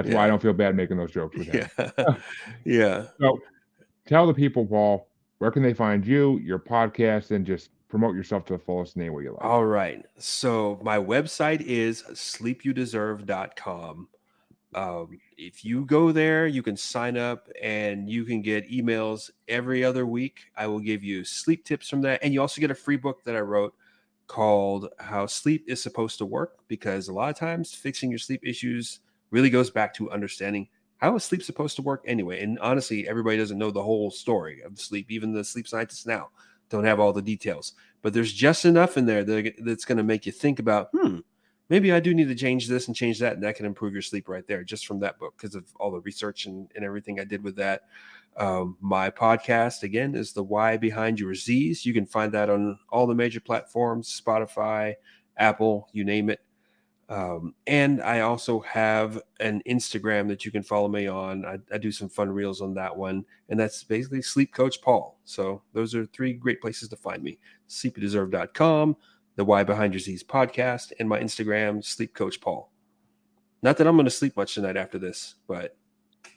that's 0.03 0.09
why 0.15 0.25
I 0.25 0.29
don't 0.29 0.41
feel 0.41 0.55
bad 0.55 0.75
making 0.75 0.97
those 0.97 1.11
jokes 1.13 1.37
with 1.37 1.49
him. 1.49 1.69
yeah. 1.79 1.91
yeah. 2.65 3.05
So, 3.21 3.39
tell 4.07 4.27
the 4.27 4.33
people, 4.33 4.65
Paul, 4.65 5.09
where 5.39 5.51
can 5.51 5.63
they 5.63 5.75
find 5.75 6.07
you, 6.07 6.39
your 6.39 6.59
podcast, 6.59 7.33
and 7.33 7.45
just 7.45 7.69
promote 7.91 8.15
yourself 8.17 8.47
to 8.47 8.55
the 8.55 8.59
fullest 8.59 8.97
name 8.97 9.13
what 9.13 9.25
you 9.25 9.33
like. 9.33 9.45
All 9.45 9.67
right. 9.67 10.03
So 10.17 10.81
my 10.83 10.97
website 10.97 11.61
is 11.61 12.03
sleepyoudeserve.com. 12.13 14.09
Um, 14.77 15.19
if 15.37 15.65
you 15.65 15.85
go 15.87 16.13
there, 16.13 16.47
you 16.47 16.63
can 16.63 16.77
sign 16.77 17.17
up 17.17 17.49
and 17.63 18.09
you 18.09 18.25
can 18.25 18.43
get 18.43 18.71
emails 18.71 19.31
every 19.49 19.83
other 19.83 20.07
week. 20.07 20.45
I 20.57 20.67
will 20.67 20.81
give 20.81 21.03
you 21.03 21.25
sleep 21.25 21.65
tips 21.65 21.89
from 21.89 22.03
that. 22.03 22.23
And 22.23 22.33
you 22.33 22.41
also 22.41 22.61
get 22.61 22.71
a 22.71 22.75
free 22.75 22.97
book 22.97 23.25
that 23.25 23.35
I 23.35 23.41
wrote 23.41 23.75
called 24.27 24.91
How 24.99 25.27
Sleep 25.27 25.65
is 25.67 25.83
Supposed 25.83 26.19
to 26.19 26.27
Work, 26.27 26.59
because 26.69 27.09
a 27.09 27.13
lot 27.13 27.31
of 27.31 27.37
times 27.37 27.75
fixing 27.75 28.11
your 28.11 28.19
sleep 28.19 28.43
issues 28.45 29.01
really 29.31 29.51
goes 29.51 29.71
back 29.71 29.95
to 29.95 30.11
understanding 30.11 30.69
how 30.99 31.17
is 31.17 31.25
sleep 31.25 31.43
supposed 31.43 31.77
to 31.77 31.83
work 31.83 32.05
anyway. 32.07 32.43
And 32.43 32.59
honestly, 32.59 33.09
everybody 33.09 33.39
doesn't 33.39 33.59
know 33.59 33.71
the 33.71 33.83
whole 33.83 34.11
story 34.11 34.61
of 34.63 34.79
sleep. 34.79 35.11
Even 35.11 35.33
the 35.33 35.45
sleep 35.45 35.67
scientists 35.67 36.07
now 36.07 36.29
don't 36.69 36.85
have 36.85 37.01
all 37.01 37.13
the 37.13 37.23
details 37.23 37.73
but 38.07 38.13
there's 38.13 38.33
just 38.33 38.65
enough 38.65 38.97
in 38.97 39.05
there 39.05 39.25
that, 39.25 39.55
that's 39.59 39.85
going 39.85 39.99
to 39.99 40.05
make 40.05 40.27
you 40.27 40.31
think 40.31 40.61
about, 40.61 40.91
hmm, 40.93 41.19
maybe 41.69 41.93
I 41.93 42.01
do 42.01 42.15
need 42.15 42.29
to 42.29 42.35
change 42.35 42.69
this 42.69 42.87
and 42.87 42.97
change 42.97 43.19
that, 43.21 43.35
and 43.35 43.43
that 43.43 43.57
can 43.57 43.67
improve 43.67 43.93
your 43.93 44.03
sleep 44.03 44.29
right 44.29 44.47
there, 44.47 44.65
just 44.65 44.87
from 44.87 45.01
that 45.01 45.19
book 45.19 45.35
because 45.37 45.55
of 45.55 45.65
all 45.79 45.91
the 45.91 46.01
research 46.01 46.47
and, 46.47 46.71
and 46.75 46.85
everything 46.85 47.21
I 47.21 47.25
did 47.25 47.43
with 47.43 47.57
that. 47.57 47.83
Um, 48.37 48.77
my 48.81 49.11
podcast 49.11 49.83
again 49.83 50.15
is 50.15 50.33
the 50.33 50.45
Why 50.45 50.77
Behind 50.77 51.19
Your 51.19 51.35
Z's. 51.35 51.87
You 51.87 51.95
can 51.95 52.07
find 52.07 52.33
that 52.33 52.51
on 52.51 52.79
all 52.91 53.07
the 53.07 53.15
major 53.15 53.41
platforms, 53.41 54.21
Spotify, 54.21 54.95
Apple, 55.39 55.89
you 55.93 56.05
name 56.05 56.29
it. 56.29 56.41
Um, 57.09 57.55
and 57.69 58.03
I 58.03 58.21
also 58.21 58.61
have 58.61 59.23
an 59.39 59.63
Instagram 59.69 60.27
that 60.29 60.45
you 60.45 60.51
can 60.51 60.65
follow 60.65 60.89
me 60.89 61.07
on. 61.07 61.45
I, 61.45 61.59
I 61.73 61.79
do 61.79 61.93
some 61.93 62.09
fun 62.09 62.31
reels 62.31 62.61
on 62.61 62.75
that 62.75 62.97
one, 62.97 63.25
and 63.49 63.59
that's 63.59 63.85
basically 63.85 64.23
Sleep 64.23 64.53
Coach 64.53 64.83
Paul. 64.83 65.19
So 65.25 65.63
those 65.73 65.95
are 65.95 66.05
three 66.07 66.33
great 66.33 66.61
places 66.61 66.89
to 66.89 66.97
find 66.97 67.23
me 67.23 67.39
sleepyoudeserve.com, 67.69 68.97
the 69.37 69.45
Why 69.45 69.63
Behind 69.65 69.93
Your 69.95 70.01
Z's 70.01 70.25
podcast, 70.25 70.93
and 70.99 71.09
my 71.09 71.21
Instagram, 71.21 71.85
Sleep 71.85 72.15
Coach 72.15 72.41
Paul. 72.41 72.71
Not 73.63 73.77
that 73.79 73.87
I'm 73.87 73.97
going 73.97 74.05
to 74.05 74.11
sleep 74.11 74.37
much 74.37 74.55
tonight 74.55 74.77
after 74.77 74.99
this, 74.99 75.35
but 75.47 75.77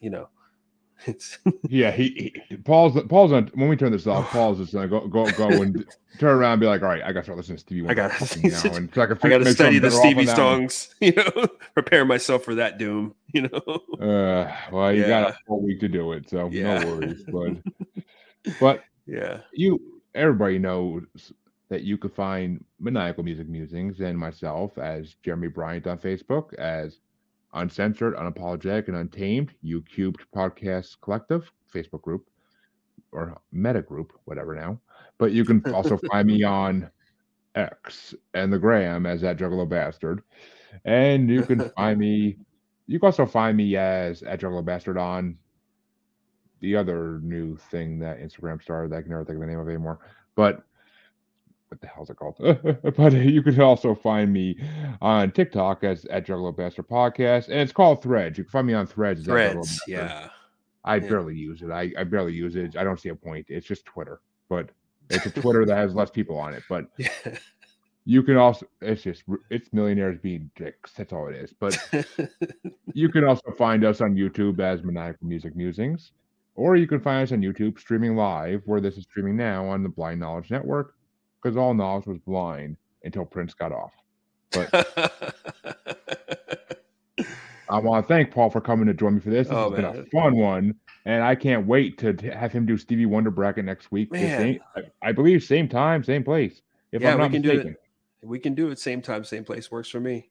you 0.02 0.10
know, 0.10 0.30
it's 1.06 1.39
Yeah, 1.70 1.91
he, 1.91 2.34
he 2.50 2.58
Paul's 2.58 3.02
Paul's 3.08 3.32
on 3.32 3.50
when 3.54 3.70
we 3.70 3.76
turn 3.78 3.91
this 3.91 4.08
off. 4.08 4.30
Paul's 4.32 4.58
just 4.58 4.74
gonna 4.74 4.88
go 4.88 5.08
go 5.08 5.30
go 5.32 5.47
and 5.47 5.86
turn 6.20 6.38
around 6.38 6.54
and 6.54 6.62
be 6.62 6.68
like, 6.68 6.82
all 6.82 6.89
right, 6.89 7.04
I 7.04 7.12
got 7.14 7.22
to 7.22 7.24
start 7.24 7.38
listening 7.38 7.58
to 7.58 7.62
Stevie. 7.62 7.88
I 7.88 7.93
gotta- 7.93 8.14
fucking 8.26 8.41
now, 8.52 8.62
and 8.76 8.93
so 8.93 9.02
I 9.02 9.06
can 9.06 9.18
I 9.24 9.30
got 9.30 9.38
to 9.38 9.43
make 9.45 9.58
sure 9.58 9.68
I'm 9.68 9.74
study 9.74 9.80
the 9.80 9.91
Stevie 9.91 10.20
on 10.22 10.26
that 10.26 10.38
one. 10.38 10.70
songs, 10.70 10.95
you 11.02 11.14
know, 11.14 11.47
prepare 11.74 12.04
myself 12.06 12.43
for 12.43 12.56
that 12.56 12.78
doom, 12.78 13.16
you 13.34 13.43
know. 13.43 13.82
Uh, 14.02 14.52
well, 14.72 14.91
you 14.93 15.06
got 15.06 15.32
a 15.32 15.38
whole 15.47 15.62
week 15.62 15.80
to 15.82 15.88
do 15.88 16.12
it, 16.14 16.30
so 16.30 16.50
Yeah. 16.52 16.80
no 16.80 16.95
worries. 16.95 17.24
But 17.24 18.54
but 18.60 18.84
Yeah. 19.06 19.39
you 19.54 19.80
everybody 20.16 20.58
knows 20.60 21.04
that 21.70 21.84
you 21.84 21.98
could 21.98 22.14
find 22.14 22.64
maniacal 22.80 23.24
music 23.24 23.48
musings 23.48 24.00
and 24.02 24.18
myself 24.18 24.78
as 24.78 25.16
Jeremy 25.24 25.48
Bryant 25.48 25.88
on 25.88 26.00
Facebook 26.00 26.54
as 26.56 27.00
uncensored, 27.54 28.16
unapologetic, 28.16 28.88
and 28.88 28.98
untamed. 28.98 29.54
You 29.62 29.82
cubed 29.82 30.26
podcast 30.36 30.98
collective 31.02 31.52
Facebook 31.74 32.02
group 32.02 32.28
or 33.12 33.40
meta 33.52 33.82
group, 33.82 34.14
whatever 34.26 34.56
now. 34.56 34.80
But 35.18 35.32
you 35.32 35.46
can 35.46 35.62
also 35.74 35.98
find 36.12 36.28
me 36.28 36.44
on 36.44 36.90
X 37.56 38.16
and 38.34 38.52
the 38.52 38.60
gram 38.60 39.06
as 39.06 39.22
that 39.22 39.38
juggalo 39.38 39.68
bastard. 39.68 40.24
And 40.86 41.30
you 41.30 41.44
can 41.44 41.70
find 41.78 42.00
me 42.00 42.38
you 42.88 43.00
can 43.00 43.06
also 43.06 43.28
find 43.28 43.56
me 43.56 43.76
as 43.76 44.24
at 44.24 44.40
juggalo 44.40 44.66
bastard 44.66 44.98
on 44.98 45.38
the 46.60 46.76
other 46.76 47.20
new 47.22 47.56
thing 47.56 48.00
that 48.00 48.20
Instagram 48.20 48.62
started 48.62 48.92
that 48.92 48.98
I 48.98 49.02
can 49.02 49.12
never 49.12 49.24
think 49.24 49.36
of 49.36 49.42
the 49.42 49.48
name 49.48 49.60
of 49.60 49.68
anymore. 49.68 50.00
But 50.36 50.64
what 51.70 51.82
the 51.82 51.88
hell's 51.88 52.10
it 52.10 52.18
called? 52.18 52.36
but 52.98 53.14
you 53.14 53.42
can 53.42 53.60
also 53.62 53.96
find 53.96 54.34
me 54.34 54.60
on 55.02 55.32
TikTok 55.32 55.84
as 55.84 56.06
at 56.06 56.26
Juggalo 56.28 56.56
Bastard 56.56 56.88
Podcast, 56.88 57.46
and 57.46 57.60
it's 57.60 57.72
called 57.72 58.02
Threads. 58.04 58.38
You 58.38 58.44
can 58.44 58.52
find 58.52 58.68
me 58.68 58.74
on 58.74 58.86
Threads. 58.88 59.22
as 59.22 59.30
at 59.30 59.34
Juggalo 59.34 59.52
Threads. 59.54 59.82
Yeah. 59.88 60.30
I 60.84 60.96
yeah. 60.96 61.08
barely 61.08 61.36
use 61.36 61.62
it. 61.62 61.72
I, 61.72 61.92
I 61.98 62.04
barely 62.04 62.34
use 62.34 62.56
it. 62.56 62.76
I 62.78 62.84
don't 62.84 63.00
see 63.00 63.10
a 63.10 63.16
point. 63.16 63.46
It's 63.50 63.68
just 63.68 63.86
Twitter, 63.86 64.22
but 64.50 64.70
it's 65.10 65.26
a 65.26 65.32
Twitter 65.32 65.66
that 65.66 65.76
has 65.76 65.94
less 65.94 66.10
people 66.10 66.38
on 66.38 66.54
it. 66.54 66.64
But 66.70 66.88
Yeah. 66.98 67.10
you 68.06 68.24
can 68.24 68.38
also 68.38 68.66
it's 68.82 69.04
just 69.04 69.24
it's 69.50 69.72
millionaires 69.74 70.18
being 70.22 70.50
dicks. 70.56 70.94
That's 70.94 71.14
all 71.14 71.28
it 71.28 71.36
is. 71.36 71.54
But 71.54 71.78
you 72.94 73.10
can 73.10 73.24
also 73.24 73.52
find 73.58 73.84
us 73.84 74.02
on 74.02 74.16
YouTube 74.16 74.60
as 74.60 74.84
Maniacal 74.84 75.28
Music 75.28 75.56
Musings, 75.56 76.12
or 76.56 76.76
you 76.76 76.88
can 76.88 77.00
find 77.02 77.24
us 77.24 77.32
on 77.32 77.42
YouTube 77.42 77.80
streaming 77.80 78.16
live, 78.16 78.62
where 78.66 78.82
this 78.82 78.98
is 78.98 79.04
streaming 79.04 79.36
now 79.38 79.68
on 79.68 79.84
the 79.84 79.90
Blind 79.90 80.20
Knowledge 80.20 80.50
Network, 80.50 80.96
because 81.42 81.58
all 81.58 81.74
knowledge 81.74 82.06
was 82.06 82.18
blind 82.20 82.78
until 83.04 83.26
Prince 83.26 83.54
got 83.54 83.72
off. 83.72 83.92
But 84.52 84.70
I 87.70 87.78
want 87.80 88.04
to 88.04 88.08
thank 88.08 88.32
Paul 88.32 88.50
for 88.50 88.62
coming 88.62 88.88
to 88.88 88.94
join 88.94 89.16
me 89.16 89.22
for 89.22 89.30
this. 89.30 89.48
This 89.48 89.56
Oh, 89.56 89.70
has 89.70 89.76
been 89.76 89.86
a 89.86 90.06
fun 90.08 90.36
one, 90.36 90.74
and 91.06 91.24
I 91.24 91.36
can't 91.36 91.68
wait 91.68 91.98
to 92.00 92.14
have 92.36 92.52
him 92.52 92.66
do 92.66 92.78
Stevie 92.78 93.06
Wonder 93.06 93.30
bracket 93.30 93.66
next 93.66 93.92
week. 93.92 94.12
Man. 94.12 94.38
same- 94.38 94.60
I, 94.76 95.10
I 95.10 95.12
believe 95.12 95.44
same 95.44 95.68
time, 95.70 96.04
same 96.04 96.24
place. 96.24 96.62
If 96.92 97.02
Yeah, 97.04 97.12
I'm 97.12 97.18
we 97.18 97.24
not 97.24 97.32
can 97.32 97.42
do 97.44 97.50
it. 97.52 97.56
mistaken, 97.58 97.78
we 98.24 98.40
can 98.40 98.56
do 98.56 98.70
it 98.72 98.80
same 98.80 99.02
time, 99.04 99.24
same 99.24 99.44
place. 99.44 99.70
Works 99.72 99.90
for 99.90 100.00
me. 100.00 100.30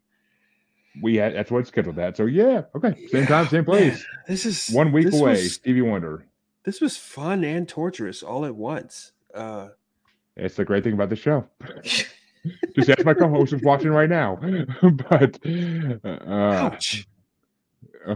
we 1.00 1.14
had 1.16 1.34
that's 1.34 1.50
what 1.50 1.66
scheduled 1.68 1.94
that. 1.96 2.16
So 2.16 2.26
yeah, 2.26 2.62
okay, 2.74 2.94
same 3.06 3.22
Yeah, 3.22 3.26
time, 3.28 3.46
same 3.46 3.59
man, 3.59 3.64
place. 3.64 4.04
this 4.26 4.44
is 4.44 4.68
One 4.70 4.90
week 4.90 5.12
away, 5.12 5.30
was- 5.32 5.54
Stevie 5.54 5.82
Wonder. 5.82 6.26
this 6.64 6.80
was 6.80 6.96
fun 6.96 7.44
and 7.44 7.68
torturous 7.68 8.24
all 8.24 8.44
at 8.44 8.56
once. 8.56 9.12
Uh, 9.32 9.68
It's 10.39 10.57
the 10.57 10.64
great 10.64 10.84
thing 10.84 10.95
about 10.95 11.11
the 11.11 11.16
show. 11.16 11.45
Just 12.74 12.91
ask 12.91 13.05
my 13.05 13.14
co-host 13.14 13.53
who's 13.53 13.62
watching 13.62 13.91
right 13.91 14.09
now. 14.09 14.36
but 15.11 15.39
uh, 16.05 16.32
ouch. 16.32 17.07
uh, 18.07 18.14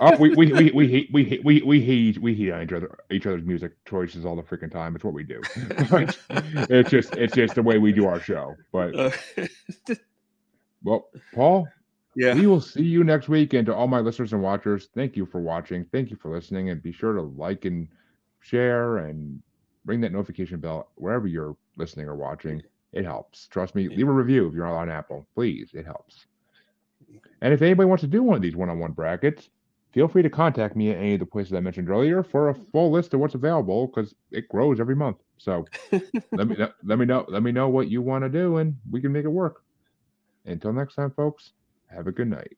oh, 0.00 0.16
we, 0.18 0.30
we, 0.34 0.52
we, 0.52 0.70
we 0.70 0.88
hate 0.88 1.10
we 1.12 1.24
hate 1.24 1.44
we, 1.44 1.62
we 1.62 1.80
hate 1.82 2.18
we 2.18 2.34
hate 2.34 2.52
on 2.52 2.62
each 2.62 2.72
other 2.72 2.98
each 3.10 3.26
other's 3.26 3.42
music 3.44 3.72
choices 3.84 4.24
all 4.24 4.36
the 4.36 4.42
freaking 4.42 4.70
time. 4.70 4.94
It's 4.94 5.04
what 5.04 5.14
we 5.14 5.24
do. 5.24 5.40
It's 6.70 6.90
just 6.90 7.16
it's 7.16 7.34
just 7.34 7.54
the 7.56 7.62
way 7.62 7.78
we 7.78 7.92
do 7.92 8.06
our 8.06 8.20
show. 8.20 8.54
But 8.72 8.94
Uh, 8.96 9.10
well, 10.84 11.08
Paul, 11.34 11.68
yeah. 12.16 12.34
we 12.34 12.46
will 12.46 12.60
see 12.60 12.82
you 12.82 13.04
next 13.04 13.28
week. 13.28 13.52
And 13.54 13.66
to 13.66 13.74
all 13.74 13.86
my 13.88 14.00
listeners 14.00 14.32
and 14.32 14.42
watchers, 14.42 14.88
thank 14.94 15.16
you 15.16 15.26
for 15.26 15.40
watching. 15.40 15.84
Thank 15.92 16.10
you 16.10 16.16
for 16.16 16.30
listening. 16.34 16.70
And 16.70 16.82
be 16.82 16.92
sure 16.92 17.12
to 17.14 17.22
like 17.22 17.64
and 17.64 17.88
share 18.40 18.98
and 18.98 19.42
ring 19.84 20.00
that 20.00 20.12
notification 20.12 20.60
bell 20.60 20.90
wherever 20.96 21.26
you're 21.26 21.56
listening 21.76 22.08
or 22.08 22.16
watching. 22.16 22.62
It 22.92 23.04
helps. 23.04 23.46
Trust 23.48 23.74
me. 23.74 23.88
Leave 23.88 24.08
a 24.08 24.12
review 24.12 24.46
if 24.46 24.54
you're 24.54 24.66
on 24.66 24.90
Apple. 24.90 25.26
Please. 25.34 25.70
It 25.72 25.86
helps. 25.86 26.26
And 27.40 27.52
if 27.52 27.62
anybody 27.62 27.88
wants 27.88 28.02
to 28.02 28.06
do 28.06 28.22
one 28.22 28.36
of 28.36 28.42
these 28.42 28.56
one 28.56 28.68
on 28.68 28.78
one 28.78 28.92
brackets, 28.92 29.50
feel 29.92 30.08
free 30.08 30.22
to 30.22 30.30
contact 30.30 30.76
me 30.76 30.90
at 30.90 30.98
any 30.98 31.14
of 31.14 31.20
the 31.20 31.26
places 31.26 31.52
I 31.52 31.60
mentioned 31.60 31.90
earlier 31.90 32.22
for 32.22 32.48
a 32.48 32.54
full 32.54 32.90
list 32.90 33.14
of 33.14 33.20
what's 33.20 33.34
available 33.34 33.86
because 33.86 34.14
it 34.30 34.48
grows 34.48 34.80
every 34.80 34.96
month. 34.96 35.18
So 35.38 35.64
let 36.32 36.48
me 36.48 36.56
know, 36.56 36.68
let 36.84 36.98
me 36.98 37.04
know 37.04 37.24
let 37.28 37.42
me 37.42 37.52
know 37.52 37.68
what 37.68 37.88
you 37.88 38.00
want 38.02 38.24
to 38.24 38.28
do 38.28 38.58
and 38.58 38.76
we 38.90 39.00
can 39.00 39.12
make 39.12 39.24
it 39.24 39.28
work. 39.28 39.62
Until 40.44 40.72
next 40.72 40.94
time, 40.94 41.10
folks, 41.10 41.52
have 41.86 42.06
a 42.06 42.12
good 42.12 42.28
night. 42.28 42.56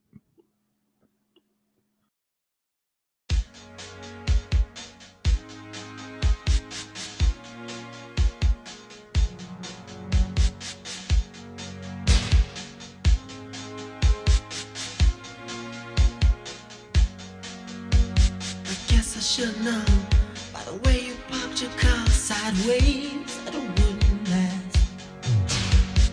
Should 19.34 19.64
know 19.64 19.84
by 20.52 20.62
the 20.62 20.74
way 20.84 21.00
you 21.06 21.14
parked 21.28 21.60
your 21.60 21.70
car 21.72 22.06
sideways 22.06 23.36
that 23.44 23.52
it 23.52 23.68
wouldn't 23.80 24.30
last. 24.30 24.78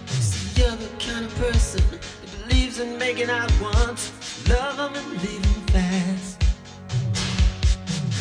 See, 0.07 0.59
you're 0.59 0.75
the 0.75 0.89
kind 0.97 1.25
of 1.25 1.35
person 1.35 1.83
that 1.91 2.47
believes 2.47 2.79
in 2.79 2.97
making 2.97 3.29
out 3.29 3.51
once, 3.61 4.11
love 4.49 4.79
'em 4.79 4.95
and 4.95 5.21
leave 5.21 5.45
'em 5.45 5.61
fast. 5.75 6.41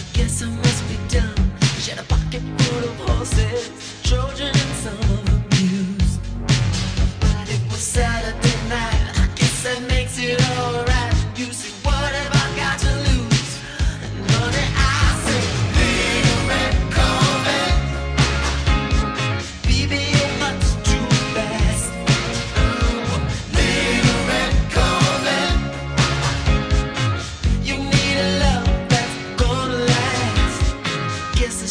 I 0.01 0.05
guess 0.13 0.43
I 0.43 0.49
must 0.65 0.83
be 0.91 0.97
dumb. 1.09 1.51
She 1.81 1.93
had 1.93 2.01
a 2.01 2.09
pocket 2.15 2.43
full 2.59 2.85
of 2.91 2.97
horses, 3.09 3.71
Trojan 4.03 4.49
and 4.49 4.75
some 4.85 5.20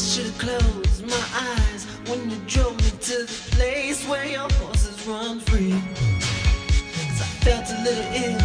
Should've 0.10 0.40
closed 0.40 1.06
my 1.06 1.24
eyes 1.36 1.86
when 2.08 2.32
you 2.32 2.38
drove 2.48 2.76
me 2.78 2.90
to 2.90 3.26
the 3.26 3.40
place 3.52 4.04
where 4.08 4.26
your 4.26 4.50
horses 4.54 5.06
run 5.06 5.40
free. 5.40 5.70
Cause 5.70 7.22
I 7.22 7.30
felt 7.46 7.70
a 7.70 7.84
little 7.84 8.14
ill 8.16 8.40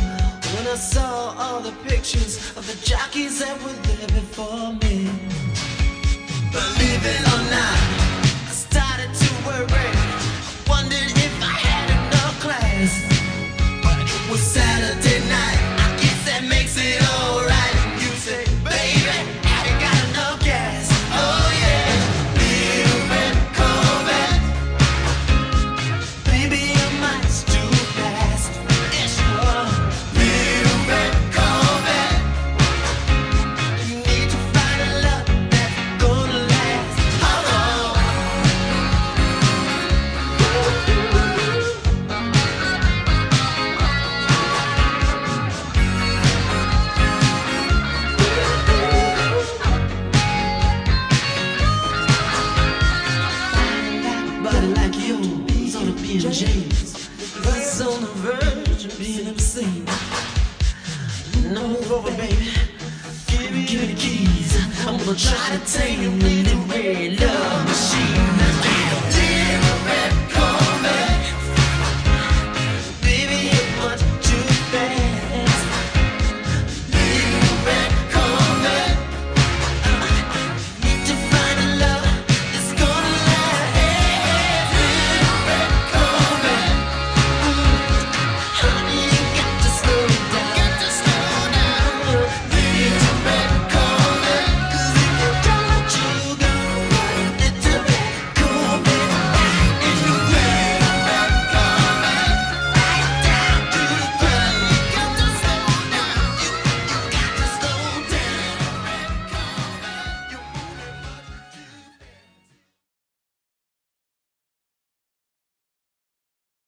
when 0.56 0.66
I 0.68 0.76
saw 0.76 1.34
all 1.38 1.60
the 1.60 1.72
pictures 1.88 2.36
of 2.58 2.66
the 2.66 2.86
jockeys 2.86 3.38
that 3.38 3.56
were 3.62 3.72
there 3.88 4.08
before 4.08 4.74
me. 4.74 5.08
Believe 6.52 7.06
it 7.06 7.32
or 7.32 7.50
not. 7.50 8.03